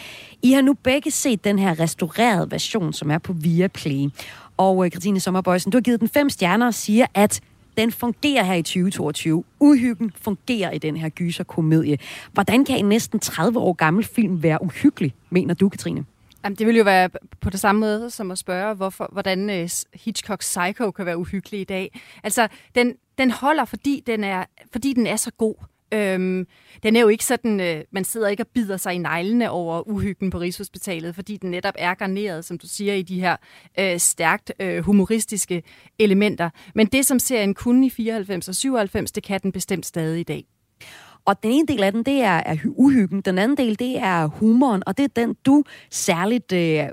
I 0.42 0.52
har 0.52 0.62
nu 0.62 0.74
begge 0.74 1.12
set 1.12 1.44
den 1.44 1.60
her 1.60 1.80
restaurerede 1.80 2.52
version, 2.52 2.94
som 2.94 3.12
er 3.12 3.18
på 3.18 3.34
Viaplay. 3.34 4.10
Og 4.58 4.86
øh, 4.86 4.92
Christine 4.92 5.20
Sommerbøjsen, 5.20 5.72
du 5.72 5.78
har 5.78 5.82
givet 5.82 6.00
den 6.00 6.10
fem 6.10 6.30
stjerner 6.30 6.66
og 6.66 6.74
siger, 6.74 7.06
at 7.14 7.42
den 7.78 7.92
fungerer 7.92 8.44
her 8.44 8.54
i 8.54 8.62
2022. 8.62 9.44
Uhyggen 9.60 10.12
fungerer 10.16 10.72
i 10.72 10.78
den 10.78 10.98
her 10.98 11.10
gyserkomedie. 11.10 11.98
Hvordan 12.34 12.66
kan 12.66 12.78
en 12.78 12.90
næsten 12.90 13.20
30 13.20 13.60
år 13.60 13.74
gammel 13.74 14.04
film 14.04 14.44
være 14.44 14.62
uhyggelig, 14.62 15.14
mener 15.30 15.54
du, 15.54 15.70
Katrine? 15.70 16.06
Jamen, 16.44 16.56
det 16.56 16.68
vil 16.68 16.78
jo 16.78 16.84
være 16.84 17.10
på 17.42 17.50
det 17.50 17.60
samme 17.60 17.80
måde 17.80 18.10
som 18.10 18.32
at 18.32 18.38
spørge, 18.38 18.76
hvorfor, 18.76 19.10
hvordan 19.12 19.50
uh, 19.50 19.70
Hitchcocks 19.94 20.58
Psycho 20.58 20.92
kan 20.92 21.06
være 21.06 21.18
uhyggelig 21.18 21.62
i 21.62 21.64
dag. 21.64 22.02
Altså, 22.24 22.48
den, 22.76 22.94
den 23.18 23.32
holder, 23.32 23.66
fordi 23.66 24.04
den, 24.08 24.24
er, 24.24 24.46
fordi 24.72 24.94
den 24.94 25.08
er 25.08 25.16
så 25.16 25.32
god. 25.32 25.56
Øhm, 25.96 26.48
den 26.84 26.96
er 26.96 27.02
jo 27.02 27.08
ikke 27.08 27.26
sådan, 27.26 27.60
øh, 27.60 27.84
man 27.92 28.04
sidder 28.04 28.28
ikke 28.28 28.44
og 28.44 28.48
bider 28.48 28.78
sig 28.78 28.94
i 28.94 28.98
neglene 28.98 29.50
over 29.50 29.88
uhyggen 29.88 30.30
på 30.30 30.38
Rigshospitalet, 30.38 31.16
fordi 31.16 31.38
den 31.38 31.52
netop 31.52 31.74
er 31.78 31.94
garneret, 31.94 32.46
som 32.46 32.58
du 32.58 32.68
siger, 32.68 32.94
i 32.94 33.02
de 33.02 33.20
her 33.20 33.36
øh, 33.80 34.00
stærkt 34.00 34.52
øh, 34.60 34.84
humoristiske 34.84 35.64
elementer. 36.00 36.50
Men 36.76 36.88
det, 36.88 37.06
som 37.06 37.20
serien 37.20 37.54
kunne 37.54 37.86
i 37.86 37.90
94 37.90 38.48
og 38.48 38.56
97, 38.56 39.12
det 39.12 39.24
kan 39.24 39.40
den 39.44 39.52
bestemt 39.52 39.86
stadig 39.86 40.20
i 40.20 40.24
dag. 40.24 40.46
Og 41.26 41.44
den 41.44 41.52
ene 41.52 41.68
del 41.68 41.84
af 41.84 41.92
den, 41.92 42.04
det 42.04 42.22
er, 42.22 42.42
er 42.46 42.58
uhyggen. 42.66 43.22
Den 43.22 43.38
anden 43.38 43.58
del, 43.58 43.80
det 43.80 43.98
er 43.98 44.26
humoren, 44.26 44.84
og 44.86 44.98
det 44.98 45.04
er 45.04 45.08
den, 45.16 45.36
du 45.46 45.64
særligt 45.92 46.52
øh, 46.52 46.84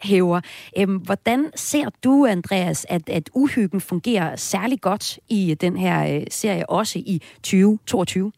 hæver. 0.00 0.40
Øhm, 0.78 0.96
hvordan 0.96 1.50
ser 1.54 1.90
du, 2.04 2.26
Andreas, 2.26 2.86
at, 2.88 3.08
at 3.08 3.30
uhyggen 3.34 3.80
fungerer 3.80 4.36
særlig 4.36 4.80
godt 4.80 5.18
i 5.28 5.56
den 5.60 5.76
her 5.76 6.16
øh, 6.16 6.22
serie, 6.30 6.70
også 6.70 6.98
i 6.98 7.22
2022? 7.42 8.32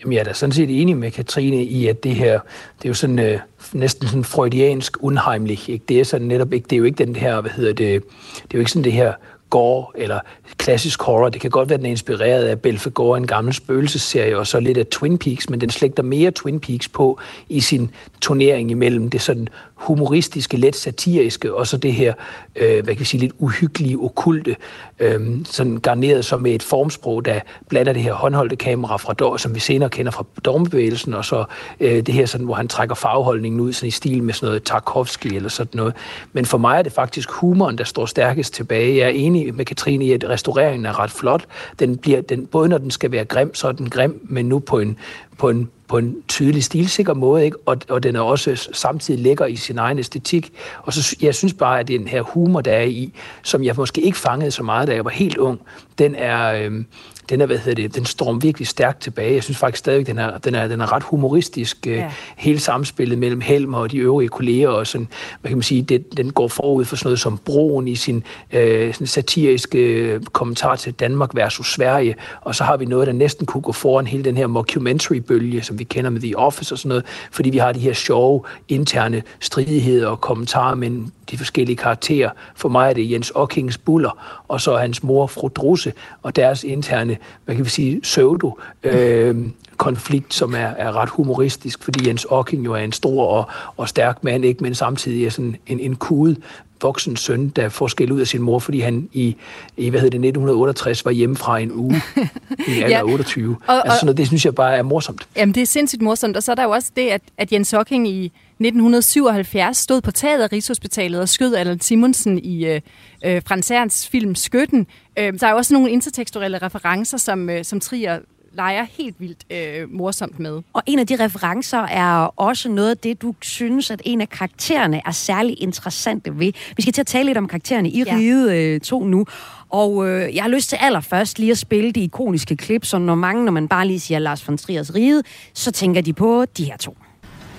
Jamen, 0.00 0.12
jeg 0.12 0.20
er 0.20 0.24
da 0.24 0.32
sådan 0.32 0.52
set 0.52 0.80
enig 0.80 0.96
med 0.96 1.10
Katrine 1.10 1.64
i, 1.64 1.86
at 1.86 2.04
det 2.04 2.14
her, 2.14 2.40
det 2.78 2.84
er 2.84 2.88
jo 2.88 2.94
sådan 2.94 3.18
øh, 3.18 3.38
næsten 3.72 4.08
sådan 4.08 4.24
freudiansk 4.24 4.96
unheimlich. 5.00 5.70
Ikke? 5.70 5.84
Det 5.88 6.00
er 6.00 6.04
sådan 6.04 6.26
netop 6.26 6.52
ikke, 6.52 6.64
det 6.64 6.76
er 6.76 6.78
jo 6.78 6.84
ikke 6.84 7.04
den 7.04 7.16
her, 7.16 7.40
hvad 7.40 7.50
hedder 7.50 7.72
det, 7.72 8.02
det 8.34 8.42
er 8.42 8.54
jo 8.54 8.58
ikke 8.58 8.70
sådan 8.70 8.84
det 8.84 8.92
her 8.92 9.12
gore 9.52 9.86
eller 9.94 10.20
klassisk 10.56 11.02
horror. 11.02 11.28
Det 11.28 11.40
kan 11.40 11.50
godt 11.50 11.68
være, 11.68 11.74
at 11.74 11.80
den 11.80 11.86
er 11.86 11.90
inspireret 11.90 12.44
af 12.44 12.60
Belfegor, 12.60 13.16
en 13.16 13.26
gammel 13.26 13.54
spøgelsesserie, 13.54 14.38
og 14.38 14.46
så 14.46 14.60
lidt 14.60 14.78
af 14.78 14.86
Twin 14.86 15.18
Peaks, 15.18 15.50
men 15.50 15.60
den 15.60 15.70
slægter 15.70 16.02
mere 16.02 16.30
Twin 16.30 16.60
Peaks 16.60 16.88
på 16.88 17.20
i 17.48 17.60
sin 17.60 17.90
turnering 18.20 18.70
imellem 18.70 19.10
det 19.10 19.20
sådan 19.20 19.48
humoristiske, 19.82 20.56
let 20.56 20.76
satiriske, 20.76 21.54
og 21.54 21.66
så 21.66 21.76
det 21.76 21.92
her, 21.92 22.14
øh, 22.56 22.84
hvad 22.84 22.94
kan 22.94 23.00
vi 23.00 23.04
sige, 23.04 23.20
lidt 23.20 23.32
uhyggelige, 23.38 23.96
okulte, 23.96 24.56
øh, 24.98 25.20
sådan 25.44 25.76
garneret 25.76 26.24
som 26.24 26.42
med 26.42 26.52
et 26.52 26.62
formsprog, 26.62 27.24
der 27.24 27.40
blander 27.68 27.92
det 27.92 28.02
her 28.02 28.12
håndholdte 28.12 28.56
kamera 28.56 28.96
fra 28.96 29.12
Dor, 29.12 29.36
som 29.36 29.54
vi 29.54 29.60
senere 29.60 29.90
kender 29.90 30.12
fra 30.12 30.24
Dormebevægelsen, 30.44 31.14
og 31.14 31.24
så 31.24 31.44
øh, 31.80 32.06
det 32.06 32.14
her, 32.14 32.26
sådan, 32.26 32.46
hvor 32.46 32.54
han 32.54 32.68
trækker 32.68 32.94
farveholdningen 32.94 33.60
ud 33.60 33.72
sådan 33.72 33.88
i 33.88 33.90
stil 33.90 34.22
med 34.22 34.34
sådan 34.34 34.46
noget 34.46 34.62
Tarkovsky 34.62 35.26
eller 35.26 35.48
sådan 35.48 35.76
noget. 35.78 35.94
Men 36.32 36.44
for 36.44 36.58
mig 36.58 36.78
er 36.78 36.82
det 36.82 36.92
faktisk 36.92 37.30
humoren, 37.30 37.78
der 37.78 37.84
står 37.84 38.06
stærkest 38.06 38.54
tilbage. 38.54 38.96
Jeg 38.96 39.04
er 39.04 39.08
enig 39.08 39.54
med 39.54 39.64
Katrine 39.64 40.04
i, 40.04 40.12
at 40.12 40.28
restaureringen 40.28 40.86
er 40.86 40.98
ret 40.98 41.10
flot. 41.10 41.44
Den 41.78 41.96
bliver, 41.96 42.20
den, 42.20 42.46
både 42.46 42.68
når 42.68 42.78
den 42.78 42.90
skal 42.90 43.12
være 43.12 43.24
grim, 43.24 43.54
så 43.54 43.68
er 43.68 43.72
den 43.72 43.90
grim, 43.90 44.20
men 44.24 44.48
nu 44.48 44.58
på 44.58 44.78
en, 44.78 44.96
på 45.38 45.48
en 45.48 45.70
på 45.92 45.98
en 45.98 46.16
tydelig, 46.28 46.64
stilsikker 46.64 47.14
måde, 47.14 47.44
ikke? 47.44 47.56
Og, 47.66 47.76
og 47.88 48.02
den 48.02 48.16
er 48.16 48.20
også 48.20 48.68
samtidig 48.72 49.20
lækker 49.20 49.46
i 49.46 49.56
sin 49.56 49.78
egen 49.78 49.98
æstetik. 49.98 50.52
Og 50.82 50.92
så 50.92 51.16
jeg 51.22 51.34
synes 51.34 51.54
bare, 51.54 51.80
at 51.80 51.88
den 51.88 52.06
her 52.06 52.22
humor, 52.22 52.60
der 52.60 52.72
er 52.72 52.82
i, 52.82 53.12
som 53.42 53.64
jeg 53.64 53.74
måske 53.76 54.00
ikke 54.00 54.18
fangede 54.18 54.50
så 54.50 54.62
meget, 54.62 54.88
da 54.88 54.94
jeg 54.94 55.04
var 55.04 55.10
helt 55.10 55.36
ung, 55.36 55.60
den 55.98 56.14
er, 56.14 56.52
øh, 56.52 56.84
den 57.30 57.40
er, 57.40 57.46
hvad 57.46 57.58
hedder 57.58 57.82
det, 57.82 57.94
den 57.94 58.04
står 58.04 58.32
virkelig 58.32 58.68
stærkt 58.68 59.00
tilbage. 59.00 59.34
Jeg 59.34 59.42
synes 59.42 59.58
faktisk 59.58 59.78
stadigvæk, 59.78 60.06
den 60.06 60.18
er, 60.18 60.38
den 60.38 60.54
er, 60.54 60.68
den 60.68 60.80
er 60.80 60.92
ret 60.92 61.02
humoristisk. 61.02 61.86
Øh, 61.86 61.96
ja. 61.96 62.10
Hele 62.36 62.60
samspillet 62.60 63.18
mellem 63.18 63.40
Helmer 63.40 63.78
og 63.78 63.90
de 63.90 63.98
øvrige 63.98 64.28
kolleger, 64.28 64.68
og 64.68 64.86
sådan, 64.86 65.08
hvad 65.40 65.48
kan 65.48 65.58
man 65.58 65.62
sige, 65.62 65.82
det, 65.82 66.16
den 66.16 66.32
går 66.32 66.48
forud 66.48 66.84
for 66.84 66.96
sådan 66.96 67.06
noget 67.06 67.20
som 67.20 67.38
Broen 67.38 67.88
i 67.88 67.94
sin 67.94 68.24
øh, 68.52 68.94
sådan 68.94 69.06
satiriske 69.06 69.78
øh, 69.78 70.20
kommentar 70.32 70.76
til 70.76 70.92
Danmark 70.92 71.30
versus 71.34 71.72
Sverige, 71.72 72.14
og 72.40 72.54
så 72.54 72.64
har 72.64 72.76
vi 72.76 72.84
noget, 72.84 73.06
der 73.06 73.12
næsten 73.12 73.46
kunne 73.46 73.62
gå 73.62 73.72
foran 73.72 74.06
hele 74.06 74.24
den 74.24 74.36
her 74.36 74.46
mockumentary-bølge, 74.46 75.62
som 75.62 75.78
vi 75.78 75.84
kender 75.84 76.10
med 76.10 76.20
The 76.20 76.38
Office 76.38 76.74
og 76.74 76.78
sådan 76.78 76.88
noget, 76.88 77.04
fordi 77.30 77.50
vi 77.50 77.58
har 77.58 77.72
de 77.72 77.80
her 77.80 77.92
sjove 77.92 78.42
interne 78.68 79.22
stridigheder 79.40 80.08
og 80.08 80.20
kommentarer 80.20 80.74
mellem 80.74 81.12
de 81.30 81.38
forskellige 81.38 81.76
karakterer. 81.76 82.30
For 82.54 82.68
mig 82.68 82.88
er 82.88 82.92
det 82.92 83.10
Jens 83.10 83.32
Ockings 83.34 83.78
Buller, 83.78 84.42
og 84.48 84.60
så 84.60 84.76
hans 84.76 85.02
mor, 85.02 85.26
fru 85.26 85.48
Drusse, 85.48 85.92
og 86.22 86.36
deres 86.36 86.64
interne, 86.64 87.11
Øh, 87.12 87.16
hvad 87.44 87.54
kan 87.56 87.64
vi 87.64 87.70
sige, 87.70 88.00
pseudo 88.00 88.58
øh, 88.82 89.36
konflikt, 89.76 90.34
som 90.34 90.54
er, 90.54 90.58
er 90.58 90.96
ret 90.96 91.08
humoristisk, 91.08 91.82
fordi 91.84 92.08
Jens 92.08 92.26
Ocking 92.30 92.64
jo 92.64 92.72
er 92.72 92.78
en 92.78 92.92
stor 92.92 93.26
og, 93.26 93.48
og 93.76 93.88
stærk 93.88 94.24
mand, 94.24 94.44
ikke, 94.44 94.62
men 94.62 94.74
samtidig 94.74 95.26
er 95.26 95.30
sådan 95.30 95.56
en, 95.66 95.80
en 95.80 95.96
kude 95.96 96.36
voksen 96.82 97.16
søn, 97.16 97.48
der 97.48 97.68
får 97.68 97.88
skæld 97.88 98.10
ud 98.10 98.20
af 98.20 98.26
sin 98.26 98.42
mor, 98.42 98.58
fordi 98.58 98.80
han 98.80 99.08
i, 99.12 99.36
i 99.76 99.88
hvad 99.88 100.00
hedder 100.00 100.18
det, 100.18 100.26
1968 100.26 101.04
var 101.04 101.10
hjemme 101.10 101.36
fra 101.36 101.58
en 101.58 101.72
uge 101.72 102.02
i 102.68 102.82
alder 102.82 102.96
ja. 102.96 103.04
28. 103.04 103.56
Og, 103.66 103.74
altså 103.74 103.96
sådan 103.96 104.06
noget, 104.06 104.16
det 104.16 104.26
synes 104.26 104.44
jeg 104.44 104.54
bare 104.54 104.76
er 104.76 104.82
morsomt. 104.82 105.28
Jamen, 105.36 105.54
det 105.54 105.60
er 105.60 105.66
sindssygt 105.66 106.02
morsomt, 106.02 106.36
og 106.36 106.42
så 106.42 106.50
er 106.50 106.54
der 106.54 106.62
jo 106.62 106.70
også 106.70 106.90
det, 106.96 107.08
at, 107.08 107.22
at 107.38 107.52
Jens 107.52 107.70
Hocking 107.70 108.08
i 108.08 108.24
1977 108.24 109.76
stod 109.76 110.00
på 110.00 110.10
taget 110.10 110.42
af 110.42 110.52
Rigshospitalet 110.52 111.20
og 111.20 111.28
skød 111.28 111.54
Allan 111.54 111.80
Simonsen 111.80 112.38
i 112.38 112.66
øh, 112.66 112.80
øh, 113.24 113.42
Frans 113.46 113.70
Ernsts 113.70 114.08
film 114.08 114.34
Skytten. 114.34 114.86
Øh, 115.18 115.32
der 115.40 115.46
er 115.46 115.50
jo 115.50 115.56
også 115.56 115.74
nogle 115.74 115.90
intertekstuelle 115.90 116.58
referencer, 116.58 117.18
som, 117.18 117.50
øh, 117.50 117.64
som 117.64 117.80
Trier 117.80 118.18
leger 118.54 118.86
helt 118.98 119.16
vildt 119.18 119.44
øh, 119.50 119.90
morsomt 119.90 120.38
med. 120.38 120.62
Og 120.72 120.82
en 120.86 120.98
af 120.98 121.06
de 121.06 121.24
referencer 121.24 121.78
er 121.78 122.14
også 122.36 122.68
noget 122.68 122.90
af 122.90 122.98
det, 122.98 123.22
du 123.22 123.34
synes, 123.40 123.90
at 123.90 124.02
en 124.04 124.20
af 124.20 124.28
karaktererne 124.28 125.02
er 125.06 125.10
særlig 125.10 125.62
interessante 125.62 126.38
ved. 126.38 126.52
Vi 126.76 126.82
skal 126.82 126.92
til 126.92 127.00
at 127.00 127.06
tale 127.06 127.26
lidt 127.26 127.38
om 127.38 127.48
karaktererne 127.48 127.90
i 127.90 128.04
ja. 128.06 128.14
Ride 128.16 128.56
øh, 128.56 128.80
2 128.80 129.04
nu. 129.04 129.26
Og 129.68 130.08
øh, 130.08 130.34
jeg 130.34 130.44
har 130.44 130.50
lyst 130.50 130.68
til 130.68 130.78
allerførst 130.80 131.38
lige 131.38 131.50
at 131.50 131.58
spille 131.58 131.92
de 131.92 132.00
ikoniske 132.00 132.56
klip, 132.56 132.84
så 132.84 132.98
når 132.98 133.14
mange, 133.14 133.44
når 133.44 133.52
man 133.52 133.68
bare 133.68 133.86
lige 133.86 134.00
siger 134.00 134.18
Lars 134.18 134.48
von 134.48 134.58
Triers 134.58 134.94
Ride, 134.94 135.22
så 135.54 135.70
tænker 135.70 136.00
de 136.00 136.12
på 136.12 136.44
de 136.56 136.64
her 136.64 136.76
to. 136.76 136.96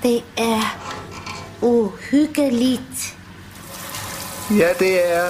Det 0.04 0.24
er 0.38 0.62
uhyggeligt. 1.62 3.18
Ja, 4.52 4.68
det 4.80 5.14
er. 5.14 5.28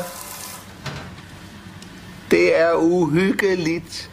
Det 2.31 2.59
er 2.59 2.73
uhyggeligt. 2.73 4.09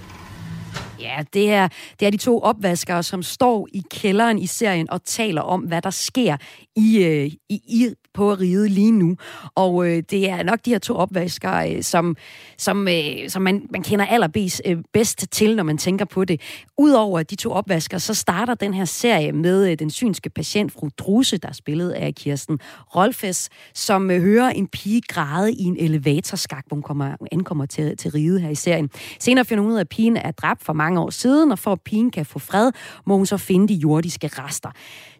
Ja, 1.01 1.25
det 1.33 1.53
er, 1.53 1.69
det 2.01 2.07
er 2.07 2.11
de 2.11 2.17
to 2.17 2.41
opvaskere, 2.41 3.03
som 3.03 3.23
står 3.23 3.69
i 3.73 3.83
kælderen 3.91 4.39
i 4.39 4.47
serien 4.47 4.91
og 4.91 5.05
taler 5.05 5.43
om, 5.43 5.61
hvad 5.61 5.83
der 5.83 5.91
sker 5.91 6.37
i, 6.77 7.05
øh, 7.05 7.27
i, 7.27 7.61
i 7.69 7.89
på 8.21 8.35
ride 8.35 8.69
lige 8.69 8.93
nu. 8.93 9.17
Og 9.55 9.89
øh, 9.89 10.03
det 10.11 10.31
er 10.31 10.43
nok 10.43 10.59
de 10.65 10.71
her 10.71 10.79
to 10.79 10.95
opvasker, 10.95 11.55
øh, 11.55 11.83
som, 11.83 12.17
som, 12.59 12.89
øh, 12.89 13.29
som 13.29 13.43
man, 13.43 13.67
man 13.71 13.83
kender 13.83 14.07
allerbedst 14.07 14.63
øh, 14.67 14.77
bedst 14.93 15.27
til, 15.31 15.57
når 15.57 15.63
man 15.63 15.79
tænker 15.79 16.05
på 16.05 16.25
det. 16.25 16.41
Udover 16.79 17.23
de 17.23 17.37
to 17.37 17.51
opvasker, 17.51 17.99
så 17.99 18.15
starter 18.15 18.55
den 18.55 18.75
her 18.75 18.85
serie 18.85 19.33
med 19.33 19.71
øh, 19.71 19.79
den 19.79 19.91
synske 19.91 20.31
patient, 20.31 20.73
fru 20.73 20.89
Druse, 20.99 21.39
der 21.39 21.49
er 21.49 21.53
spillet 21.53 21.91
af 21.91 22.15
Kirsten 22.15 22.59
Rolfes, 22.97 23.49
som 23.75 24.11
øh, 24.11 24.23
hører 24.23 24.51
en 24.51 24.67
pige 24.67 25.03
græde 25.09 25.53
i 25.53 25.63
en 25.63 25.77
elevatorskak, 25.79 26.65
hvor 26.67 26.75
hun 26.75 26.83
kommer, 26.83 27.17
ankommer 27.33 27.67
til, 27.67 27.97
til 27.97 28.11
ride 28.11 28.41
her 28.41 28.51
i 28.51 28.55
serien. 28.55 28.91
Senere 29.21 29.45
finder 29.45 29.63
hun 29.63 29.73
ud 29.73 29.77
af, 29.77 29.81
at 29.81 29.89
pigen 29.89 30.17
er 30.17 30.31
dræbt 30.31 30.65
for 30.65 30.73
mange 30.73 31.01
år 31.01 31.11
siden, 31.11 31.53
og 31.53 31.59
for 31.59 31.73
at 31.73 31.81
pigen 31.81 32.11
kan 32.11 32.27
få 32.27 32.39
fred, 32.39 32.73
må 33.07 33.17
hun 33.17 33.27
så 33.27 33.37
finde 33.37 33.69
de 33.69 33.75
jordiske 33.75 34.27
rester. 34.29 34.71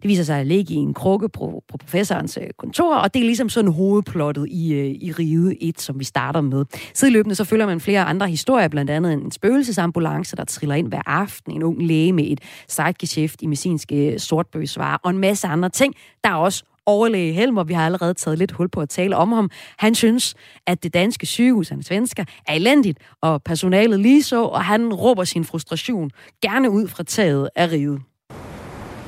Det 0.01 0.07
viser 0.07 0.23
sig 0.23 0.39
at 0.39 0.47
ligge 0.47 0.73
i 0.73 0.77
en 0.77 0.93
krukke 0.93 1.29
på, 1.29 1.63
på 1.67 1.77
professorens 1.77 2.37
øh, 2.41 2.47
kontor, 2.57 2.95
og 2.95 3.13
det 3.13 3.19
er 3.19 3.23
ligesom 3.23 3.49
sådan 3.49 3.71
hovedplottet 3.71 4.47
i, 4.49 4.73
øh, 4.73 4.85
i 4.85 5.11
Ride 5.11 5.63
1, 5.63 5.81
som 5.81 5.99
vi 5.99 6.03
starter 6.03 6.41
med. 6.41 6.65
Sideløbende 6.93 7.35
så 7.35 7.43
følger 7.43 7.65
man 7.65 7.79
flere 7.79 8.03
andre 8.03 8.27
historier, 8.27 8.67
blandt 8.67 8.91
andet 8.91 9.13
en 9.13 9.31
spøgelsesambulance, 9.31 10.35
der 10.35 10.45
triller 10.45 10.75
ind 10.75 10.87
hver 10.87 11.01
aften, 11.05 11.51
en 11.51 11.63
ung 11.63 11.83
læge 11.83 12.13
med 12.13 12.23
et 12.27 12.39
sidegeschæft 12.67 13.41
i 13.41 13.45
medicinske 13.45 14.13
øh, 14.13 14.19
sortbøgsvarer, 14.19 14.97
og 15.03 15.09
en 15.09 15.17
masse 15.17 15.47
andre 15.47 15.69
ting. 15.69 15.95
Der 16.23 16.29
er 16.29 16.35
også 16.35 16.63
overlæge 16.85 17.33
Helmer, 17.33 17.63
vi 17.63 17.73
har 17.73 17.85
allerede 17.85 18.13
taget 18.13 18.37
lidt 18.37 18.51
hul 18.51 18.69
på 18.69 18.81
at 18.81 18.89
tale 18.89 19.15
om 19.15 19.31
ham. 19.31 19.49
Han 19.77 19.95
synes, 19.95 20.35
at 20.67 20.83
det 20.83 20.93
danske 20.93 21.25
sygehus, 21.25 21.69
han 21.69 21.79
er 21.79 21.83
svensker, 21.83 22.23
er 22.47 22.53
elendigt, 22.53 22.99
og 23.21 23.43
personalet 23.43 23.99
lige 23.99 24.23
så, 24.23 24.43
og 24.43 24.63
han 24.63 24.93
råber 24.93 25.23
sin 25.23 25.45
frustration 25.45 26.11
gerne 26.41 26.71
ud 26.71 26.87
fra 26.87 27.03
taget 27.03 27.49
af 27.55 27.71
riget. 27.71 28.01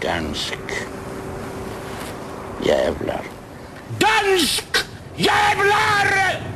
Dansk. 0.03 0.87
Jävlar. 2.63 3.21
Dansk 3.99 4.77
jävlar! 5.15 6.52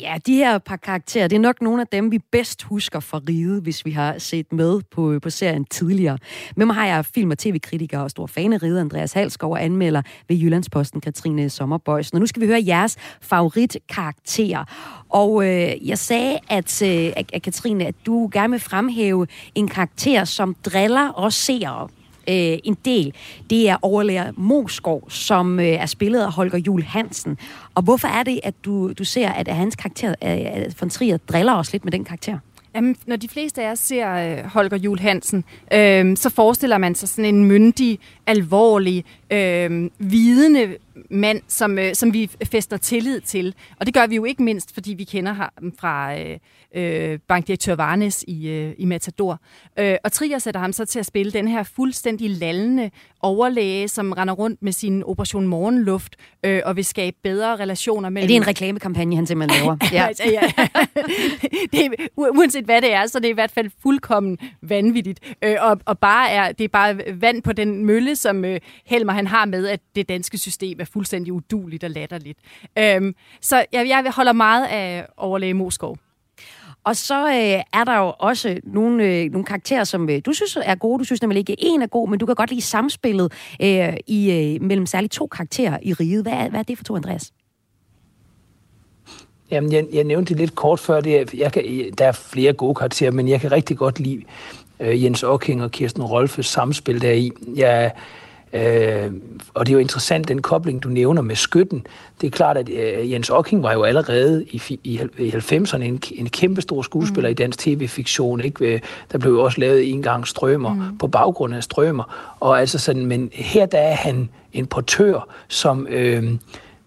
Ja, 0.00 0.16
de 0.26 0.34
her 0.34 0.58
par 0.58 0.76
karakterer, 0.76 1.28
det 1.28 1.36
er 1.36 1.40
nok 1.40 1.62
nogle 1.62 1.80
af 1.80 1.86
dem, 1.86 2.10
vi 2.10 2.18
bedst 2.32 2.62
husker 2.62 3.00
fra 3.00 3.20
Ride, 3.28 3.60
hvis 3.60 3.84
vi 3.84 3.90
har 3.90 4.18
set 4.18 4.52
med 4.52 4.80
på, 4.90 5.18
på 5.22 5.30
serien 5.30 5.64
tidligere. 5.64 6.18
Med 6.56 6.66
mig 6.66 6.74
har 6.74 6.86
jeg 6.86 7.04
film- 7.04 7.30
og 7.30 7.38
tv-kritiker 7.38 7.98
og 7.98 8.10
stor 8.10 8.26
fan 8.26 8.52
af 8.52 8.62
Ride, 8.62 8.80
Andreas 8.80 9.12
Halskov, 9.12 9.52
og 9.52 9.64
anmelder 9.64 10.02
ved 10.28 10.36
Jyllandsposten, 10.36 11.00
Katrine 11.00 11.50
Sommerbøjsen. 11.50 12.16
Og 12.16 12.20
nu 12.20 12.26
skal 12.26 12.42
vi 12.42 12.46
høre 12.46 12.64
jeres 12.66 12.96
favoritkarakterer. 13.20 14.64
Og 15.08 15.44
øh, 15.44 15.88
jeg 15.88 15.98
sagde, 15.98 16.38
at, 16.48 16.82
øh, 16.82 17.12
at, 17.32 17.42
Katrine, 17.42 17.86
at 17.86 17.94
du 18.06 18.30
gerne 18.32 18.50
vil 18.50 18.60
fremhæve 18.60 19.26
en 19.54 19.68
karakter, 19.68 20.24
som 20.24 20.54
driller 20.64 21.08
og 21.08 21.32
seere 21.32 21.88
øh, 22.28 22.58
en 22.64 22.76
del, 22.84 23.12
det 23.50 23.68
er 23.68 23.76
overlærer 23.82 24.32
Moskov, 24.36 25.10
som 25.10 25.60
øh, 25.60 25.66
er 25.66 25.86
spillet 25.86 26.20
af 26.20 26.32
Holger 26.32 26.58
Jul 26.58 26.82
Hansen. 26.82 27.38
Og 27.74 27.82
hvorfor 27.82 28.08
er 28.08 28.22
det, 28.22 28.40
at 28.42 28.54
du, 28.64 28.92
du 28.92 29.04
ser, 29.04 29.28
at 29.28 29.48
hans 29.48 29.76
karakter, 29.76 30.14
øh, 30.24 30.72
von 30.80 30.90
Trier, 30.90 31.16
driller 31.16 31.54
os 31.54 31.72
lidt 31.72 31.84
med 31.84 31.92
den 31.92 32.04
karakter? 32.04 32.38
Jamen, 32.74 32.96
når 33.06 33.16
de 33.16 33.28
fleste 33.28 33.62
af 33.62 33.70
os 33.70 33.78
ser 33.78 34.12
øh, 34.14 34.44
Holger 34.44 34.76
Jul 34.76 34.98
Hansen, 34.98 35.44
øh, 35.72 36.16
så 36.16 36.30
forestiller 36.30 36.78
man 36.78 36.94
sig 36.94 37.08
sådan 37.08 37.34
en 37.34 37.44
myndig, 37.44 37.98
alvorlig, 38.28 39.04
øh, 39.32 39.90
vidende 39.98 40.76
mand, 41.10 41.42
som, 41.48 41.78
øh, 41.78 41.94
som 41.94 42.12
vi 42.12 42.30
fester 42.44 42.76
tillid 42.76 43.20
til. 43.20 43.54
Og 43.80 43.86
det 43.86 43.94
gør 43.94 44.06
vi 44.06 44.16
jo 44.16 44.24
ikke 44.24 44.42
mindst, 44.42 44.74
fordi 44.74 44.94
vi 44.94 45.04
kender 45.04 45.32
ham 45.32 45.72
fra 45.78 46.18
øh, 46.18 46.38
øh, 46.74 47.18
bankdirektør 47.28 47.74
Varnes 47.74 48.24
i, 48.28 48.48
øh, 48.48 48.74
i 48.78 48.84
Matador. 48.84 49.40
Øh, 49.78 49.96
og 50.04 50.12
Trier 50.12 50.38
sætter 50.38 50.60
ham 50.60 50.72
så 50.72 50.84
til 50.84 50.98
at 50.98 51.06
spille 51.06 51.32
den 51.32 51.48
her 51.48 51.62
fuldstændig 51.62 52.30
lallende 52.30 52.90
overlæge, 53.20 53.88
som 53.88 54.12
render 54.12 54.34
rundt 54.34 54.62
med 54.62 54.72
sin 54.72 55.02
Operation 55.04 55.46
Morgenluft 55.46 56.16
øh, 56.44 56.60
og 56.64 56.76
vil 56.76 56.84
skabe 56.84 57.16
bedre 57.22 57.56
relationer 57.56 58.08
mellem... 58.08 58.24
Er 58.24 58.28
det 58.28 58.36
en 58.36 58.46
reklamekampagne, 58.46 59.16
han 59.16 59.26
simpelthen 59.26 59.60
laver? 59.60 59.76
ja. 59.92 60.08
ja. 60.24 60.40
det 61.72 61.86
er, 61.86 62.08
uanset 62.16 62.64
hvad 62.64 62.82
det 62.82 62.92
er, 62.92 63.06
så 63.06 63.18
det 63.18 63.26
er 63.26 63.30
i 63.30 63.34
hvert 63.34 63.50
fald 63.50 63.70
fuldkommen 63.82 64.38
vanvittigt. 64.62 65.20
Øh, 65.44 65.56
og, 65.60 65.80
og 65.84 65.98
bare 65.98 66.30
er, 66.30 66.52
det 66.52 66.64
er 66.64 66.68
bare 66.68 66.98
vand 67.20 67.42
på 67.42 67.52
den 67.52 67.84
mølle, 67.84 68.16
som 68.18 68.44
øh, 68.44 68.60
Helmer 68.84 69.12
han 69.12 69.26
har 69.26 69.44
med, 69.44 69.66
at 69.66 69.80
det 69.94 70.08
danske 70.08 70.38
system 70.38 70.80
er 70.80 70.84
fuldstændig 70.84 71.32
uduligt 71.32 71.84
og 71.84 71.90
latterligt. 71.90 72.38
Øh, 72.78 73.14
så 73.40 73.64
jeg, 73.72 73.88
jeg 73.88 74.12
holder 74.16 74.32
meget 74.32 74.66
af 74.66 75.06
overlæge 75.16 75.54
Moskov. 75.54 75.98
Og 76.84 76.96
så 76.96 77.26
øh, 77.26 77.62
er 77.80 77.84
der 77.84 77.98
jo 77.98 78.12
også 78.18 78.60
nogle, 78.64 79.04
øh, 79.04 79.30
nogle 79.32 79.44
karakterer, 79.44 79.84
som 79.84 80.10
øh, 80.10 80.20
du 80.26 80.32
synes 80.32 80.58
er 80.62 80.74
gode. 80.74 80.98
Du 80.98 81.04
synes 81.04 81.22
nemlig 81.22 81.38
ikke, 81.38 81.56
en 81.58 81.82
er 81.82 81.86
god, 81.86 82.08
men 82.08 82.18
du 82.18 82.26
kan 82.26 82.34
godt 82.34 82.50
lide 82.50 82.62
samspillet 82.62 83.32
øh, 83.62 83.94
i, 84.06 84.30
øh, 84.30 84.62
mellem 84.62 84.86
særligt 84.86 85.12
to 85.12 85.26
karakterer 85.26 85.78
i 85.82 85.92
riget. 85.92 86.22
Hvad 86.22 86.32
er, 86.32 86.48
hvad 86.48 86.60
er 86.60 86.64
det 86.64 86.78
for 86.78 86.84
to, 86.84 86.96
Andreas? 86.96 87.32
Jamen, 89.50 89.72
jeg, 89.72 89.86
jeg 89.92 90.04
nævnte 90.04 90.28
det 90.28 90.40
lidt 90.40 90.54
kort 90.54 90.80
før. 90.80 91.00
Det, 91.00 91.34
jeg 91.34 91.52
kan, 91.52 91.64
der 91.98 92.06
er 92.06 92.12
flere 92.12 92.52
gode 92.52 92.74
karakterer, 92.74 93.10
men 93.10 93.28
jeg 93.28 93.40
kan 93.40 93.52
rigtig 93.52 93.76
godt 93.76 94.00
lide 94.00 94.22
øh, 94.80 95.04
Jens 95.04 95.22
Ocking 95.22 95.62
og 95.62 95.70
Kirsten 95.70 96.02
Rolfes 96.02 96.46
samspil 96.46 97.02
deri. 97.02 97.30
Jeg 97.56 97.92
Øh, 98.52 99.12
og 99.54 99.66
det 99.66 99.72
er 99.72 99.74
jo 99.74 99.78
interessant, 99.78 100.28
den 100.28 100.42
kobling, 100.42 100.82
du 100.82 100.88
nævner 100.88 101.22
med 101.22 101.36
skytten. 101.36 101.86
Det 102.20 102.26
er 102.26 102.30
klart, 102.30 102.56
at 102.56 102.68
øh, 102.68 103.12
Jens 103.12 103.30
Ocking 103.30 103.62
var 103.62 103.72
jo 103.72 103.82
allerede 103.82 104.44
i, 104.50 104.62
i, 104.84 105.00
i 105.18 105.30
90'erne 105.30 105.82
en, 105.82 106.02
en 106.12 106.28
kæmpe 106.28 106.60
stor 106.62 106.82
skuespiller 106.82 107.28
mm. 107.28 107.32
i 107.32 107.34
dansk 107.34 107.58
tv-fiktion. 107.58 108.40
Ikke? 108.40 108.74
Øh, 108.74 108.80
der 109.12 109.18
blev 109.18 109.32
jo 109.32 109.44
også 109.44 109.60
lavet 109.60 109.92
en 109.92 110.02
gang 110.02 110.26
strømmer 110.26 110.74
mm. 110.74 110.98
på 110.98 111.06
baggrund 111.06 111.54
af 111.54 111.62
strømmer. 111.62 112.34
Og 112.40 112.60
altså 112.60 112.78
sådan, 112.78 113.06
men 113.06 113.30
her 113.32 113.66
der 113.66 113.78
er 113.78 113.94
han 113.94 114.28
en 114.52 114.66
portør, 114.66 115.28
som, 115.48 115.86
øh, 115.90 116.24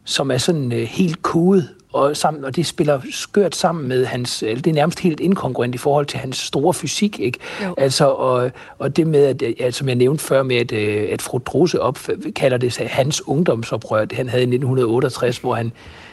som 0.04 0.32
er 0.32 0.38
sådan 0.38 0.72
øh, 0.72 0.84
helt 0.84 1.22
kodet 1.22 1.70
og, 1.94 2.18
sammen, 2.18 2.46
og 2.46 2.56
det 2.56 2.66
spiller 2.66 3.02
skørt 3.12 3.56
sammen 3.56 3.88
med 3.88 4.06
hans, 4.06 4.40
det 4.40 4.68
er 4.68 4.74
nærmest 4.74 5.00
helt 5.00 5.20
inkongruent 5.20 5.76
i 5.76 5.78
forhold 5.78 6.06
til 6.06 6.20
hans 6.20 6.38
store 6.38 6.74
fysik, 6.74 7.20
ikke? 7.20 7.40
Altså, 7.78 8.06
og, 8.06 8.52
og 8.78 8.98
det 8.98 9.08
med, 9.08 9.26
at, 9.26 9.62
at, 9.62 9.74
som 9.74 9.88
jeg 9.88 9.96
nævnte 9.96 10.24
før 10.24 10.44
med, 10.44 10.56
at, 10.56 10.72
øh, 10.72 11.10
at 11.12 11.22
Fru 11.22 11.38
Druse 11.38 11.82
op, 11.82 12.00
kalder 12.36 12.58
det 12.58 12.74
sig 12.74 12.88
hans 12.90 13.28
ungdomsoprør, 13.28 14.06
det 14.06 14.18
han 14.18 14.30
havde 14.30 14.44
i 14.44 14.48
1968, 14.48 15.38
hvor 15.38 15.56
han 15.56 15.72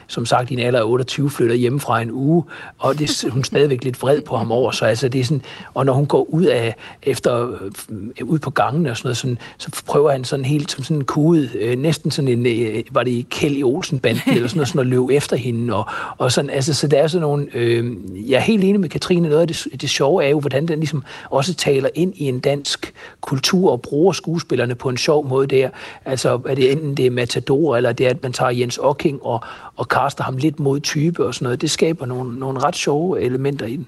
som 0.09 0.27
sagt 0.27 0.51
i 0.51 0.55
en 0.55 0.61
alder 0.61 0.81
af 0.81 0.85
28 0.85 1.31
flytter 1.31 1.57
hjem 1.57 1.81
fra 1.81 2.01
en 2.03 2.11
uge, 2.11 2.45
og 2.79 2.99
det 2.99 3.11
er 3.25 3.31
hun 3.31 3.45
stadigvæk 3.45 3.85
lidt 3.85 4.03
vred 4.03 4.21
på 4.21 4.37
ham 4.37 4.53
over. 4.53 4.71
Så 4.71 4.85
altså, 4.85 5.09
det 5.09 5.21
er 5.21 5.25
sådan, 5.25 5.43
og 5.75 5.87
når 5.87 5.93
hun 5.93 6.07
går 6.07 6.25
ud 6.31 6.45
af, 6.45 6.75
efter, 7.03 7.49
øh, 7.49 8.27
ud 8.27 8.39
på 8.39 8.51
gangen 8.51 8.87
og 8.87 8.97
sådan 8.97 9.07
noget, 9.07 9.17
sådan, 9.17 9.39
så 9.59 9.83
prøver 9.87 10.11
han 10.11 10.25
sådan 10.25 10.45
helt 10.45 10.71
som 10.71 10.85
sådan 10.85 10.97
en 10.97 11.05
kude, 11.05 11.51
øh, 11.55 11.79
næsten 11.79 12.11
sådan 12.11 12.29
en, 12.29 12.47
øh, 12.47 12.83
var 12.91 13.03
det 13.03 13.29
Kelly 13.29 13.63
Olsen-banden 13.63 14.35
eller 14.35 14.49
sådan 14.49 14.59
noget, 14.59 14.69
sådan 14.69 14.81
at 14.81 14.87
løbe 14.87 15.15
efter 15.15 15.37
hende. 15.37 15.75
Og, 15.75 15.87
og 16.19 16.33
sådan, 16.33 16.51
altså, 16.51 16.75
så 16.75 16.89
der 16.89 16.99
er 16.99 17.07
sådan 17.07 17.23
nogle, 17.23 17.47
øh, 17.55 17.97
jeg 18.31 18.37
er 18.37 18.41
helt 18.41 18.65
enig 18.65 18.81
med 18.81 18.89
Katrine, 18.89 19.29
noget 19.29 19.41
af 19.41 19.49
det, 19.49 19.67
det 19.81 19.91
sjove 19.91 20.25
er 20.25 20.29
jo, 20.29 20.41
hvordan 20.41 20.69
den 20.69 20.79
ligesom 20.79 21.05
også 21.31 21.55
taler 21.55 21.89
ind 21.95 22.13
i 22.17 22.25
en 22.25 22.41
dansk 22.41 22.93
kultur 23.21 23.73
og 23.73 23.83
bruger 23.83 24.13
skuespillerne 24.13 24.75
på 24.75 24.89
en 24.89 24.97
sjov 24.97 25.29
måde 25.29 25.47
der. 25.47 25.69
Altså, 26.05 26.41
er 26.47 26.55
det 26.55 26.73
enten 26.73 26.95
det 26.95 27.07
er 27.07 27.11
Matador, 27.11 27.77
eller 27.77 27.93
det 27.93 28.07
er, 28.07 28.11
at 28.11 28.23
man 28.23 28.33
tager 28.33 28.51
Jens 28.51 28.79
Ocking 28.83 29.23
og, 29.23 29.41
og 29.77 29.89
kaster 29.99 30.25
ham 30.25 30.37
lidt 30.37 30.61
mod 30.61 30.81
type 30.81 31.27
og 31.27 31.35
sådan 31.35 31.45
noget. 31.45 31.61
Det 31.61 31.71
skaber 31.71 32.07
nogle, 32.07 32.39
nogle 32.39 32.59
ret 32.59 32.77
sjove 32.77 33.21
elementer 33.21 33.67
i 33.67 33.77
den. 33.77 33.87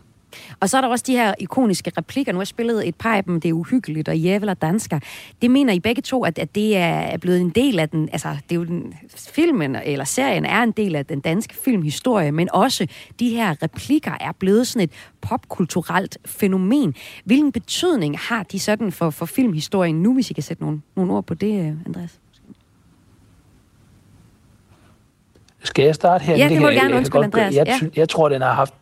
Og 0.61 0.70
så 0.70 0.76
er 0.76 0.80
der 0.80 0.88
også 0.88 1.04
de 1.06 1.12
her 1.12 1.34
ikoniske 1.38 1.92
replikker. 1.98 2.32
Nu 2.32 2.36
har 2.36 2.40
jeg 2.40 2.46
spillet 2.46 2.88
et 2.88 2.94
par 2.94 3.14
af 3.14 3.24
dem, 3.24 3.40
det 3.40 3.48
er 3.48 3.52
uhyggeligt, 3.52 4.08
og 4.08 4.18
Jævel 4.18 4.48
og 4.48 4.62
Dansker. 4.62 4.98
Det 5.42 5.50
mener 5.50 5.72
I 5.72 5.80
begge 5.80 6.02
to, 6.02 6.24
at, 6.24 6.38
at 6.38 6.54
det 6.54 6.76
er 6.76 7.16
blevet 7.16 7.40
en 7.40 7.50
del 7.50 7.78
af 7.78 7.88
den, 7.88 8.08
altså 8.12 8.28
det 8.28 8.52
er 8.52 8.56
jo 8.56 8.64
den, 8.64 8.94
filmen 9.16 9.76
eller 9.76 10.04
serien 10.04 10.44
er 10.44 10.62
en 10.62 10.70
del 10.70 10.96
af 10.96 11.06
den 11.06 11.20
danske 11.20 11.54
filmhistorie, 11.54 12.32
men 12.32 12.48
også 12.52 12.86
de 13.20 13.28
her 13.28 13.62
replikker 13.62 14.12
er 14.20 14.32
blevet 14.32 14.66
sådan 14.66 14.84
et 14.84 14.92
popkulturelt 15.20 16.18
fænomen. 16.26 16.94
Hvilken 17.24 17.52
betydning 17.52 18.18
har 18.18 18.42
de 18.42 18.58
sådan 18.58 18.92
for, 18.92 19.11
for 19.11 19.26
filmhistorien 19.26 20.02
nu, 20.02 20.14
hvis 20.14 20.30
I 20.30 20.34
kan 20.34 20.42
sætte 20.42 20.62
nogle, 20.62 20.80
nogle 20.96 21.12
ord 21.12 21.24
på 21.24 21.34
det, 21.34 21.78
Andreas? 21.86 22.18
Skal 25.81 25.87
jeg 25.87 25.95
starte 25.95 26.24
her? 26.24 26.37
Ja, 26.37 26.49
det 26.49 26.61
må 26.61 26.66
du 26.66 26.72
gerne. 26.72 26.97
Undskyld, 26.97 27.22
Andreas. 27.22 27.55
Jeg, 27.55 27.66
ja. 27.66 27.78
jeg 27.97 28.09
tror, 28.09 28.28
den 28.28 28.43
har 28.43 28.53
haft 28.53 28.74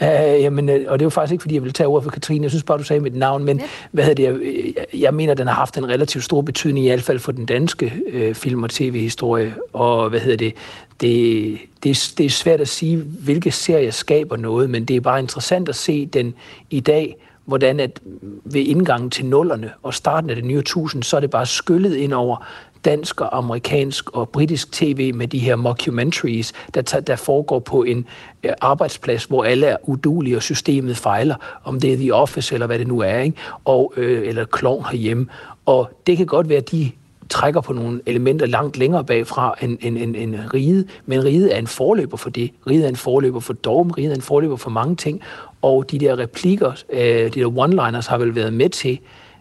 Uh, 0.00 0.06
jamen, 0.42 0.68
øh, 0.68 0.84
og 0.88 0.98
det 0.98 1.02
er 1.02 1.06
jo 1.06 1.10
faktisk 1.10 1.32
ikke, 1.32 1.42
fordi 1.42 1.54
jeg 1.54 1.62
vil 1.62 1.72
tage 1.72 1.86
ord 1.86 2.02
for 2.02 2.10
Katrine. 2.10 2.42
Jeg 2.42 2.50
synes 2.50 2.64
bare, 2.64 2.78
du 2.78 2.82
sagde 2.82 3.00
mit 3.00 3.16
navn, 3.16 3.44
men 3.44 3.58
ja. 3.58 3.64
hvad 3.92 4.04
hedder 4.04 4.32
det, 4.32 4.42
jeg, 4.76 5.00
jeg 5.00 5.14
mener, 5.14 5.34
den 5.34 5.46
har 5.46 5.54
haft 5.54 5.78
en 5.78 5.88
relativt 5.88 6.24
stor 6.24 6.42
betydning, 6.42 6.86
i 6.86 6.88
hvert 6.88 7.02
fald 7.02 7.18
for 7.18 7.32
den 7.32 7.46
danske 7.46 7.92
øh, 8.10 8.34
film- 8.34 8.62
og 8.62 8.70
tv-historie. 8.70 9.54
Og 9.72 10.08
hvad 10.08 10.20
hedder 10.20 10.36
det, 10.36 10.54
det, 11.00 11.58
det, 11.84 12.14
det 12.18 12.26
er 12.26 12.30
svært 12.30 12.60
at 12.60 12.68
sige, 12.68 12.96
hvilke 12.96 13.50
serier 13.50 13.90
skaber 13.90 14.36
noget, 14.36 14.70
men 14.70 14.84
det 14.84 14.96
er 14.96 15.00
bare 15.00 15.20
interessant 15.20 15.68
at 15.68 15.76
se 15.76 16.06
den 16.06 16.34
i 16.70 16.80
dag, 16.80 17.16
hvordan 17.44 17.80
at 17.80 18.00
ved 18.44 18.60
indgangen 18.60 19.10
til 19.10 19.26
nullerne 19.26 19.70
og 19.82 19.94
starten 19.94 20.30
af 20.30 20.36
det 20.36 20.44
nye 20.44 20.62
tusind, 20.62 21.02
så 21.02 21.16
er 21.16 21.20
det 21.20 21.30
bare 21.30 21.46
skyllet 21.46 21.94
ind 21.94 22.12
over 22.12 22.46
dansk 22.84 23.20
og 23.20 23.36
amerikansk 23.36 24.10
og 24.10 24.28
britisk 24.28 24.72
tv 24.72 25.14
med 25.14 25.28
de 25.28 25.38
her 25.38 25.56
mockumentaries, 25.56 26.52
der, 26.74 26.82
der 26.82 27.16
foregår 27.16 27.58
på 27.58 27.82
en 27.82 28.06
øh, 28.42 28.52
arbejdsplads, 28.60 29.24
hvor 29.24 29.44
alle 29.44 29.66
er 29.66 29.76
udulige 29.82 30.36
og 30.36 30.42
systemet 30.42 30.96
fejler, 30.96 31.34
om 31.64 31.80
det 31.80 31.92
er 31.92 31.96
The 31.96 32.14
Office 32.14 32.54
eller 32.54 32.66
hvad 32.66 32.78
det 32.78 32.86
nu 32.86 33.00
er, 33.00 33.18
ikke? 33.18 33.36
Og, 33.64 33.92
øh, 33.96 34.28
eller 34.28 34.44
Klovn 34.44 34.84
herhjemme. 34.90 35.26
Og 35.66 35.90
det 36.06 36.16
kan 36.16 36.26
godt 36.26 36.48
være, 36.48 36.58
at 36.58 36.70
de 36.70 36.90
trækker 37.28 37.60
på 37.60 37.72
nogle 37.72 38.00
elementer 38.06 38.46
langt 38.46 38.76
længere 38.76 39.04
bagfra 39.04 39.54
end, 39.62 39.78
end, 39.80 39.98
end, 39.98 40.16
end 40.16 40.34
riget, 40.54 40.88
men 41.06 41.24
riget 41.24 41.54
er 41.54 41.58
en 41.58 41.66
forløber 41.66 42.16
for 42.16 42.30
det. 42.30 42.50
Riget 42.66 42.84
er 42.84 42.88
en 42.88 42.96
forløber 42.96 43.40
for 43.40 43.52
dogme, 43.52 43.92
riget 43.92 44.10
er 44.10 44.14
en 44.14 44.22
forløber 44.22 44.56
for 44.56 44.70
mange 44.70 44.96
ting, 44.96 45.20
og 45.62 45.90
de 45.90 45.98
der 45.98 46.18
replikker, 46.18 46.72
øh, 46.92 47.00
de 47.00 47.30
der 47.30 47.46
one-liners 47.46 48.10
har 48.10 48.18
vel 48.18 48.34
været 48.34 48.52
med 48.52 48.68
til 48.68 48.98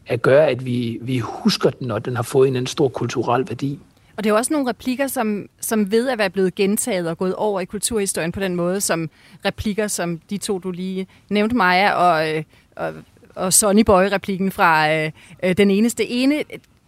at 0.07 0.21
gøre, 0.21 0.47
at 0.47 0.65
vi, 0.65 0.99
vi 1.01 1.19
husker 1.19 1.69
den, 1.69 1.91
og 1.91 2.05
den 2.05 2.15
har 2.15 2.23
fået 2.23 2.47
en, 2.47 2.55
en 2.55 2.67
stor 2.67 2.87
kulturel 2.87 3.45
værdi. 3.47 3.79
Og 4.17 4.23
det 4.23 4.29
er 4.29 4.33
også 4.33 4.53
nogle 4.53 4.69
replikker, 4.69 5.07
som, 5.07 5.49
som 5.59 5.91
ved 5.91 6.09
at 6.09 6.17
være 6.17 6.29
blevet 6.29 6.55
gentaget 6.55 7.09
og 7.09 7.17
gået 7.17 7.35
over 7.35 7.61
i 7.61 7.65
kulturhistorien 7.65 8.31
på 8.31 8.39
den 8.39 8.55
måde, 8.55 8.81
som 8.81 9.09
replikker, 9.45 9.87
som 9.87 10.19
de 10.29 10.37
to, 10.37 10.59
du 10.59 10.71
lige 10.71 11.07
nævnte, 11.29 11.55
Maja, 11.55 11.91
og, 11.91 12.35
øh, 12.35 12.43
og, 12.75 12.93
og 13.35 13.53
Sonny 13.53 13.81
Boy-replikken 13.81 14.51
fra 14.51 14.93
øh, 14.93 15.11
øh, 15.43 15.57
den 15.57 15.71
eneste 15.71 16.07
ene. 16.07 16.43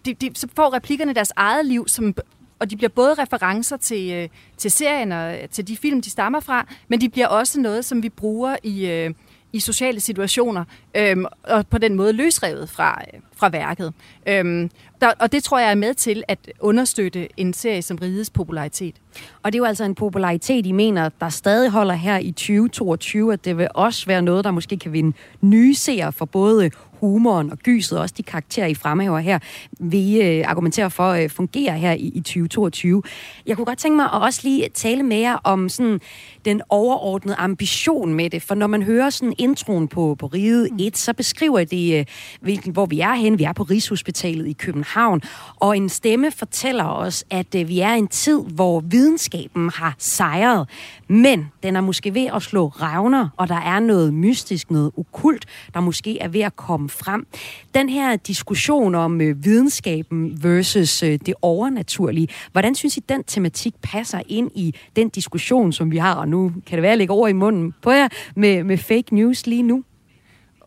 De, 0.05 0.13
de, 0.13 0.29
så 0.33 0.47
får 0.55 0.73
replikkerne 0.73 1.13
deres 1.13 1.33
eget 1.35 1.65
liv, 1.65 1.87
som, 1.87 2.15
og 2.59 2.69
de 2.71 2.75
bliver 2.75 2.89
både 2.89 3.13
referencer 3.13 3.77
til, 3.77 4.11
øh, 4.11 4.29
til 4.57 4.71
serien 4.71 5.11
og 5.11 5.33
øh, 5.33 5.49
til 5.49 5.67
de 5.67 5.77
film, 5.77 6.01
de 6.01 6.09
stammer 6.09 6.39
fra, 6.39 6.67
men 6.87 7.01
de 7.01 7.09
bliver 7.09 7.27
også 7.27 7.59
noget, 7.59 7.85
som 7.85 8.03
vi 8.03 8.09
bruger 8.09 8.55
i... 8.63 8.85
Øh, 8.85 9.13
i 9.53 9.59
sociale 9.59 9.99
situationer, 9.99 10.63
øhm, 10.95 11.25
og 11.43 11.67
på 11.67 11.77
den 11.77 11.95
måde 11.95 12.13
løsrevet 12.13 12.69
fra, 12.69 13.01
øh, 13.13 13.19
fra 13.35 13.49
værket. 13.49 13.93
Øhm, 14.27 14.69
der, 15.01 15.11
og 15.19 15.31
det 15.31 15.43
tror 15.43 15.59
jeg 15.59 15.71
er 15.71 15.75
med 15.75 15.93
til 15.93 16.23
at 16.27 16.39
understøtte 16.59 17.27
en 17.37 17.53
serie 17.53 17.81
som 17.81 17.97
Rides 17.97 18.29
popularitet. 18.29 18.95
Og 19.43 19.53
det 19.53 19.57
er 19.57 19.61
jo 19.61 19.65
altså 19.65 19.83
en 19.83 19.95
popularitet, 19.95 20.65
I 20.65 20.71
mener, 20.71 21.09
der 21.19 21.29
stadig 21.29 21.69
holder 21.69 21.93
her 21.93 22.17
i 22.17 22.31
2022, 22.31 23.33
at 23.33 23.45
det 23.45 23.57
vil 23.57 23.67
også 23.73 24.05
være 24.05 24.21
noget, 24.21 24.43
der 24.43 24.51
måske 24.51 24.77
kan 24.77 24.93
vinde 24.93 25.17
nye 25.41 25.75
seere 25.75 26.11
for 26.11 26.25
både 26.25 26.71
humoren 26.99 27.51
og 27.51 27.57
gyset, 27.57 27.97
og 27.97 28.01
også 28.01 28.15
de 28.17 28.23
karakterer, 28.23 28.67
I 28.67 28.73
fremhæver 28.73 29.19
her, 29.19 29.39
vi 29.79 30.21
øh, 30.21 30.43
argumenterer 30.47 30.89
for 30.89 31.09
øh, 31.09 31.29
fungerer 31.29 31.75
her 31.75 31.91
i, 31.91 32.11
i 32.15 32.19
2022. 32.19 33.03
Jeg 33.45 33.55
kunne 33.55 33.65
godt 33.65 33.79
tænke 33.79 33.95
mig 33.95 34.05
at 34.05 34.21
også 34.21 34.39
lige 34.43 34.69
tale 34.73 35.03
med 35.03 35.17
jer 35.17 35.37
om 35.43 35.69
sådan 35.69 35.99
den 36.45 36.61
overordnede 36.69 37.35
ambition 37.35 38.13
med 38.13 38.29
det, 38.29 38.41
for 38.41 38.55
når 38.55 38.67
man 38.67 38.83
hører 38.83 39.09
sådan 39.09 39.33
introen 39.37 39.87
på, 39.87 40.15
på 40.19 40.25
Ride 40.25 40.69
1, 40.79 40.97
så 40.97 41.13
beskriver 41.13 41.63
det, 41.63 41.99
øh, 41.99 42.05
hvilken, 42.41 42.73
hvor 42.73 42.85
vi 42.85 42.99
er 42.99 43.13
hen. 43.13 43.39
Vi 43.39 43.43
er 43.43 43.53
på 43.53 43.63
Rigshospitalet 43.63 44.47
i 44.47 44.53
København, 44.53 45.21
og 45.55 45.77
en 45.77 45.89
stemme 45.89 46.31
fortæller 46.31 46.83
os, 46.83 47.25
at 47.29 47.55
øh, 47.55 47.67
vi 47.67 47.79
er 47.79 47.93
i 47.93 47.97
en 47.97 48.07
tid, 48.07 48.41
hvor 48.41 48.79
videnskaben 48.79 49.69
har 49.69 49.95
sejret, 49.97 50.69
men 51.07 51.51
den 51.63 51.75
er 51.75 51.81
måske 51.81 52.13
ved 52.13 52.29
at 52.35 52.41
slå 52.41 52.67
revner, 52.67 53.29
og 53.37 53.47
der 53.47 53.59
er 53.59 53.79
noget 53.79 54.13
mystisk, 54.13 54.71
noget 54.71 54.91
okult, 54.97 55.45
der 55.73 55.79
måske 55.79 56.19
er 56.19 56.27
ved 56.27 56.41
at 56.41 56.55
komme 56.55 56.88
frem. 56.89 57.27
Den 57.75 57.89
her 57.89 58.15
diskussion 58.15 58.95
om 58.95 59.21
øh, 59.21 59.45
videnskaben 59.45 60.43
versus 60.43 61.03
øh, 61.03 61.19
det 61.25 61.33
overnaturlige, 61.41 62.27
hvordan 62.51 62.75
synes 62.75 62.97
I, 62.97 62.99
den 63.09 63.23
tematik 63.23 63.73
passer 63.81 64.21
ind 64.27 64.51
i 64.55 64.75
den 64.95 65.09
diskussion, 65.09 65.73
som 65.73 65.91
vi 65.91 65.97
har, 65.97 66.15
og 66.15 66.27
nu 66.27 66.51
kan 66.67 66.75
det 66.75 66.81
være, 66.81 66.91
at 66.91 66.97
lægge 66.97 67.13
over 67.13 67.27
i 67.27 67.33
munden 67.33 67.73
på 67.81 67.91
jer, 67.91 68.07
med, 68.35 68.63
med 68.63 68.77
fake 68.77 69.15
news 69.15 69.47
lige 69.47 69.63
nu? 69.63 69.83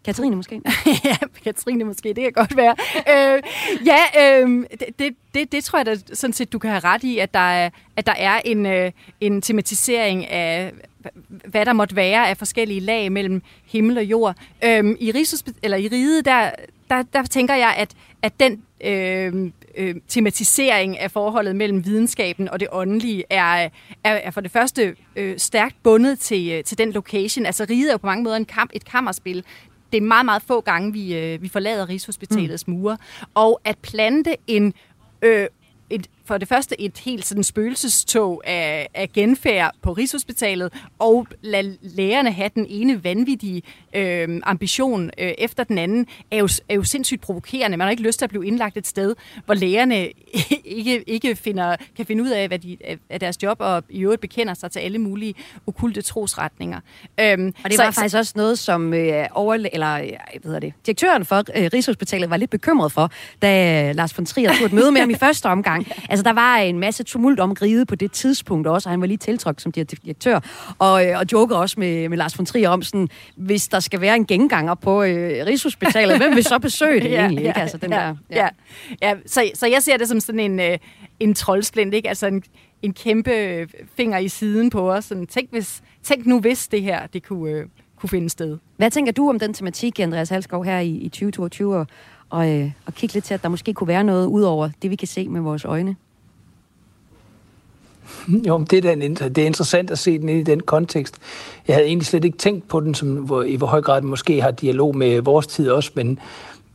Katrine 0.04 0.36
måske? 0.36 0.60
ja, 1.04 1.16
Katrine 1.44 1.84
måske, 1.84 2.08
det 2.08 2.22
kan 2.22 2.32
godt 2.32 2.56
være. 2.56 2.74
øh, 3.36 3.42
ja, 3.86 4.00
øh, 4.22 4.66
det, 4.98 5.16
det, 5.34 5.52
det 5.52 5.64
tror 5.64 5.78
jeg 5.78 5.86
da 5.86 5.96
sådan 6.12 6.32
set, 6.32 6.52
du 6.52 6.58
kan 6.58 6.70
have 6.70 6.80
ret 6.80 7.04
i, 7.04 7.18
at 7.18 7.34
der 7.34 7.50
er, 7.50 7.70
at 7.96 8.06
der 8.06 8.14
er 8.18 8.40
en, 8.44 8.66
øh, 8.66 8.92
en 9.20 9.42
tematisering 9.42 10.28
af, 10.30 10.72
hvad 11.46 11.66
der 11.66 11.72
måtte 11.72 11.96
være 11.96 12.28
af 12.28 12.36
forskellige 12.36 12.80
lag 12.80 13.12
mellem 13.12 13.42
himmel 13.66 13.98
og 13.98 14.04
jord. 14.04 14.36
Øh, 14.64 14.96
I, 15.00 15.10
Risus, 15.10 15.42
eller 15.62 15.76
I 15.76 15.88
Ride, 15.88 16.22
der, 16.22 16.50
der, 16.90 17.02
der 17.02 17.22
tænker 17.22 17.54
jeg, 17.54 17.74
at, 17.78 17.90
at 18.22 18.40
den 18.40 18.62
øh, 18.84 19.50
øh, 19.76 19.94
tematisering 20.08 20.98
af 20.98 21.10
forholdet 21.10 21.56
mellem 21.56 21.84
videnskaben 21.84 22.48
og 22.48 22.60
det 22.60 22.68
åndelige 22.72 23.24
er, 23.30 23.68
er, 24.04 24.12
er 24.12 24.30
for 24.30 24.40
det 24.40 24.50
første 24.50 24.96
øh, 25.16 25.38
stærkt 25.38 25.76
bundet 25.82 26.18
til, 26.18 26.50
øh, 26.50 26.64
til 26.64 26.78
den 26.78 26.92
location. 26.92 27.46
Altså 27.46 27.66
Ride 27.70 27.88
er 27.88 27.92
jo 27.92 27.98
på 27.98 28.06
mange 28.06 28.24
måder 28.24 28.36
en 28.36 28.44
kamp, 28.44 28.70
et 28.74 28.84
kammerspil 28.84 29.44
det 29.92 29.96
er 29.96 30.00
meget, 30.00 30.24
meget 30.24 30.42
få 30.42 30.60
gange, 30.60 30.92
vi, 30.92 31.16
øh, 31.16 31.42
vi 31.42 31.48
forlader 31.48 31.88
Rigshospitalets 31.88 32.68
mm. 32.68 32.74
mure. 32.74 32.96
Og 33.34 33.60
at 33.64 33.78
plante 33.78 34.36
en 34.46 34.74
øh, 35.22 35.46
for 36.24 36.38
det 36.38 36.48
første 36.48 36.80
et 36.80 36.98
helt 36.98 37.26
sådan 37.26 37.44
spøgelsestog 37.44 38.42
af, 38.46 38.88
af 38.94 39.12
genfærd 39.12 39.74
på 39.82 39.92
Rigshospitalet, 39.92 40.72
og 40.98 41.26
lade 41.42 41.76
lægerne 41.80 42.32
have 42.32 42.50
den 42.54 42.66
ene 42.68 43.04
vanvittige 43.04 43.62
øh, 43.94 44.40
ambition 44.42 45.10
øh, 45.18 45.32
efter 45.38 45.64
den 45.64 45.78
anden, 45.78 46.06
er 46.30 46.38
jo, 46.38 46.48
er 46.68 46.74
jo 46.74 46.84
sindssygt 46.84 47.20
provokerende. 47.20 47.76
Man 47.76 47.84
har 47.84 47.90
ikke 47.90 48.02
lyst 48.02 48.18
til 48.18 48.26
at 48.26 48.30
blive 48.30 48.46
indlagt 48.46 48.76
et 48.76 48.86
sted, 48.86 49.14
hvor 49.44 49.54
lægerne 49.54 50.08
ikke, 50.64 51.02
ikke 51.06 51.36
finder, 51.36 51.76
kan 51.96 52.06
finde 52.06 52.22
ud 52.22 52.30
af, 52.30 52.48
hvad 52.48 52.58
de, 52.58 52.76
af 53.10 53.20
deres 53.20 53.42
job, 53.42 53.56
og 53.60 53.84
i 53.88 54.00
øvrigt 54.00 54.20
bekender 54.20 54.54
sig 54.54 54.70
til 54.70 54.80
alle 54.80 54.98
mulige 54.98 55.34
okulte 55.66 56.02
trosretninger. 56.02 56.80
Øhm, 57.20 57.54
og 57.64 57.70
det 57.70 57.78
var 57.78 57.90
så, 57.90 57.94
faktisk 57.94 58.16
også 58.16 58.32
noget, 58.36 58.58
som 58.58 58.94
øh, 58.94 59.26
over, 59.30 59.54
eller, 59.54 59.94
øh, 59.94 60.08
hvad 60.08 60.40
hedder 60.44 60.60
det, 60.60 60.72
direktøren 60.86 61.24
for 61.24 61.36
øh, 61.36 61.70
Rigshospitalet 61.72 62.30
var 62.30 62.36
lidt 62.36 62.50
bekymret 62.50 62.92
for, 62.92 63.10
da 63.42 63.88
øh, 63.88 63.94
Lars 63.94 64.18
von 64.18 64.26
Trier 64.26 64.52
tog 64.58 64.66
et 64.66 64.72
møde 64.72 64.92
med 64.92 65.00
ham 65.00 65.10
i 65.10 65.14
første 65.26 65.46
omgang. 65.46 65.86
Altså, 66.12 66.22
der 66.22 66.32
var 66.32 66.56
en 66.56 66.78
masse 66.78 67.04
tumult 67.04 67.40
om 67.40 67.52
Ride 67.52 67.86
på 67.86 67.94
det 67.94 68.12
tidspunkt 68.12 68.66
også, 68.66 68.88
og 68.88 68.92
han 68.92 69.00
var 69.00 69.06
lige 69.06 69.18
tiltrådt 69.18 69.62
som 69.62 69.72
direktør, 69.72 70.40
og, 70.78 71.06
øh, 71.06 71.18
og 71.18 71.24
joker 71.32 71.56
også 71.56 71.80
med, 71.80 72.08
med 72.08 72.18
Lars 72.18 72.38
von 72.38 72.46
Trier 72.46 72.68
om 72.68 72.82
sådan, 72.82 73.08
hvis 73.36 73.68
der 73.68 73.80
skal 73.80 74.00
være 74.00 74.16
en 74.16 74.26
genganger 74.26 74.74
på 74.74 75.02
øh, 75.02 75.46
Rigshospitalet, 75.46 76.16
hvem 76.16 76.34
vil 76.36 76.44
så 76.44 76.58
besøge 76.58 77.00
det 77.00 77.10
ja, 77.10 77.20
egentlig? 77.20 77.42
Ja, 77.42 77.48
ikke? 77.48 77.60
Altså, 77.60 77.76
den 77.76 77.92
ja, 77.92 77.96
der, 77.96 78.16
ja. 78.30 78.48
Ja. 79.02 79.08
ja 79.08 79.14
så, 79.26 79.50
så 79.54 79.66
jeg 79.66 79.82
ser 79.82 79.96
det 79.96 80.08
som 80.08 80.20
sådan 80.20 80.40
en, 80.40 80.60
øh, 80.60 80.78
en 81.20 81.34
troldsplint, 81.34 81.94
ikke? 81.94 82.08
Altså 82.08 82.26
en, 82.26 82.42
en 82.82 82.94
kæmpe 82.94 83.66
finger 83.96 84.18
i 84.18 84.28
siden 84.28 84.70
på 84.70 84.92
os. 84.92 85.04
Sådan, 85.04 85.26
tænk, 85.26 85.50
hvis, 85.50 85.82
tænk 86.02 86.26
nu, 86.26 86.40
hvis 86.40 86.68
det 86.68 86.82
her 86.82 87.06
det 87.06 87.26
kunne, 87.26 87.50
øh, 87.50 87.66
kunne 87.96 88.10
finde 88.10 88.30
sted. 88.30 88.58
Hvad 88.76 88.90
tænker 88.90 89.12
du 89.12 89.28
om 89.28 89.38
den 89.38 89.54
tematik, 89.54 90.00
Andreas 90.00 90.28
Halskov, 90.28 90.64
her 90.64 90.78
i, 90.78 90.90
i 90.90 91.08
2022, 91.08 91.76
og, 91.76 91.86
og, 92.32 92.50
øh, 92.50 92.70
og 92.86 92.94
kigge 92.94 93.14
lidt 93.14 93.24
til, 93.24 93.34
at 93.34 93.42
der 93.42 93.48
måske 93.48 93.74
kunne 93.74 93.88
være 93.88 94.04
noget 94.04 94.26
ud 94.26 94.42
over 94.42 94.68
det, 94.82 94.90
vi 94.90 94.96
kan 94.96 95.08
se 95.08 95.28
med 95.28 95.40
vores 95.40 95.64
øjne? 95.64 95.96
Jo, 98.48 98.66
det 98.70 98.84
er, 98.84 98.94
den, 98.94 99.14
det 99.14 99.38
er 99.38 99.46
interessant 99.46 99.90
at 99.90 99.98
se 99.98 100.18
den 100.18 100.28
i 100.28 100.42
den 100.42 100.60
kontekst. 100.60 101.14
Jeg 101.68 101.76
havde 101.76 101.86
egentlig 101.86 102.06
slet 102.06 102.24
ikke 102.24 102.38
tænkt 102.38 102.68
på 102.68 102.80
den, 102.80 102.94
som, 102.94 103.16
hvor, 103.16 103.42
i 103.42 103.54
hvor 103.54 103.66
høj 103.66 103.80
grad 103.80 104.00
den 104.00 104.10
måske 104.10 104.42
har 104.42 104.50
dialog 104.50 104.96
med 104.96 105.20
vores 105.20 105.46
tid 105.46 105.70
også, 105.70 105.90
men, 105.94 106.18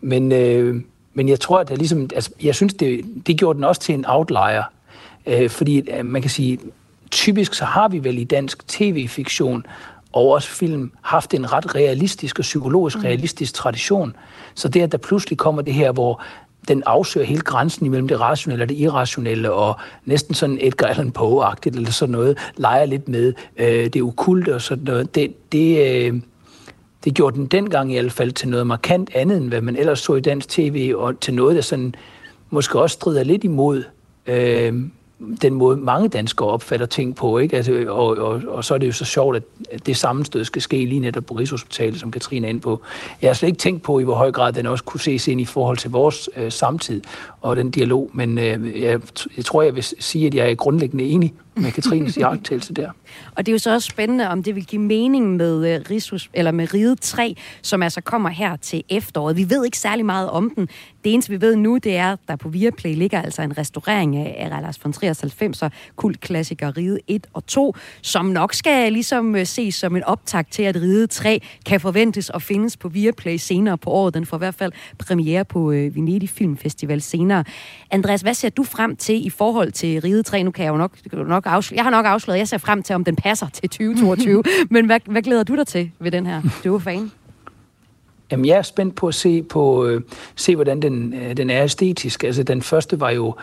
men, 0.01 0.31
øh, 0.31 0.81
men 1.13 1.29
jeg 1.29 1.39
tror, 1.39 1.59
at 1.59 1.69
det 1.69 1.77
ligesom, 1.77 2.09
altså, 2.15 2.31
jeg 2.43 2.55
synes, 2.55 2.73
det, 2.73 3.05
det 3.27 3.37
gjorde 3.37 3.57
den 3.57 3.63
også 3.63 3.81
til 3.81 3.95
en 3.95 4.05
outlier. 4.07 4.63
Øh, 5.25 5.49
fordi 5.49 5.89
øh, 5.91 6.05
man 6.05 6.21
kan 6.21 6.31
sige, 6.31 6.59
typisk 7.11 7.53
så 7.53 7.65
har 7.65 7.87
vi 7.87 8.03
vel 8.03 8.17
i 8.17 8.23
dansk 8.23 8.67
tv-fiktion 8.67 9.65
og 10.11 10.27
også 10.29 10.49
film 10.49 10.91
haft 11.01 11.33
en 11.33 11.53
ret 11.53 11.75
realistisk 11.75 12.39
og 12.39 12.43
psykologisk 12.43 12.97
mm. 12.97 13.03
realistisk 13.03 13.53
tradition. 13.53 14.15
Så 14.57 14.67
det, 14.67 14.81
at 14.81 14.91
der 14.91 14.97
pludselig 14.97 15.37
kommer 15.37 15.61
det 15.61 15.73
her, 15.73 15.91
hvor 15.91 16.21
den 16.67 16.83
afsøger 16.85 17.25
hele 17.25 17.41
grænsen 17.41 17.85
imellem 17.85 18.07
det 18.07 18.19
rationelle 18.19 18.63
og 18.63 18.69
det 18.69 18.77
irrationelle, 18.77 19.51
og 19.51 19.75
næsten 20.05 20.33
sådan 20.33 20.57
Edgar 20.61 20.87
Allan 20.87 21.11
Poe-agtigt, 21.19 21.75
eller 21.75 21.91
sådan 21.91 22.11
noget, 22.11 22.37
leger 22.57 22.85
lidt 22.85 23.07
med 23.07 23.33
øh, 23.57 23.85
det 23.85 24.01
okulte 24.01 24.55
og 24.55 24.61
sådan 24.61 24.83
noget. 24.83 25.15
Det, 25.15 25.51
det, 25.51 25.87
øh, 25.87 26.21
det 27.03 27.13
gjorde 27.13 27.35
den 27.35 27.45
dengang 27.45 27.93
i 27.93 27.99
hvert 27.99 28.11
fald 28.11 28.31
til 28.31 28.49
noget 28.49 28.67
markant 28.67 29.09
andet, 29.13 29.37
end 29.37 29.47
hvad 29.47 29.61
man 29.61 29.75
ellers 29.75 29.99
så 29.99 30.15
i 30.15 30.21
dansk 30.21 30.49
tv, 30.49 30.93
og 30.95 31.19
til 31.19 31.33
noget, 31.33 31.55
der 31.55 31.61
sådan 31.61 31.95
måske 32.49 32.79
også 32.79 32.93
strider 32.93 33.23
lidt 33.23 33.43
imod 33.43 33.83
øh, 34.27 34.73
den 35.41 35.53
måde, 35.53 35.77
mange 35.77 36.09
danskere 36.09 36.47
opfatter 36.47 36.85
ting 36.85 37.15
på. 37.15 37.37
Ikke? 37.37 37.57
Altså, 37.57 37.85
og, 37.87 38.07
og, 38.17 38.41
og 38.47 38.65
så 38.65 38.73
er 38.73 38.77
det 38.77 38.87
jo 38.87 38.91
så 38.91 39.05
sjovt, 39.05 39.35
at 39.71 39.85
det 39.85 39.97
sammenstød 39.97 40.45
skal 40.45 40.61
ske 40.61 40.85
lige 40.85 40.99
netop 40.99 41.25
på 41.25 41.33
Rigshospitalet, 41.33 41.99
som 41.99 42.11
Katrine 42.11 42.47
er 42.47 42.49
inde 42.49 42.61
på. 42.61 42.81
Jeg 43.21 43.29
har 43.29 43.33
slet 43.33 43.47
ikke 43.49 43.59
tænkt 43.59 43.83
på, 43.83 43.99
i 43.99 44.03
hvor 44.03 44.15
høj 44.15 44.31
grad 44.31 44.53
den 44.53 44.65
også 44.65 44.83
kunne 44.83 44.99
ses 44.99 45.27
ind 45.27 45.41
i 45.41 45.45
forhold 45.45 45.77
til 45.77 45.91
vores 45.91 46.29
øh, 46.35 46.51
samtid 46.51 47.01
og 47.41 47.55
den 47.55 47.71
dialog, 47.71 48.09
men 48.13 48.37
øh, 48.37 48.81
jeg, 48.81 48.99
jeg 49.37 49.45
tror, 49.45 49.61
jeg 49.61 49.75
vil 49.75 49.83
sige, 49.99 50.27
at 50.27 50.33
jeg 50.33 50.51
er 50.51 50.55
grundlæggende 50.55 51.03
enig 51.03 51.33
med 51.55 51.71
Katrines 51.71 52.17
jagttagelse 52.17 52.73
der. 52.73 52.89
Og 53.35 53.45
det 53.45 53.51
er 53.51 53.53
jo 53.53 53.59
så 53.59 53.73
også 53.73 53.87
spændende, 53.87 54.29
om 54.29 54.43
det 54.43 54.55
vil 54.55 54.65
give 54.65 54.81
mening 54.81 55.35
med, 55.35 55.75
øh, 55.75 55.81
Risus, 55.89 56.29
eller 56.33 56.51
med 56.51 56.73
Ride 56.73 56.95
3, 56.95 57.35
som 57.61 57.83
altså 57.83 58.01
kommer 58.01 58.29
her 58.29 58.55
til 58.55 58.83
efteråret. 58.89 59.37
Vi 59.37 59.49
ved 59.49 59.65
ikke 59.65 59.77
særlig 59.77 60.05
meget 60.05 60.29
om 60.29 60.51
den. 60.55 60.69
Det 61.07 61.13
eneste, 61.13 61.31
vi 61.31 61.41
ved 61.41 61.55
nu, 61.55 61.77
det 61.77 61.97
er, 61.97 62.11
at 62.11 62.19
der 62.27 62.35
på 62.35 62.49
Viaplay 62.49 62.95
ligger 62.95 63.21
altså 63.21 63.41
en 63.41 63.57
restaurering 63.57 64.15
af, 64.15 64.47
Lars 64.61 64.83
von 64.83 64.93
Triers 64.93 65.23
90'er 65.23 65.69
kultklassiker 65.95 66.77
Ride 66.77 66.99
1 67.07 67.27
og 67.33 67.45
2, 67.45 67.75
som 68.01 68.25
nok 68.25 68.53
skal 68.53 68.93
ligesom 68.93 69.35
uh, 69.35 69.43
ses 69.43 69.75
som 69.75 69.95
en 69.95 70.03
optakt 70.03 70.51
til, 70.51 70.63
at 70.63 70.75
Ride 70.75 71.07
3 71.07 71.41
kan 71.65 71.81
forventes 71.81 72.29
at 72.29 72.41
findes 72.41 72.77
på 72.77 72.89
Viaplay 72.89 73.37
senere 73.37 73.77
på 73.77 73.89
året. 73.89 74.13
Den 74.13 74.25
får 74.25 74.37
i 74.37 74.43
hvert 74.43 74.55
fald 74.55 74.71
premiere 74.99 75.45
på 75.45 75.59
uh, 75.59 75.95
Venedig 75.95 76.29
Filmfestival 76.29 77.01
senere. 77.01 77.43
Andreas, 77.91 78.21
hvad 78.21 78.33
ser 78.33 78.49
du 78.49 78.63
frem 78.63 78.95
til 78.95 79.25
i 79.25 79.29
forhold 79.29 79.71
til 79.71 80.01
Ride 80.01 80.23
3? 80.23 80.43
Nu 80.43 80.51
kan 80.51 80.65
jeg 80.65 80.71
jo 80.71 80.77
nok, 80.77 80.97
nok 81.13 81.43
afsløre, 81.45 81.77
jeg 81.77 81.83
har 81.83 81.91
nok 81.91 82.05
afsløret, 82.05 82.39
jeg 82.39 82.47
ser 82.47 82.57
frem 82.57 82.83
til, 82.83 82.95
om 82.95 83.03
den 83.03 83.15
passer 83.15 83.47
til 83.49 83.69
2022. 83.69 84.43
Men 84.69 84.85
hvad, 84.85 84.99
hvad 85.05 85.21
glæder 85.21 85.43
du 85.43 85.55
dig 85.55 85.67
til 85.67 85.91
ved 85.99 86.11
den 86.11 86.25
her? 86.25 86.41
Du 86.63 86.75
er 86.75 86.79
fan. 86.79 87.11
Jamen, 88.31 88.45
jeg 88.45 88.57
er 88.57 88.61
spændt 88.61 88.95
på 88.95 89.07
at 89.07 89.15
se, 89.15 89.43
på, 89.43 89.85
øh, 89.85 90.01
se 90.35 90.55
hvordan 90.55 90.81
den, 90.81 91.13
øh, 91.13 91.37
den 91.37 91.49
er 91.49 91.63
æstetisk. 91.63 92.23
Altså, 92.23 92.43
den 92.43 92.61
første 92.61 92.99
var 92.99 93.09
jo 93.09 93.35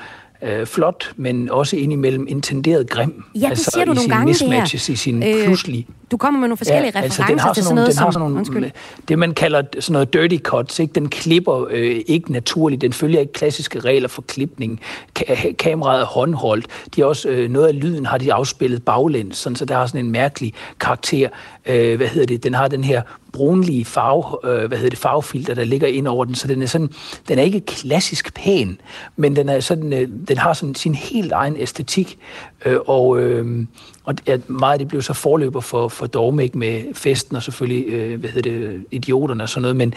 øh, 0.43 0.67
flot, 0.67 1.13
men 1.17 1.51
også 1.51 1.77
indimellem 1.77 2.27
intenderet 2.29 2.91
grim. 2.91 3.25
Ja, 3.35 3.41
det 3.41 3.47
altså, 3.47 3.71
siger 3.75 3.85
du 3.85 3.93
i 3.93 3.95
nogle 3.95 4.11
gange, 4.11 4.33
det 4.33 4.41
her. 4.41 4.49
mismatches, 4.49 4.89
i 4.89 4.97
sin 4.97 5.23
øh, 5.23 5.45
pludselig... 5.45 5.87
Du 6.15 6.19
kommer 6.19 6.41
med 6.41 6.49
nogle 6.49 6.57
forskellige 6.57 6.93
ja, 6.95 6.99
referencer 6.99 7.23
altså, 7.23 7.33
den 7.33 7.39
har 7.39 7.55
til 7.55 7.63
sådan 7.63 7.75
noget 7.75 7.91
den 7.91 7.99
har 7.99 8.05
som... 8.05 8.13
sådan 8.13 8.21
nogle, 8.21 8.37
Undskyld. 8.37 8.71
det, 9.09 9.19
man 9.19 9.35
kalder 9.35 9.63
sådan 9.81 9.93
noget 9.93 10.13
dirty 10.13 10.37
cuts. 10.37 10.79
Ikke? 10.79 10.93
Den 10.93 11.09
klipper 11.09 11.67
øh, 11.71 12.01
ikke 12.07 12.33
naturligt. 12.33 12.83
Den 12.83 12.93
følger 12.93 13.21
ikke 13.21 13.33
klassiske 13.33 13.81
regler 13.81 14.09
for 14.09 14.23
klipning. 14.23 14.81
Ka- 15.19 15.53
kameraet 15.53 16.01
er 16.01 16.07
håndholdt. 16.07 16.67
De 16.97 17.01
er 17.01 17.05
også, 17.05 17.29
øh, 17.29 17.51
noget 17.51 17.69
af 17.69 17.81
lyden 17.81 18.07
har 18.07 18.19
de 18.19 18.33
afspillet 18.33 18.85
baglæns, 18.85 19.37
sådan, 19.37 19.57
så 19.57 19.65
der 19.65 19.75
har 19.75 19.87
sådan 19.87 20.05
en 20.05 20.11
mærkelig 20.13 20.55
karakter. 20.81 21.29
Øh, 21.67 21.97
hvad 21.97 22.09
hedder 22.09 22.27
det? 22.27 22.45
Den 22.45 22.55
har 22.55 22.69
den 22.69 22.85
her 22.85 23.03
brunlige 23.33 23.85
farve, 23.85 24.51
øh, 24.53 24.69
hvad 24.69 24.79
hedder 24.79 24.91
det, 24.91 24.99
farvefilter, 24.99 25.55
der 25.55 25.65
ligger 25.65 25.89
ind 25.89 26.09
over 26.09 26.25
den, 26.25 26.35
så 26.35 26.49
den 26.49 26.63
er 26.63 26.67
sådan, 26.67 26.91
den 27.29 27.39
er 27.39 27.43
ikke 27.43 27.61
klassisk 27.61 28.35
pæn, 28.35 28.81
men 29.17 29.37
den 29.37 29.49
er 29.49 29.61
sådan, 29.61 29.93
øh, 29.93 30.09
den 30.29 30.39
har 30.39 30.53
sådan 30.53 30.75
sin 30.75 30.95
helt 30.95 31.33
egen 31.33 31.57
æstetik, 31.57 32.19
øh, 32.65 32.79
og, 32.87 33.21
øh, 33.21 33.67
og 34.05 34.15
at 34.27 34.51
meget 34.51 34.73
af 34.73 34.79
det 34.79 34.89
blev 34.89 35.03
så 35.03 35.13
forløber 35.13 35.61
for, 35.61 35.89
for 35.89 36.07
Dogme, 36.07 36.43
ikke, 36.43 36.59
med 36.59 36.83
festen 36.95 37.37
og 37.37 37.43
selvfølgelig, 37.43 37.89
øh, 37.89 38.21
hvad 38.21 38.31
hedder 38.31 38.51
det, 38.51 38.85
idioterne 38.91 39.43
og 39.43 39.49
sådan 39.49 39.63
noget, 39.63 39.77
men 39.77 39.95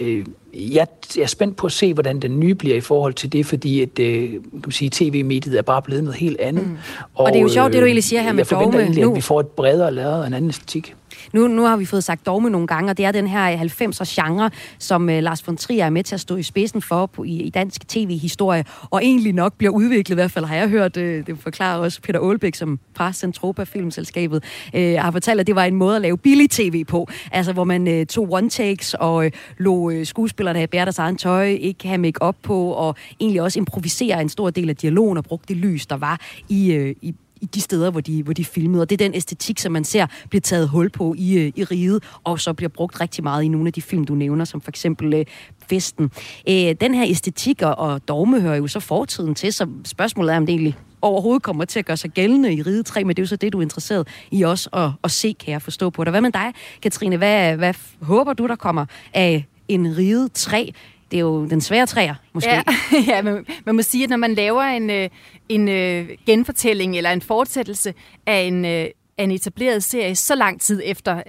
øh, 0.00 0.24
jeg, 0.54 0.86
jeg 1.16 1.22
er 1.22 1.26
spændt 1.26 1.56
på 1.56 1.66
at 1.66 1.72
se, 1.72 1.94
hvordan 1.94 2.20
den 2.20 2.40
nye 2.40 2.54
bliver 2.54 2.76
i 2.76 2.80
forhold 2.80 3.14
til 3.14 3.32
det, 3.32 3.46
fordi 3.46 3.82
at, 3.82 3.98
øh, 3.98 4.30
kan 4.30 4.40
man 4.52 4.72
sige, 4.72 4.90
tv-mediet 4.92 5.58
er 5.58 5.62
bare 5.62 5.82
blevet 5.82 6.04
noget 6.04 6.18
helt 6.18 6.40
andet. 6.40 6.66
Mm. 6.66 6.76
Og, 7.14 7.24
og 7.24 7.32
det 7.32 7.38
er 7.38 7.42
jo 7.42 7.48
sjovt, 7.48 7.72
det 7.72 7.80
du 7.80 7.86
egentlig 7.86 8.04
siger 8.04 8.20
her 8.20 8.28
jeg 8.28 8.34
med 8.34 8.44
forventer 8.44 8.72
Dogme 8.72 8.82
egentlig, 8.82 9.04
nu. 9.04 9.10
at 9.10 9.16
vi 9.16 9.20
får 9.20 9.40
et 9.40 9.46
bredere 9.46 9.94
lavet 9.94 10.14
og 10.20 10.26
en 10.26 10.34
anden 10.34 10.48
æstetik. 10.48 10.94
Nu, 11.32 11.48
nu 11.48 11.62
har 11.62 11.76
vi 11.76 11.84
fået 11.84 12.04
sagt 12.04 12.26
dogme 12.26 12.50
nogle 12.50 12.66
gange, 12.66 12.90
og 12.90 12.96
det 12.96 13.04
er 13.04 13.12
den 13.12 13.26
her 13.26 13.56
90'er 13.56 14.22
genre, 14.22 14.50
som 14.78 15.10
øh, 15.10 15.22
Lars 15.22 15.46
von 15.46 15.56
Trier 15.56 15.84
er 15.84 15.90
med 15.90 16.04
til 16.04 16.14
at 16.14 16.20
stå 16.20 16.36
i 16.36 16.42
spidsen 16.42 16.82
for 16.82 17.06
på, 17.06 17.24
i, 17.24 17.42
i 17.42 17.50
dansk 17.50 17.88
tv-historie, 17.88 18.64
og 18.90 19.04
egentlig 19.04 19.32
nok 19.32 19.54
bliver 19.54 19.72
udviklet, 19.72 20.14
i 20.14 20.14
hvert 20.14 20.30
fald 20.30 20.44
har 20.44 20.56
jeg 20.56 20.68
hørt, 20.68 20.96
øh, 20.96 21.26
det 21.26 21.38
forklarer 21.38 21.78
også 21.78 22.00
Peter 22.02 22.20
Aalbæk, 22.20 22.54
som 22.54 22.78
fra 22.96 23.12
Centropa 23.12 23.64
Filmselskabet, 23.64 24.44
øh, 24.74 24.94
har 24.98 25.10
fortalt, 25.10 25.40
at 25.40 25.46
det 25.46 25.54
var 25.54 25.64
en 25.64 25.74
måde 25.74 25.96
at 25.96 26.02
lave 26.02 26.18
billig 26.18 26.50
tv 26.50 26.84
på, 26.84 27.08
altså 27.32 27.52
hvor 27.52 27.64
man 27.64 27.88
øh, 27.88 28.06
tog 28.06 28.38
one-takes 28.38 28.94
og 28.94 29.24
øh, 29.24 29.30
lå 29.58 29.90
øh, 29.90 30.06
skuespillerne 30.06 30.58
have 30.58 30.68
bære 30.68 30.84
deres 30.84 30.98
egen 30.98 31.16
tøj, 31.16 31.46
ikke 31.46 31.88
have 31.88 31.98
make-up 31.98 32.36
på, 32.42 32.70
og 32.70 32.94
egentlig 33.20 33.42
også 33.42 33.58
improvisere 33.58 34.20
en 34.20 34.28
stor 34.28 34.50
del 34.50 34.68
af 34.68 34.76
dialogen 34.76 35.18
og 35.18 35.24
brugte 35.24 35.48
det 35.48 35.56
lys, 35.56 35.86
der 35.86 35.96
var 35.96 36.20
i, 36.48 36.72
øh, 36.72 36.94
i 37.02 37.14
i 37.40 37.46
de 37.46 37.60
steder, 37.60 37.90
hvor 37.90 38.00
de, 38.00 38.22
hvor 38.22 38.32
de 38.32 38.44
filmede. 38.44 38.82
Og 38.82 38.90
det 38.90 39.00
er 39.00 39.04
den 39.04 39.14
æstetik, 39.14 39.58
som 39.58 39.72
man 39.72 39.84
ser 39.84 40.06
bliver 40.28 40.40
taget 40.40 40.68
hul 40.68 40.90
på 40.90 41.14
i, 41.18 41.38
øh, 41.38 41.52
i 41.56 41.64
riget, 41.64 42.02
og 42.24 42.40
så 42.40 42.52
bliver 42.52 42.68
brugt 42.68 43.00
rigtig 43.00 43.24
meget 43.24 43.42
i 43.42 43.48
nogle 43.48 43.66
af 43.66 43.72
de 43.72 43.82
film, 43.82 44.04
du 44.04 44.14
nævner, 44.14 44.44
som 44.44 44.60
for 44.60 44.70
eksempel 44.70 45.14
øh, 45.14 45.24
Festen. 45.68 46.10
Øh, 46.48 46.74
den 46.80 46.94
her 46.94 47.04
æstetik 47.08 47.62
og, 47.62 47.78
og 47.78 48.08
dogme 48.08 48.40
hører 48.40 48.56
jo 48.56 48.66
så 48.66 48.80
fortiden 48.80 49.34
til, 49.34 49.52
så 49.52 49.66
spørgsmålet 49.84 50.32
er, 50.32 50.36
om 50.36 50.46
det 50.46 50.52
egentlig 50.52 50.76
overhovedet 51.02 51.42
kommer 51.42 51.64
til 51.64 51.78
at 51.78 51.84
gøre 51.86 51.96
sig 51.96 52.10
gældende 52.10 52.54
i 52.54 52.62
Ride 52.62 52.82
3, 52.82 53.04
men 53.04 53.16
det 53.16 53.18
er 53.18 53.22
jo 53.22 53.26
så 53.26 53.36
det, 53.36 53.52
du 53.52 53.58
er 53.58 53.62
interesseret 53.62 54.08
i 54.30 54.42
også 54.42 54.70
at, 54.72 54.90
at 55.04 55.10
se, 55.10 55.36
kan 55.40 55.52
jeg 55.52 55.62
forstå 55.62 55.90
på 55.90 56.04
dig. 56.04 56.10
Hvad 56.10 56.20
med 56.20 56.30
dig, 56.32 56.52
Katrine? 56.82 57.16
Hvad, 57.16 57.56
hvad 57.56 57.74
håber 58.02 58.32
du, 58.32 58.46
der 58.46 58.56
kommer 58.56 58.86
af 59.14 59.46
en 59.68 59.96
Ride 59.96 60.28
3? 60.28 60.72
Det 61.10 61.16
er 61.16 61.20
jo 61.20 61.46
den 61.46 61.60
svære 61.60 61.86
træer, 61.86 62.14
måske. 62.32 62.50
Ja, 62.50 62.62
ja 63.08 63.22
man, 63.22 63.46
man 63.66 63.74
må 63.74 63.82
sige, 63.82 64.04
at 64.04 64.10
når 64.10 64.16
man 64.16 64.34
laver 64.34 64.62
en, 64.62 64.90
øh, 64.90 65.08
en 65.48 65.68
øh, 65.68 66.08
genfortælling 66.26 66.96
eller 66.96 67.10
en 67.10 67.22
fortsættelse 67.22 67.94
af 68.26 68.40
en, 68.40 68.64
øh, 68.64 68.86
af 69.18 69.24
en 69.24 69.30
etableret 69.30 69.84
serie 69.84 70.16
så 70.16 70.34
lang 70.34 70.60
tid 70.60 70.82
efter, 70.84 71.22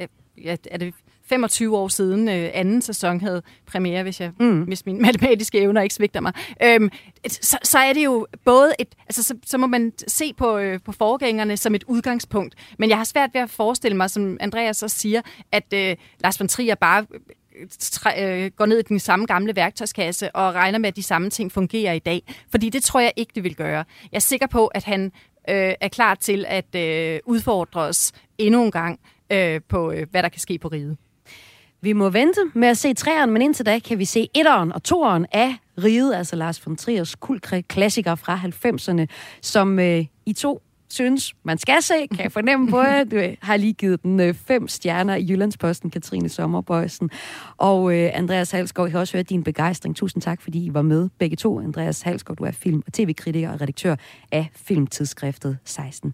ja, 0.43 0.55
er 0.71 0.77
det 0.77 0.93
25 1.31 1.77
år 1.77 1.87
siden 1.87 2.29
øh, 2.29 2.49
anden 2.53 2.81
sæson 2.81 3.21
havde 3.21 3.41
premiere, 3.65 4.03
hvis, 4.03 4.21
jeg, 4.21 4.31
mm. 4.39 4.61
hvis 4.61 4.85
mine 4.85 4.99
matematiske 4.99 5.59
evner 5.59 5.81
ikke 5.81 5.95
svigter 5.95 6.19
mig, 6.19 6.33
øhm, 6.63 6.89
så, 7.27 7.57
så 7.63 7.77
er 7.79 7.93
det 7.93 8.05
jo 8.05 8.27
både 8.45 8.73
et, 8.79 8.95
altså 9.09 9.23
så, 9.23 9.35
så 9.45 9.57
må 9.57 9.67
man 9.67 9.93
se 10.07 10.33
på, 10.33 10.57
øh, 10.57 10.79
på 10.85 10.91
forgængerne 10.91 11.57
som 11.57 11.75
et 11.75 11.83
udgangspunkt, 11.87 12.55
men 12.77 12.89
jeg 12.89 12.97
har 12.97 13.03
svært 13.03 13.29
ved 13.33 13.41
at 13.41 13.49
forestille 13.49 13.97
mig, 13.97 14.09
som 14.09 14.37
Andreas 14.39 14.83
også 14.83 14.97
siger, 14.97 15.21
at 15.51 15.73
øh, 15.73 15.95
Lars 16.19 16.39
von 16.39 16.47
Trier 16.47 16.75
bare 16.75 17.05
træ, 17.79 18.43
øh, 18.45 18.51
går 18.55 18.65
ned 18.65 18.79
i 18.79 18.81
den 18.81 18.99
samme 18.99 19.25
gamle 19.25 19.55
værktøjskasse 19.55 20.35
og 20.35 20.53
regner 20.53 20.79
med, 20.79 20.87
at 20.87 20.95
de 20.95 21.03
samme 21.03 21.29
ting 21.29 21.51
fungerer 21.51 21.93
i 21.93 21.99
dag. 21.99 22.23
Fordi 22.51 22.69
det 22.69 22.83
tror 22.83 22.99
jeg 22.99 23.13
ikke, 23.15 23.31
det 23.35 23.43
vil 23.43 23.55
gøre. 23.55 23.85
Jeg 24.11 24.17
er 24.17 24.19
sikker 24.19 24.47
på, 24.47 24.67
at 24.67 24.83
han 24.83 25.11
øh, 25.49 25.73
er 25.81 25.87
klar 25.87 26.15
til 26.15 26.45
at 26.47 26.75
øh, 26.75 27.19
udfordre 27.25 27.81
os 27.81 28.11
endnu 28.37 28.63
en 28.63 28.71
gang 28.71 28.99
øh, 29.31 29.61
på, 29.69 29.91
øh, 29.91 30.07
hvad 30.11 30.23
der 30.23 30.29
kan 30.29 30.39
ske 30.39 30.57
på 30.57 30.67
riget. 30.67 30.97
Vi 31.83 31.93
må 31.93 32.09
vente 32.09 32.39
med 32.53 32.67
at 32.67 32.77
se 32.77 32.93
træeren, 32.93 33.31
men 33.31 33.41
indtil 33.41 33.65
da 33.65 33.79
kan 33.79 33.99
vi 33.99 34.05
se 34.05 34.29
etteren 34.35 34.73
og 34.73 34.83
toeren 34.83 35.25
af 35.31 35.55
Riget, 35.83 36.15
altså 36.15 36.35
Lars 36.35 36.65
von 36.65 36.75
Triers 36.75 37.15
kultklassiker 37.15 38.15
fra 38.15 38.37
90'erne, 38.37 39.05
som 39.41 39.79
øh, 39.79 40.05
I 40.25 40.33
to 40.33 40.61
synes, 40.91 41.33
man 41.43 41.57
skal 41.57 41.81
se, 41.81 42.07
kan 42.07 42.23
jeg 42.23 42.31
fornemme 42.31 42.69
på 42.69 42.81
jer. 42.81 43.03
Du 43.03 43.15
øh, 43.15 43.35
har 43.41 43.57
lige 43.57 43.73
givet 43.73 44.03
den 44.03 44.19
øh, 44.19 44.33
fem 44.33 44.67
stjerner 44.67 45.15
i 45.15 45.25
Jyllandsposten, 45.29 45.89
Katrine 45.89 46.29
Sommerbøjsen. 46.29 47.09
Og 47.57 47.97
øh, 47.97 48.09
Andreas 48.13 48.51
Halsgaard, 48.51 48.87
jeg 48.87 48.91
har 48.91 48.99
også 48.99 49.17
hørt 49.17 49.29
din 49.29 49.43
begejstring. 49.43 49.95
Tusind 49.95 50.21
tak, 50.21 50.41
fordi 50.41 50.65
I 50.65 50.73
var 50.73 50.81
med 50.81 51.09
begge 51.19 51.35
to. 51.35 51.59
Andreas 51.59 52.01
Halsgaard, 52.01 52.37
du 52.37 52.43
er 52.43 52.51
film- 52.51 52.83
og 52.87 52.93
tv-kritiker 52.93 53.51
og 53.51 53.61
redaktør 53.61 53.95
af 54.31 54.49
filmtidsskriftet 54.55 55.57
16 55.65 56.13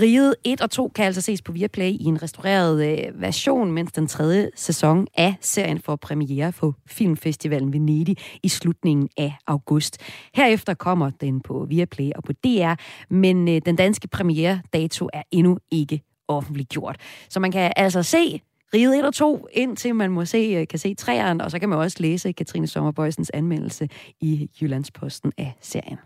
Riget 0.00 0.34
1 0.44 0.60
og 0.60 0.70
2 0.70 0.88
kan 0.94 1.04
altså 1.04 1.20
ses 1.20 1.42
på 1.42 1.52
Viaplay 1.52 1.90
i 1.90 2.04
en 2.04 2.22
restaureret 2.22 2.86
øh, 2.88 3.20
version, 3.20 3.72
mens 3.72 3.92
den 3.92 4.06
tredje 4.06 4.50
sæson 4.54 5.06
af 5.16 5.34
serien 5.40 5.78
får 5.78 5.96
premiere 5.96 6.52
på 6.52 6.74
Filmfestivalen 6.86 7.72
Venedig 7.72 8.16
i 8.42 8.48
slutningen 8.48 9.08
af 9.16 9.32
august. 9.46 9.98
Herefter 10.34 10.74
kommer 10.74 11.10
den 11.10 11.40
på 11.40 11.66
Viaplay 11.68 12.10
og 12.16 12.24
på 12.24 12.32
DR, 12.32 12.74
men 13.10 13.48
øh, 13.48 13.60
den 13.66 13.76
danske 13.76 14.08
premiere-dato 14.08 15.08
er 15.12 15.22
endnu 15.30 15.58
ikke 15.70 16.02
offentliggjort. 16.28 16.96
Så 17.28 17.40
man 17.40 17.52
kan 17.52 17.72
altså 17.76 18.02
se 18.02 18.40
Riget 18.74 18.98
1 18.98 19.04
og 19.04 19.14
2, 19.14 19.46
indtil 19.52 19.94
man 19.94 20.10
må 20.10 20.24
se, 20.24 20.38
øh, 20.38 20.68
kan 20.68 20.78
se 20.78 20.94
træerne, 20.94 21.44
og 21.44 21.50
så 21.50 21.58
kan 21.58 21.68
man 21.68 21.78
også 21.78 21.96
læse 22.00 22.32
Katrine 22.32 22.66
Sommerbøjsens 22.66 23.30
anmeldelse 23.30 23.88
i 24.20 24.50
Jyllandsposten 24.60 25.32
af 25.38 25.52
serien. 25.60 25.98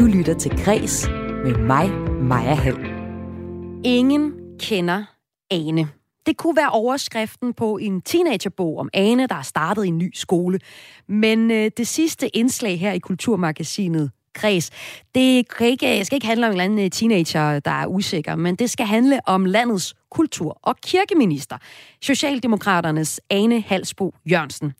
Du 0.00 0.04
lytter 0.04 0.34
til 0.34 0.50
Græs 0.64 1.08
med 1.44 1.54
mig, 1.54 1.90
Maja 2.22 2.54
Hall. 2.54 2.78
Ingen 3.84 4.32
kender 4.60 5.04
Ane. 5.50 5.88
Det 6.26 6.36
kunne 6.36 6.56
være 6.56 6.70
overskriften 6.70 7.54
på 7.54 7.78
en 7.78 8.00
teenagerbog 8.00 8.78
om 8.78 8.88
Ane, 8.94 9.26
der 9.26 9.34
er 9.34 9.42
startet 9.42 9.84
i 9.84 9.88
en 9.88 9.98
ny 9.98 10.10
skole. 10.14 10.58
Men 11.06 11.50
øh, 11.50 11.70
det 11.76 11.88
sidste 11.88 12.36
indslag 12.36 12.80
her 12.80 12.92
i 12.92 12.98
Kulturmagasinet 12.98 14.10
Græs, 14.34 14.70
det 15.14 15.48
kan 15.48 15.66
ikke, 15.66 16.04
skal 16.04 16.16
ikke 16.16 16.26
handle 16.26 16.46
om 16.46 16.52
en 16.52 16.60
eller 16.60 16.64
anden 16.64 16.90
teenager, 16.90 17.60
der 17.60 17.70
er 17.70 17.86
usikker, 17.86 18.36
men 18.36 18.56
det 18.56 18.70
skal 18.70 18.86
handle 18.86 19.20
om 19.26 19.44
landets 19.44 19.94
kultur- 20.10 20.58
og 20.62 20.76
kirkeminister, 20.80 21.58
Socialdemokraternes 22.02 23.20
Ane 23.30 23.60
Halsbo 23.60 24.14
Jørgensen. 24.30 24.72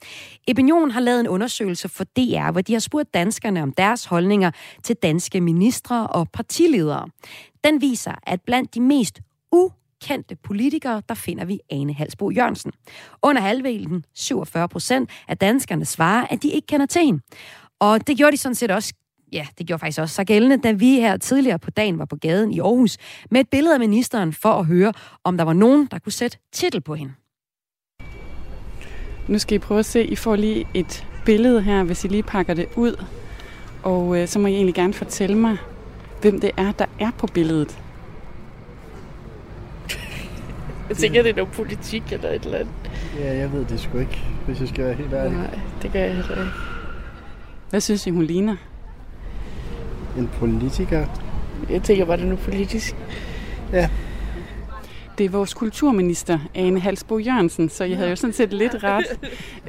Opinion 0.51 0.91
har 0.91 1.01
lavet 1.01 1.21
en 1.21 1.29
undersøgelse 1.29 1.89
for 1.89 2.05
DR, 2.05 2.51
hvor 2.51 2.61
de 2.61 2.73
har 2.73 2.81
spurgt 2.81 3.15
danskerne 3.15 3.63
om 3.63 3.73
deres 3.73 4.05
holdninger 4.05 4.51
til 4.83 4.97
danske 4.97 5.41
ministre 5.41 6.07
og 6.07 6.29
partiledere. 6.33 7.09
Den 7.65 7.81
viser, 7.81 8.15
at 8.23 8.41
blandt 8.43 8.75
de 8.75 8.81
mest 8.81 9.21
ukendte 9.53 10.37
politikere, 10.37 11.03
der 11.09 11.15
finder 11.15 11.45
vi 11.45 11.61
Ane 11.71 11.93
Halsbo 11.93 12.31
Jørgensen. 12.31 12.73
Under 13.23 13.43
halvdelen, 13.43 14.05
47 14.15 14.69
procent 14.69 15.11
af 15.29 15.39
danskerne 15.39 15.85
svarer, 15.85 16.27
at 16.31 16.43
de 16.43 16.49
ikke 16.49 16.67
kender 16.67 16.87
til 16.87 17.05
hende. 17.05 17.21
Og 17.81 18.07
det 18.07 18.17
gjorde 18.17 18.33
de 18.33 18.37
sådan 18.37 18.55
set 18.55 18.71
også 18.71 18.95
ja, 19.33 19.47
det 19.59 19.67
gjorde 19.67 19.81
faktisk 19.81 20.01
også 20.01 20.15
så 20.15 20.25
gældende, 20.25 20.57
da 20.57 20.73
vi 20.73 20.95
her 20.95 21.17
tidligere 21.17 21.59
på 21.59 21.71
dagen 21.71 21.99
var 21.99 22.05
på 22.05 22.17
gaden 22.17 22.53
i 22.53 22.61
Aarhus 22.61 22.97
med 23.31 23.41
et 23.41 23.49
billede 23.49 23.75
af 23.75 23.81
ministeren 23.81 24.33
for 24.33 24.53
at 24.53 24.67
høre, 24.67 24.93
om 25.25 25.37
der 25.37 25.45
var 25.45 25.53
nogen, 25.53 25.89
der 25.91 25.99
kunne 25.99 26.13
sætte 26.13 26.39
titel 26.53 26.81
på 26.81 26.95
hende. 26.95 27.13
Nu 29.29 29.39
skal 29.39 29.55
I 29.57 29.59
prøve 29.59 29.79
at 29.79 29.87
se, 29.87 30.05
I 30.05 30.17
får 30.17 30.37
lige 30.37 30.67
et 30.75 31.07
billede 31.25 31.63
her, 31.63 31.83
hvis 31.83 32.05
I 32.05 32.09
lige 32.09 32.23
pakker 32.23 32.55
det 32.55 32.67
ud. 32.77 33.05
Og 33.83 34.19
øh, 34.19 34.29
så 34.29 34.39
må 34.39 34.47
I 34.47 34.53
egentlig 34.53 34.75
gerne 34.75 34.93
fortælle 34.93 35.39
mig, 35.39 35.57
hvem 36.21 36.41
det 36.41 36.51
er, 36.57 36.73
der 36.73 36.87
er 37.01 37.11
på 37.19 37.27
billedet. 37.27 37.79
Jeg 40.89 40.97
tænker, 40.97 41.23
det 41.23 41.31
er 41.31 41.37
noget 41.37 41.53
politik 41.53 42.13
eller 42.13 42.29
et 42.29 42.45
eller 42.45 42.59
andet. 42.59 42.75
Ja, 43.19 43.37
jeg 43.37 43.53
ved 43.53 43.65
det 43.65 43.81
sgu 43.81 43.99
ikke, 43.99 44.23
hvis 44.47 44.61
jeg 44.61 44.69
skal 44.69 44.85
være 44.85 44.95
helt 44.95 45.13
ærlig. 45.13 45.39
Nej, 45.39 45.59
det 45.83 45.93
gør 45.93 46.01
jeg 46.01 46.15
heller 46.15 46.31
ikke. 46.31 46.53
Hvad 47.71 47.81
synes 47.81 48.07
I, 48.07 48.11
hun 48.11 48.23
ligner? 48.23 48.57
En 50.19 50.31
politiker? 50.39 51.07
Jeg 51.71 51.83
tænker 51.83 52.05
bare, 52.05 52.17
det 52.17 52.23
er 52.23 52.29
noget 52.29 52.45
politisk. 52.45 52.97
Ja. 53.73 53.89
Det 55.19 55.27
er 55.27 55.31
vores 55.31 55.55
kulturminister, 55.55 56.39
Ane 56.55 56.81
Halsbo 56.81 57.19
Jørgensen, 57.19 57.69
så 57.69 57.85
jeg 57.85 57.97
havde 57.97 58.11
jo 58.11 58.17
sådan 58.17 58.35
set 58.35 58.53
lidt 58.53 58.85
ret. 58.85 59.05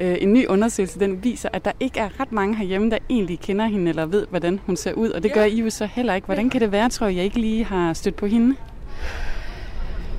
Øh, 0.00 0.16
en 0.20 0.32
ny 0.32 0.46
undersøgelse, 0.46 1.00
den 1.00 1.24
viser, 1.24 1.48
at 1.52 1.64
der 1.64 1.72
ikke 1.80 2.00
er 2.00 2.20
ret 2.20 2.32
mange 2.32 2.56
herhjemme, 2.56 2.90
der 2.90 2.98
egentlig 3.10 3.40
kender 3.40 3.66
hende 3.66 3.88
eller 3.88 4.06
ved, 4.06 4.26
hvordan 4.30 4.60
hun 4.66 4.76
ser 4.76 4.92
ud, 4.92 5.10
og 5.10 5.22
det 5.22 5.32
gør 5.32 5.44
I 5.44 5.60
jo 5.60 5.70
så 5.70 5.86
heller 5.86 6.14
ikke. 6.14 6.26
Hvordan 6.26 6.50
kan 6.50 6.60
det 6.60 6.72
være, 6.72 6.88
tror 6.88 7.06
jeg, 7.06 7.16
jeg 7.16 7.24
ikke 7.24 7.40
lige 7.40 7.64
har 7.64 7.92
stødt 7.92 8.16
på 8.16 8.26
hende? 8.26 8.56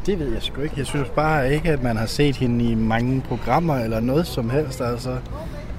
Det 0.05 0.19
ved 0.19 0.33
jeg 0.33 0.41
sgu 0.43 0.61
ikke. 0.61 0.75
Jeg 0.77 0.85
synes 0.85 1.09
bare 1.09 1.53
ikke, 1.53 1.69
at 1.69 1.83
man 1.83 1.97
har 1.97 2.05
set 2.05 2.35
hende 2.35 2.65
i 2.71 2.75
mange 2.75 3.21
programmer 3.21 3.75
eller 3.75 3.99
noget 3.99 4.27
som 4.27 4.49
helst, 4.49 4.81
altså 4.81 5.17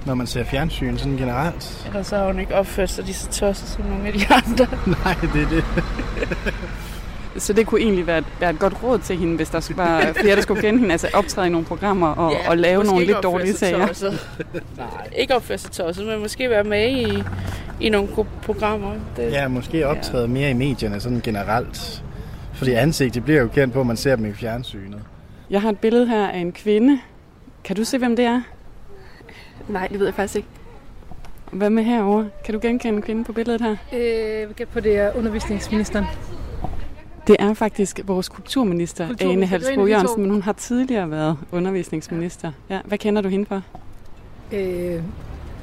når 0.05 0.15
man 0.15 0.27
ser 0.27 0.43
fjernsyn 0.43 0.97
sådan 0.97 1.17
generelt. 1.17 1.83
Eller 1.87 2.03
så 2.03 2.17
har 2.17 2.25
hun 2.25 2.39
ikke 2.39 2.55
opført 2.55 2.89
sig 2.89 3.03
lige 3.03 3.13
så 3.15 3.29
tosset 3.31 3.67
som 3.69 3.85
nogle 3.85 4.07
af 4.07 4.13
de 4.13 4.25
andre. 4.29 4.67
Nej, 5.05 5.15
det 5.33 5.41
er 5.41 5.49
det. 5.49 5.63
Så 7.37 7.53
det 7.53 7.67
kunne 7.67 7.81
egentlig 7.81 8.07
være 8.07 8.17
et, 8.17 8.25
være 8.39 8.49
et 8.49 8.59
godt 8.59 8.83
råd 8.83 8.99
til 8.99 9.17
hende, 9.17 9.35
hvis 9.35 9.49
der 9.49 9.73
var 9.75 10.13
flere, 10.21 10.35
der 10.35 10.41
skulle 10.41 10.61
kende 10.61 10.79
hende, 10.79 10.91
altså 10.91 11.07
optræde 11.13 11.47
i 11.47 11.49
nogle 11.49 11.65
programmer 11.67 12.07
og, 12.07 12.31
Ja, 12.31 12.49
og 12.49 12.57
lave 12.57 12.83
nogle 12.83 13.05
lidt 13.05 13.23
dårlige 13.23 13.53
sager. 13.53 14.11
Nej, 14.77 14.87
ikke 15.15 15.35
opføre 15.35 15.57
sig 15.57 15.71
tosset, 15.71 16.05
men 16.07 16.19
måske 16.19 16.49
være 16.49 16.63
med 16.63 16.89
i, 16.89 17.23
i 17.79 17.89
nogle 17.89 18.07
programmer. 18.41 18.91
Det, 19.17 19.31
Ja, 19.31 19.47
måske 19.47 19.87
optræde 19.87 20.27
mere 20.27 20.49
i 20.49 20.53
medierne 20.53 20.99
sådan 20.99 21.21
generelt. 21.23 22.03
Fordi 22.53 22.71
ansigtet 22.71 23.23
bliver 23.23 23.41
jo 23.41 23.47
kendt 23.47 23.73
på, 23.73 23.79
at 23.81 23.87
man 23.87 23.97
ser 23.97 24.15
dem 24.15 24.25
i 24.25 24.33
fjernsynet. 24.33 24.99
Jeg 25.49 25.61
har 25.61 25.69
et 25.69 25.79
billede 25.79 26.07
her 26.07 26.27
af 26.27 26.37
en 26.39 26.51
kvinde. 26.51 26.99
Kan 27.63 27.75
du 27.75 27.83
se, 27.83 27.97
hvem 27.97 28.15
det 28.15 28.25
er? 28.25 28.41
Nej, 29.69 29.87
det 29.87 29.99
ved 29.99 30.05
jeg 30.05 30.15
faktisk 30.15 30.35
ikke. 30.35 30.47
Hvad 31.51 31.69
med 31.69 31.83
herover? 31.83 32.25
Kan 32.45 32.53
du 32.53 32.59
genkende 32.63 33.01
kvinden 33.01 33.23
på 33.23 33.33
billedet 33.33 33.61
her? 33.61 33.75
Øh, 33.93 33.99
jeg 33.99 34.47
gætte 34.47 34.73
på, 34.73 34.79
det 34.79 34.97
er 34.97 35.17
undervisningsministeren. 35.17 36.05
Det 37.27 37.35
er 37.39 37.53
faktisk 37.53 37.99
vores 38.03 38.29
kulturminister, 38.29 39.07
Kulturminister, 39.07 39.67
Ane 39.67 39.75
to. 39.75 39.87
Jørgensen, 39.87 40.21
men 40.21 40.31
hun 40.31 40.41
har 40.41 40.53
tidligere 40.53 41.11
været 41.11 41.37
undervisningsminister. 41.51 42.51
Ja, 42.69 42.79
hvad 42.85 42.97
kender 42.97 43.21
du 43.21 43.29
hende 43.29 43.45
for? 43.45 43.61
Øh, 44.51 45.01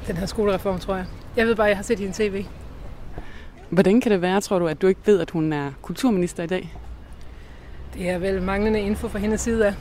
den 0.07 0.17
her 0.17 0.25
skolereform, 0.25 0.79
tror 0.79 0.95
jeg. 0.95 1.05
Jeg 1.37 1.47
ved 1.47 1.55
bare, 1.55 1.67
at 1.67 1.69
jeg 1.69 1.77
har 1.77 1.83
set 1.83 1.99
hende 1.99 2.13
tv. 2.13 2.45
Hvordan 3.69 4.01
kan 4.01 4.11
det 4.11 4.21
være, 4.21 4.41
tror 4.41 4.59
du, 4.59 4.67
at 4.67 4.81
du 4.81 4.87
ikke 4.87 5.01
ved, 5.05 5.19
at 5.19 5.31
hun 5.31 5.53
er 5.53 5.71
kulturminister 5.81 6.43
i 6.43 6.47
dag? 6.47 6.73
Det 7.93 8.09
er 8.09 8.17
vel 8.17 8.41
manglende 8.41 8.81
info 8.81 9.07
fra 9.07 9.19
hendes 9.19 9.41
side 9.41 9.67
af. 9.67 9.73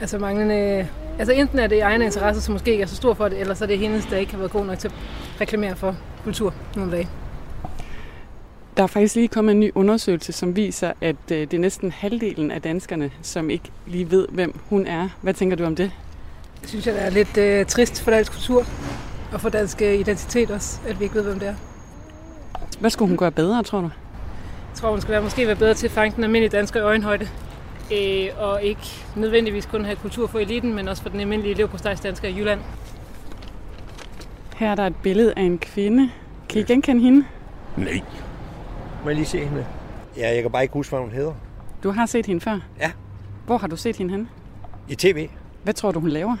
Altså 0.00 0.18
manglende... 0.18 0.88
Altså 1.20 1.32
enten 1.32 1.58
er 1.58 1.66
det 1.66 1.82
egne 1.82 2.04
interesser, 2.04 2.42
som 2.42 2.52
måske 2.52 2.70
ikke 2.70 2.82
er 2.82 2.86
så 2.86 2.96
stor 2.96 3.14
for 3.14 3.28
det, 3.28 3.40
eller 3.40 3.54
så 3.54 3.64
er 3.64 3.68
det 3.68 3.78
hendes, 3.78 4.06
der 4.06 4.16
ikke 4.16 4.32
har 4.32 4.38
været 4.38 4.50
god 4.50 4.66
nok 4.66 4.78
til 4.78 4.88
at 4.88 4.94
reklamere 5.40 5.76
for 5.76 5.96
kultur 6.24 6.54
nogle 6.76 6.92
dage. 6.92 7.08
Der 8.76 8.82
er 8.82 8.86
faktisk 8.86 9.14
lige 9.14 9.28
kommet 9.28 9.52
en 9.52 9.60
ny 9.60 9.72
undersøgelse, 9.74 10.32
som 10.32 10.56
viser, 10.56 10.92
at 11.00 11.16
øh, 11.32 11.38
det 11.38 11.54
er 11.54 11.58
næsten 11.58 11.92
halvdelen 11.92 12.50
af 12.50 12.62
danskerne, 12.62 13.10
som 13.22 13.50
ikke 13.50 13.64
lige 13.86 14.10
ved, 14.10 14.26
hvem 14.28 14.54
hun 14.68 14.86
er. 14.86 15.08
Hvad 15.22 15.34
tænker 15.34 15.56
du 15.56 15.64
om 15.64 15.76
det? 15.76 15.90
Det 16.60 16.68
synes 16.68 16.86
jeg, 16.86 16.94
det 16.94 17.02
er 17.02 17.10
lidt 17.10 17.36
øh, 17.36 17.66
trist 17.66 18.02
for 18.02 18.10
dansk 18.10 18.32
kultur 18.32 18.66
og 19.32 19.40
for 19.40 19.48
dansk 19.48 19.82
øh, 19.82 19.94
identitet 19.94 20.50
også, 20.50 20.80
at 20.88 21.00
vi 21.00 21.04
ikke 21.04 21.14
ved, 21.14 21.22
hvem 21.22 21.38
det 21.38 21.48
er. 21.48 21.54
Hvad 22.80 22.90
skulle 22.90 23.08
hun 23.08 23.16
gøre 23.16 23.32
bedre, 23.32 23.62
tror 23.62 23.80
du? 23.80 23.90
Jeg 24.70 24.74
tror, 24.74 24.90
hun 24.90 25.00
skal 25.00 25.12
være, 25.12 25.22
måske 25.22 25.46
være 25.46 25.56
bedre 25.56 25.74
til 25.74 25.86
at 25.86 25.92
fange 25.92 26.16
den 26.16 26.24
almindelige 26.24 26.56
dansker 26.56 26.80
i 26.80 26.82
øjenhøjde. 26.82 27.28
Øh, 27.94 28.28
og 28.38 28.62
ikke 28.62 29.04
nødvendigvis 29.16 29.66
kun 29.66 29.84
have 29.84 29.96
kultur 29.96 30.26
for 30.26 30.38
eliten, 30.38 30.74
men 30.74 30.88
også 30.88 31.02
for 31.02 31.08
den 31.08 31.20
almindelige 31.20 31.54
leverpostejsdansker 31.54 32.28
i 32.28 32.36
Jylland. 32.38 32.60
Her 34.56 34.70
er 34.70 34.74
der 34.74 34.86
et 34.86 34.96
billede 34.96 35.32
af 35.36 35.42
en 35.42 35.58
kvinde. 35.58 36.10
Kan 36.48 36.60
I 36.60 36.64
genkende 36.64 37.02
hende? 37.02 37.24
Nej. 37.76 38.00
Må 39.02 39.08
jeg 39.10 39.16
lige 39.16 39.26
se 39.26 39.38
hende? 39.38 39.66
Ja, 40.16 40.34
jeg 40.34 40.42
kan 40.42 40.50
bare 40.50 40.62
ikke 40.62 40.74
huske, 40.74 40.90
hvad 40.90 41.00
hun 41.00 41.10
hedder. 41.10 41.32
Du 41.82 41.90
har 41.90 42.06
set 42.06 42.26
hende 42.26 42.40
før? 42.40 42.58
Ja. 42.80 42.90
Hvor 43.46 43.58
har 43.58 43.66
du 43.66 43.76
set 43.76 43.96
hende 43.96 44.10
hen? 44.10 44.28
I 44.88 44.94
tv. 44.94 45.28
Hvad 45.62 45.74
tror 45.74 45.92
du, 45.92 46.00
hun 46.00 46.08
laver? 46.08 46.36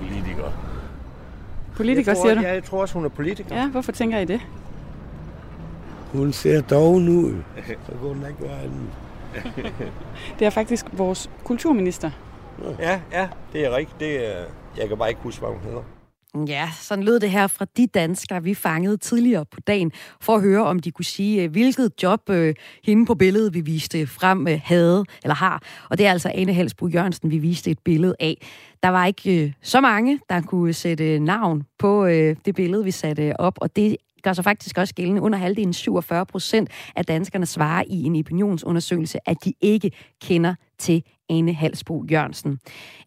Politiker. 0.00 0.52
Politiker, 1.76 2.12
jeg 2.12 2.16
tror, 2.16 2.24
siger 2.24 2.34
du? 2.34 2.40
Ja, 2.40 2.52
jeg 2.52 2.64
tror 2.64 2.80
også, 2.80 2.94
hun 2.94 3.04
er 3.04 3.08
politiker. 3.08 3.56
Ja, 3.56 3.68
hvorfor 3.68 3.92
tænker 3.92 4.18
I 4.18 4.24
det? 4.24 4.40
Hun 6.12 6.32
ser 6.32 6.60
doven 6.60 7.08
ud. 7.08 7.34
Så 7.66 7.92
kunne 8.00 8.14
hun 8.14 8.26
ikke 8.28 8.40
gøre 8.40 8.60
andet. 8.60 8.88
Det 10.38 10.46
er 10.46 10.50
faktisk 10.50 10.86
vores 10.92 11.30
kulturminister. 11.44 12.10
Ja, 12.78 13.00
ja, 13.12 13.28
det 13.52 13.64
er 13.64 13.76
rigtigt. 13.76 14.00
Det 14.00 14.36
er, 14.36 14.44
jeg 14.76 14.88
kan 14.88 14.98
bare 14.98 15.08
ikke 15.08 15.20
huske, 15.22 15.40
hvad 15.40 15.50
hun 15.50 15.60
hedder. 15.64 15.82
Ja, 16.48 16.70
sådan 16.80 17.04
lød 17.04 17.20
det 17.20 17.30
her 17.30 17.46
fra 17.46 17.66
de 17.76 17.86
danskere, 17.86 18.42
vi 18.42 18.54
fangede 18.54 18.96
tidligere 18.96 19.44
på 19.44 19.60
dagen, 19.60 19.92
for 20.20 20.34
at 20.34 20.42
høre, 20.42 20.64
om 20.64 20.78
de 20.78 20.90
kunne 20.90 21.04
sige, 21.04 21.42
øh, 21.42 21.50
hvilket 21.50 21.92
job 22.02 22.30
øh, 22.30 22.54
hende 22.84 23.06
på 23.06 23.14
billedet, 23.14 23.54
vi 23.54 23.60
viste 23.60 24.06
frem, 24.06 24.48
øh, 24.48 24.60
havde 24.64 25.04
eller 25.22 25.34
har. 25.34 25.62
Og 25.90 25.98
det 25.98 26.06
er 26.06 26.10
altså 26.10 26.30
Ane 26.34 26.52
Helsbro 26.52 26.86
Jørgensen, 26.86 27.30
vi 27.30 27.38
viste 27.38 27.70
et 27.70 27.78
billede 27.84 28.14
af. 28.20 28.46
Der 28.82 28.88
var 28.88 29.06
ikke 29.06 29.44
øh, 29.44 29.52
så 29.62 29.80
mange, 29.80 30.20
der 30.30 30.40
kunne 30.40 30.72
sætte 30.72 31.18
navn 31.18 31.62
på 31.78 32.06
øh, 32.06 32.36
det 32.44 32.54
billede, 32.54 32.84
vi 32.84 32.90
satte 32.90 33.40
op, 33.40 33.58
og 33.60 33.76
det 33.76 33.96
gør 34.24 34.32
sig 34.32 34.44
faktisk 34.44 34.78
også 34.78 34.94
gældende. 34.94 35.22
Under 35.22 35.38
halvdelen 35.38 35.72
47 35.72 36.26
procent 36.26 36.70
af 36.96 37.04
danskerne 37.04 37.46
svarer 37.46 37.84
i 37.86 38.02
en 38.02 38.16
opinionsundersøgelse, 38.20 39.18
at 39.28 39.36
de 39.44 39.52
ikke 39.60 39.90
kender 40.22 40.54
til 40.78 41.02
Ane 41.28 41.52
Halsbo 41.52 42.04
Jørgensen. 42.10 42.58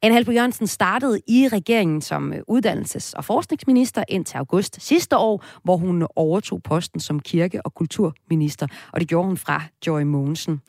Ane 0.01 0.13
Halsbo 0.13 0.31
Jørgensen 0.31 0.67
startede 0.67 1.19
i 1.27 1.47
regeringen 1.47 2.01
som 2.01 2.33
øh, 2.33 2.39
uddannelses- 2.51 3.13
og 3.15 3.25
forskningsminister 3.25 4.03
indtil 4.09 4.37
august 4.37 4.81
sidste 4.81 5.17
år, 5.17 5.45
hvor 5.63 5.77
hun 5.77 6.01
øh, 6.01 6.07
overtog 6.15 6.63
posten 6.63 6.99
som 6.99 7.19
kirke- 7.19 7.61
og 7.65 7.73
kulturminister, 7.73 8.67
og 8.93 8.99
det 8.99 9.07
gjorde 9.07 9.27
hun 9.27 9.37
fra 9.37 9.61
Joy 9.87 10.01
Mogensen. 10.01 10.61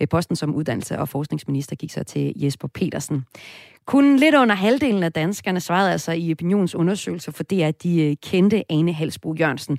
Øh, 0.00 0.08
posten 0.08 0.36
som 0.36 0.54
uddannelse- 0.54 0.98
og 0.98 1.08
forskningsminister 1.08 1.76
gik 1.76 1.90
så 1.90 2.04
til 2.04 2.32
Jesper 2.36 2.68
Petersen. 2.68 3.24
Kun 3.86 4.16
lidt 4.16 4.34
under 4.34 4.54
halvdelen 4.54 5.02
af 5.02 5.12
danskerne 5.12 5.60
svarede 5.60 5.92
altså 5.92 6.12
i 6.12 6.32
opinionsundersøgelser, 6.32 7.32
fordi 7.32 7.60
at 7.60 7.82
de 7.82 8.16
kendte 8.22 8.72
Ane 8.72 8.92
Halsbo 8.92 9.34
Jørgensen. 9.34 9.78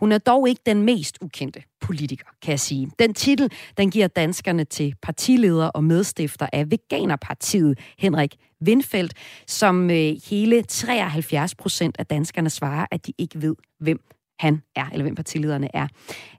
Hun 0.00 0.12
er 0.12 0.18
dog 0.18 0.48
ikke 0.48 0.60
den 0.66 0.82
mest 0.82 1.18
ukendte 1.20 1.62
politiker, 1.80 2.26
kan 2.42 2.50
jeg 2.50 2.60
sige. 2.60 2.90
Den 2.98 3.14
titel, 3.14 3.52
den 3.76 3.90
giver 3.90 4.06
danskerne 4.06 4.64
til 4.64 4.94
partileder 5.02 5.66
og 5.66 5.84
medstifter 5.84 6.46
af 6.52 6.70
Veganerpartiet, 6.70 7.78
Henrik 7.98 8.36
Windfeldt, 8.66 9.14
som 9.46 9.90
øh, 9.90 10.14
hele 10.30 10.62
73 10.62 11.54
procent 11.54 11.96
af 11.98 12.06
danskerne 12.06 12.50
svarer, 12.50 12.86
at 12.90 13.06
de 13.06 13.12
ikke 13.18 13.42
ved, 13.42 13.54
hvem 13.80 14.00
han 14.38 14.62
er, 14.76 14.86
eller 14.92 15.02
hvem 15.02 15.14
partilederne 15.14 15.68
er. 15.74 15.86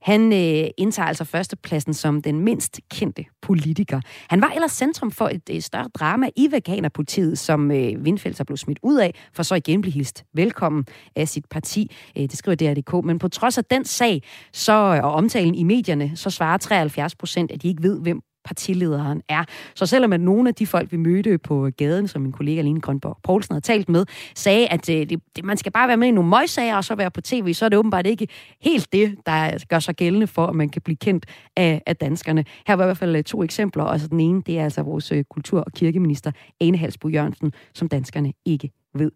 Han 0.01 0.33
øh, 0.33 0.69
indtager 0.77 1.07
altså 1.07 1.23
førstepladsen 1.23 1.93
som 1.93 2.21
den 2.21 2.39
mindst 2.39 2.79
kendte 2.91 3.25
politiker. 3.41 4.01
Han 4.29 4.41
var 4.41 4.51
ellers 4.55 4.71
centrum 4.71 5.11
for 5.11 5.27
et 5.27 5.41
et 5.49 5.63
større 5.63 5.89
drama 5.93 6.29
i 6.35 6.47
Veganerpolitiet, 6.51 7.39
som 7.39 7.71
øh, 7.71 8.01
Windfeldt 8.01 8.37
så 8.37 8.43
blev 8.43 8.57
smidt 8.57 8.79
ud 8.83 8.99
af, 8.99 9.13
for 9.33 9.43
så 9.43 9.55
igen 9.55 9.81
blive 9.81 9.93
hilst 9.93 10.23
velkommen 10.33 10.85
af 11.15 11.27
sit 11.27 11.45
parti. 11.49 11.91
Øh, 12.17 12.23
det 12.23 12.37
skriver 12.37 12.55
DRDK. 12.55 13.05
Men 13.05 13.19
på 13.19 13.27
trods 13.27 13.57
af 13.57 13.65
den 13.65 13.85
sag 13.85 14.23
så, 14.53 14.73
og 15.03 15.13
omtalen 15.13 15.55
i 15.55 15.63
medierne, 15.63 16.11
så 16.15 16.29
svarer 16.29 16.57
73 16.57 17.15
procent, 17.15 17.51
at 17.51 17.61
de 17.61 17.67
ikke 17.67 17.83
ved, 17.83 18.01
hvem 18.01 18.21
partilederen 18.49 19.21
er. 19.29 19.43
Så 19.75 19.85
selvom 19.85 20.13
at 20.13 20.19
nogle 20.19 20.49
af 20.49 20.55
de 20.55 20.67
folk, 20.67 20.91
vi 20.91 20.97
mødte 20.97 21.37
på 21.37 21.69
gaden, 21.77 22.07
som 22.07 22.21
min 22.21 22.31
kollega 22.31 22.61
Line 22.61 22.81
Grønborg 22.81 23.17
Poulsen 23.23 23.53
har 23.55 23.59
talt 23.59 23.89
med, 23.89 24.05
sagde, 24.35 24.67
at 24.67 24.89
øh, 24.89 25.09
det, 25.09 25.19
det, 25.35 25.45
man 25.45 25.57
skal 25.57 25.71
bare 25.71 25.87
være 25.87 25.97
med 25.97 26.07
i 26.07 26.11
nogle 26.11 26.29
møgssager 26.29 26.75
og 26.75 26.83
så 26.83 26.95
være 26.95 27.11
på 27.11 27.21
tv, 27.21 27.53
så 27.53 27.65
er 27.65 27.69
det 27.69 27.79
åbenbart 27.79 28.07
ikke 28.07 28.27
helt 28.61 28.93
det, 28.93 29.15
der 29.25 29.65
gør 29.67 29.79
sig 29.79 29.95
gældende 29.95 30.27
for, 30.27 30.45
at 30.47 30.55
man 30.55 30.69
kan 30.69 30.81
blive 30.81 30.97
kendt 30.97 31.25
af, 31.55 31.81
af 31.85 31.95
danskerne. 31.95 32.45
Her 32.67 32.73
var 32.73 32.83
i 32.83 32.87
hvert 32.87 32.97
fald 32.97 33.15
øh, 33.15 33.23
to 33.23 33.43
eksempler, 33.43 33.83
og 33.83 33.91
altså 33.91 34.07
den 34.07 34.19
ene, 34.19 34.41
det 34.41 34.59
er 34.59 34.63
altså 34.63 34.81
vores 34.81 35.11
øh, 35.11 35.23
kultur- 35.23 35.61
og 35.61 35.71
kirkeminister, 35.71 36.31
Ane 36.61 36.77
Halsbo 36.77 37.07
Jørgensen, 37.07 37.53
som 37.73 37.89
danskerne 37.89 38.33
ikke 38.45 38.71
ved, 38.93 39.11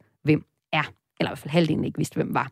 eller 1.20 1.30
i 1.30 1.32
hvert 1.32 1.40
fald 1.40 1.52
halvdelen 1.52 1.86
ikke 1.86 1.98
vidste, 1.98 2.16
hvem 2.16 2.34
var. 2.34 2.52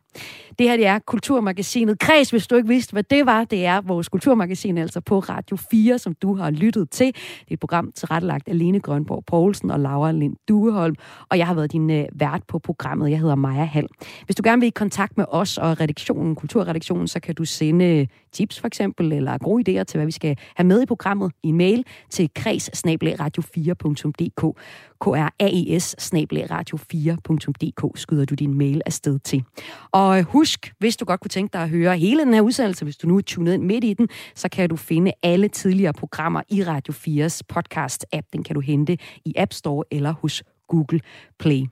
Det 0.59 0.69
her 0.69 0.77
det 0.77 0.85
er 0.85 0.99
Kulturmagasinet 0.99 1.99
Kreds, 1.99 2.29
hvis 2.29 2.47
du 2.47 2.55
ikke 2.55 2.67
vidste, 2.67 2.93
hvad 2.93 3.03
det 3.03 3.25
var. 3.25 3.43
Det 3.43 3.65
er 3.65 3.81
vores 3.81 4.09
kulturmagasin, 4.09 4.77
altså 4.77 5.01
på 5.01 5.19
Radio 5.19 5.55
4, 5.71 5.99
som 5.99 6.13
du 6.13 6.35
har 6.35 6.51
lyttet 6.51 6.89
til. 6.89 7.05
Det 7.05 7.49
er 7.49 7.53
et 7.53 7.59
program 7.59 7.91
tilrettelagt 7.91 8.47
af 8.47 8.57
Lene 8.57 8.79
Grønborg 8.79 9.23
Poulsen 9.25 9.71
og 9.71 9.79
Laura 9.79 10.11
Lind 10.11 10.35
Dueholm, 10.47 10.95
og 11.29 11.37
jeg 11.37 11.47
har 11.47 11.53
været 11.53 11.71
din 11.71 11.89
øh, 11.89 12.05
vært 12.13 12.41
på 12.47 12.59
programmet. 12.59 13.11
Jeg 13.11 13.19
hedder 13.19 13.35
Maja 13.35 13.63
Hall. 13.63 13.87
Hvis 14.25 14.35
du 14.35 14.41
gerne 14.43 14.59
vil 14.59 14.67
i 14.67 14.71
kontakt 14.75 15.17
med 15.17 15.25
os 15.27 15.57
og 15.57 15.81
redaktionen, 15.81 16.35
kulturredaktionen, 16.35 17.07
så 17.07 17.19
kan 17.19 17.35
du 17.35 17.45
sende 17.45 17.85
øh, 17.85 18.07
tips 18.31 18.59
for 18.59 18.67
eksempel, 18.67 19.13
eller 19.13 19.37
gode 19.37 19.79
idéer 19.79 19.83
til, 19.83 19.97
hvad 19.97 20.05
vi 20.05 20.11
skal 20.11 20.37
have 20.55 20.67
med 20.67 20.81
i 20.81 20.85
programmet 20.85 21.31
i 21.43 21.47
en 21.47 21.57
mail 21.57 21.85
til 22.09 22.29
kreds 22.35 22.69
radio4.dk 22.69 24.57
kraes 25.01 25.95
radio4.dk 26.51 27.99
skyder 27.99 28.25
du 28.25 28.35
din 28.35 28.53
mail 28.53 28.81
afsted 28.85 29.19
til. 29.19 29.43
Og 29.91 30.17
øh, 30.17 30.25
husk, 30.25 30.73
hvis 30.79 30.97
du 30.97 31.05
godt 31.05 31.19
kunne 31.19 31.29
tænke 31.29 31.53
dig 31.53 31.61
at 31.61 31.69
høre 31.69 31.97
hele 31.97 32.25
den 32.25 32.33
her 32.33 32.41
udsendelse, 32.41 32.85
hvis 32.85 32.97
du 32.97 33.07
nu 33.07 33.17
er 33.17 33.21
tunet 33.21 33.53
ind 33.53 33.63
midt 33.63 33.83
i 33.83 33.93
den, 33.93 34.07
så 34.35 34.49
kan 34.49 34.69
du 34.69 34.75
finde 34.75 35.11
alle 35.23 35.47
tidligere 35.47 35.93
programmer 35.93 36.41
i 36.49 36.63
Radio 36.63 36.93
4's 36.93 37.39
podcast-app. 37.53 38.27
Den 38.33 38.43
kan 38.43 38.53
du 38.55 38.59
hente 38.59 38.97
i 39.25 39.33
App 39.37 39.53
Store 39.53 39.83
eller 39.91 40.13
hos 40.13 40.43
Google 40.67 40.99
Play. 41.39 41.65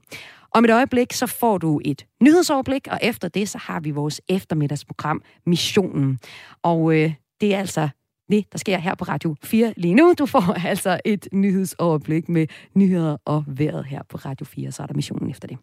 Om 0.52 0.66
et 0.66 0.72
øjeblik, 0.72 1.14
så 1.14 1.28
får 1.28 1.58
du 1.58 1.82
et 1.86 2.06
nyhedsoverblik, 2.22 2.88
og 2.92 3.00
efter 3.02 3.28
det, 3.28 3.50
så 3.50 3.58
har 3.58 3.80
vi 3.80 3.92
vores 3.92 4.22
eftermiddagsprogram 4.30 5.22
Missionen. 5.46 6.20
Og 6.64 6.94
øh, 6.96 7.14
det 7.42 7.56
er 7.56 7.60
altså 7.60 7.90
det, 8.30 8.52
der 8.52 8.58
sker 8.58 8.78
her 8.78 8.96
på 8.96 9.04
Radio 9.04 9.36
4 9.44 9.74
lige 9.78 9.94
nu. 9.94 10.14
Du 10.20 10.26
får 10.26 10.54
altså 10.68 11.00
et 11.06 11.28
nyhedsoverblik 11.34 12.30
med 12.30 12.48
nyheder 12.74 13.18
og 13.26 13.44
vejret 13.48 13.86
her 13.86 14.02
på 14.10 14.18
Radio 14.18 14.46
4, 14.46 14.72
så 14.72 14.84
er 14.84 14.88
der 14.88 14.94
missionen 14.94 15.30
efter 15.30 15.48
det. 15.48 15.58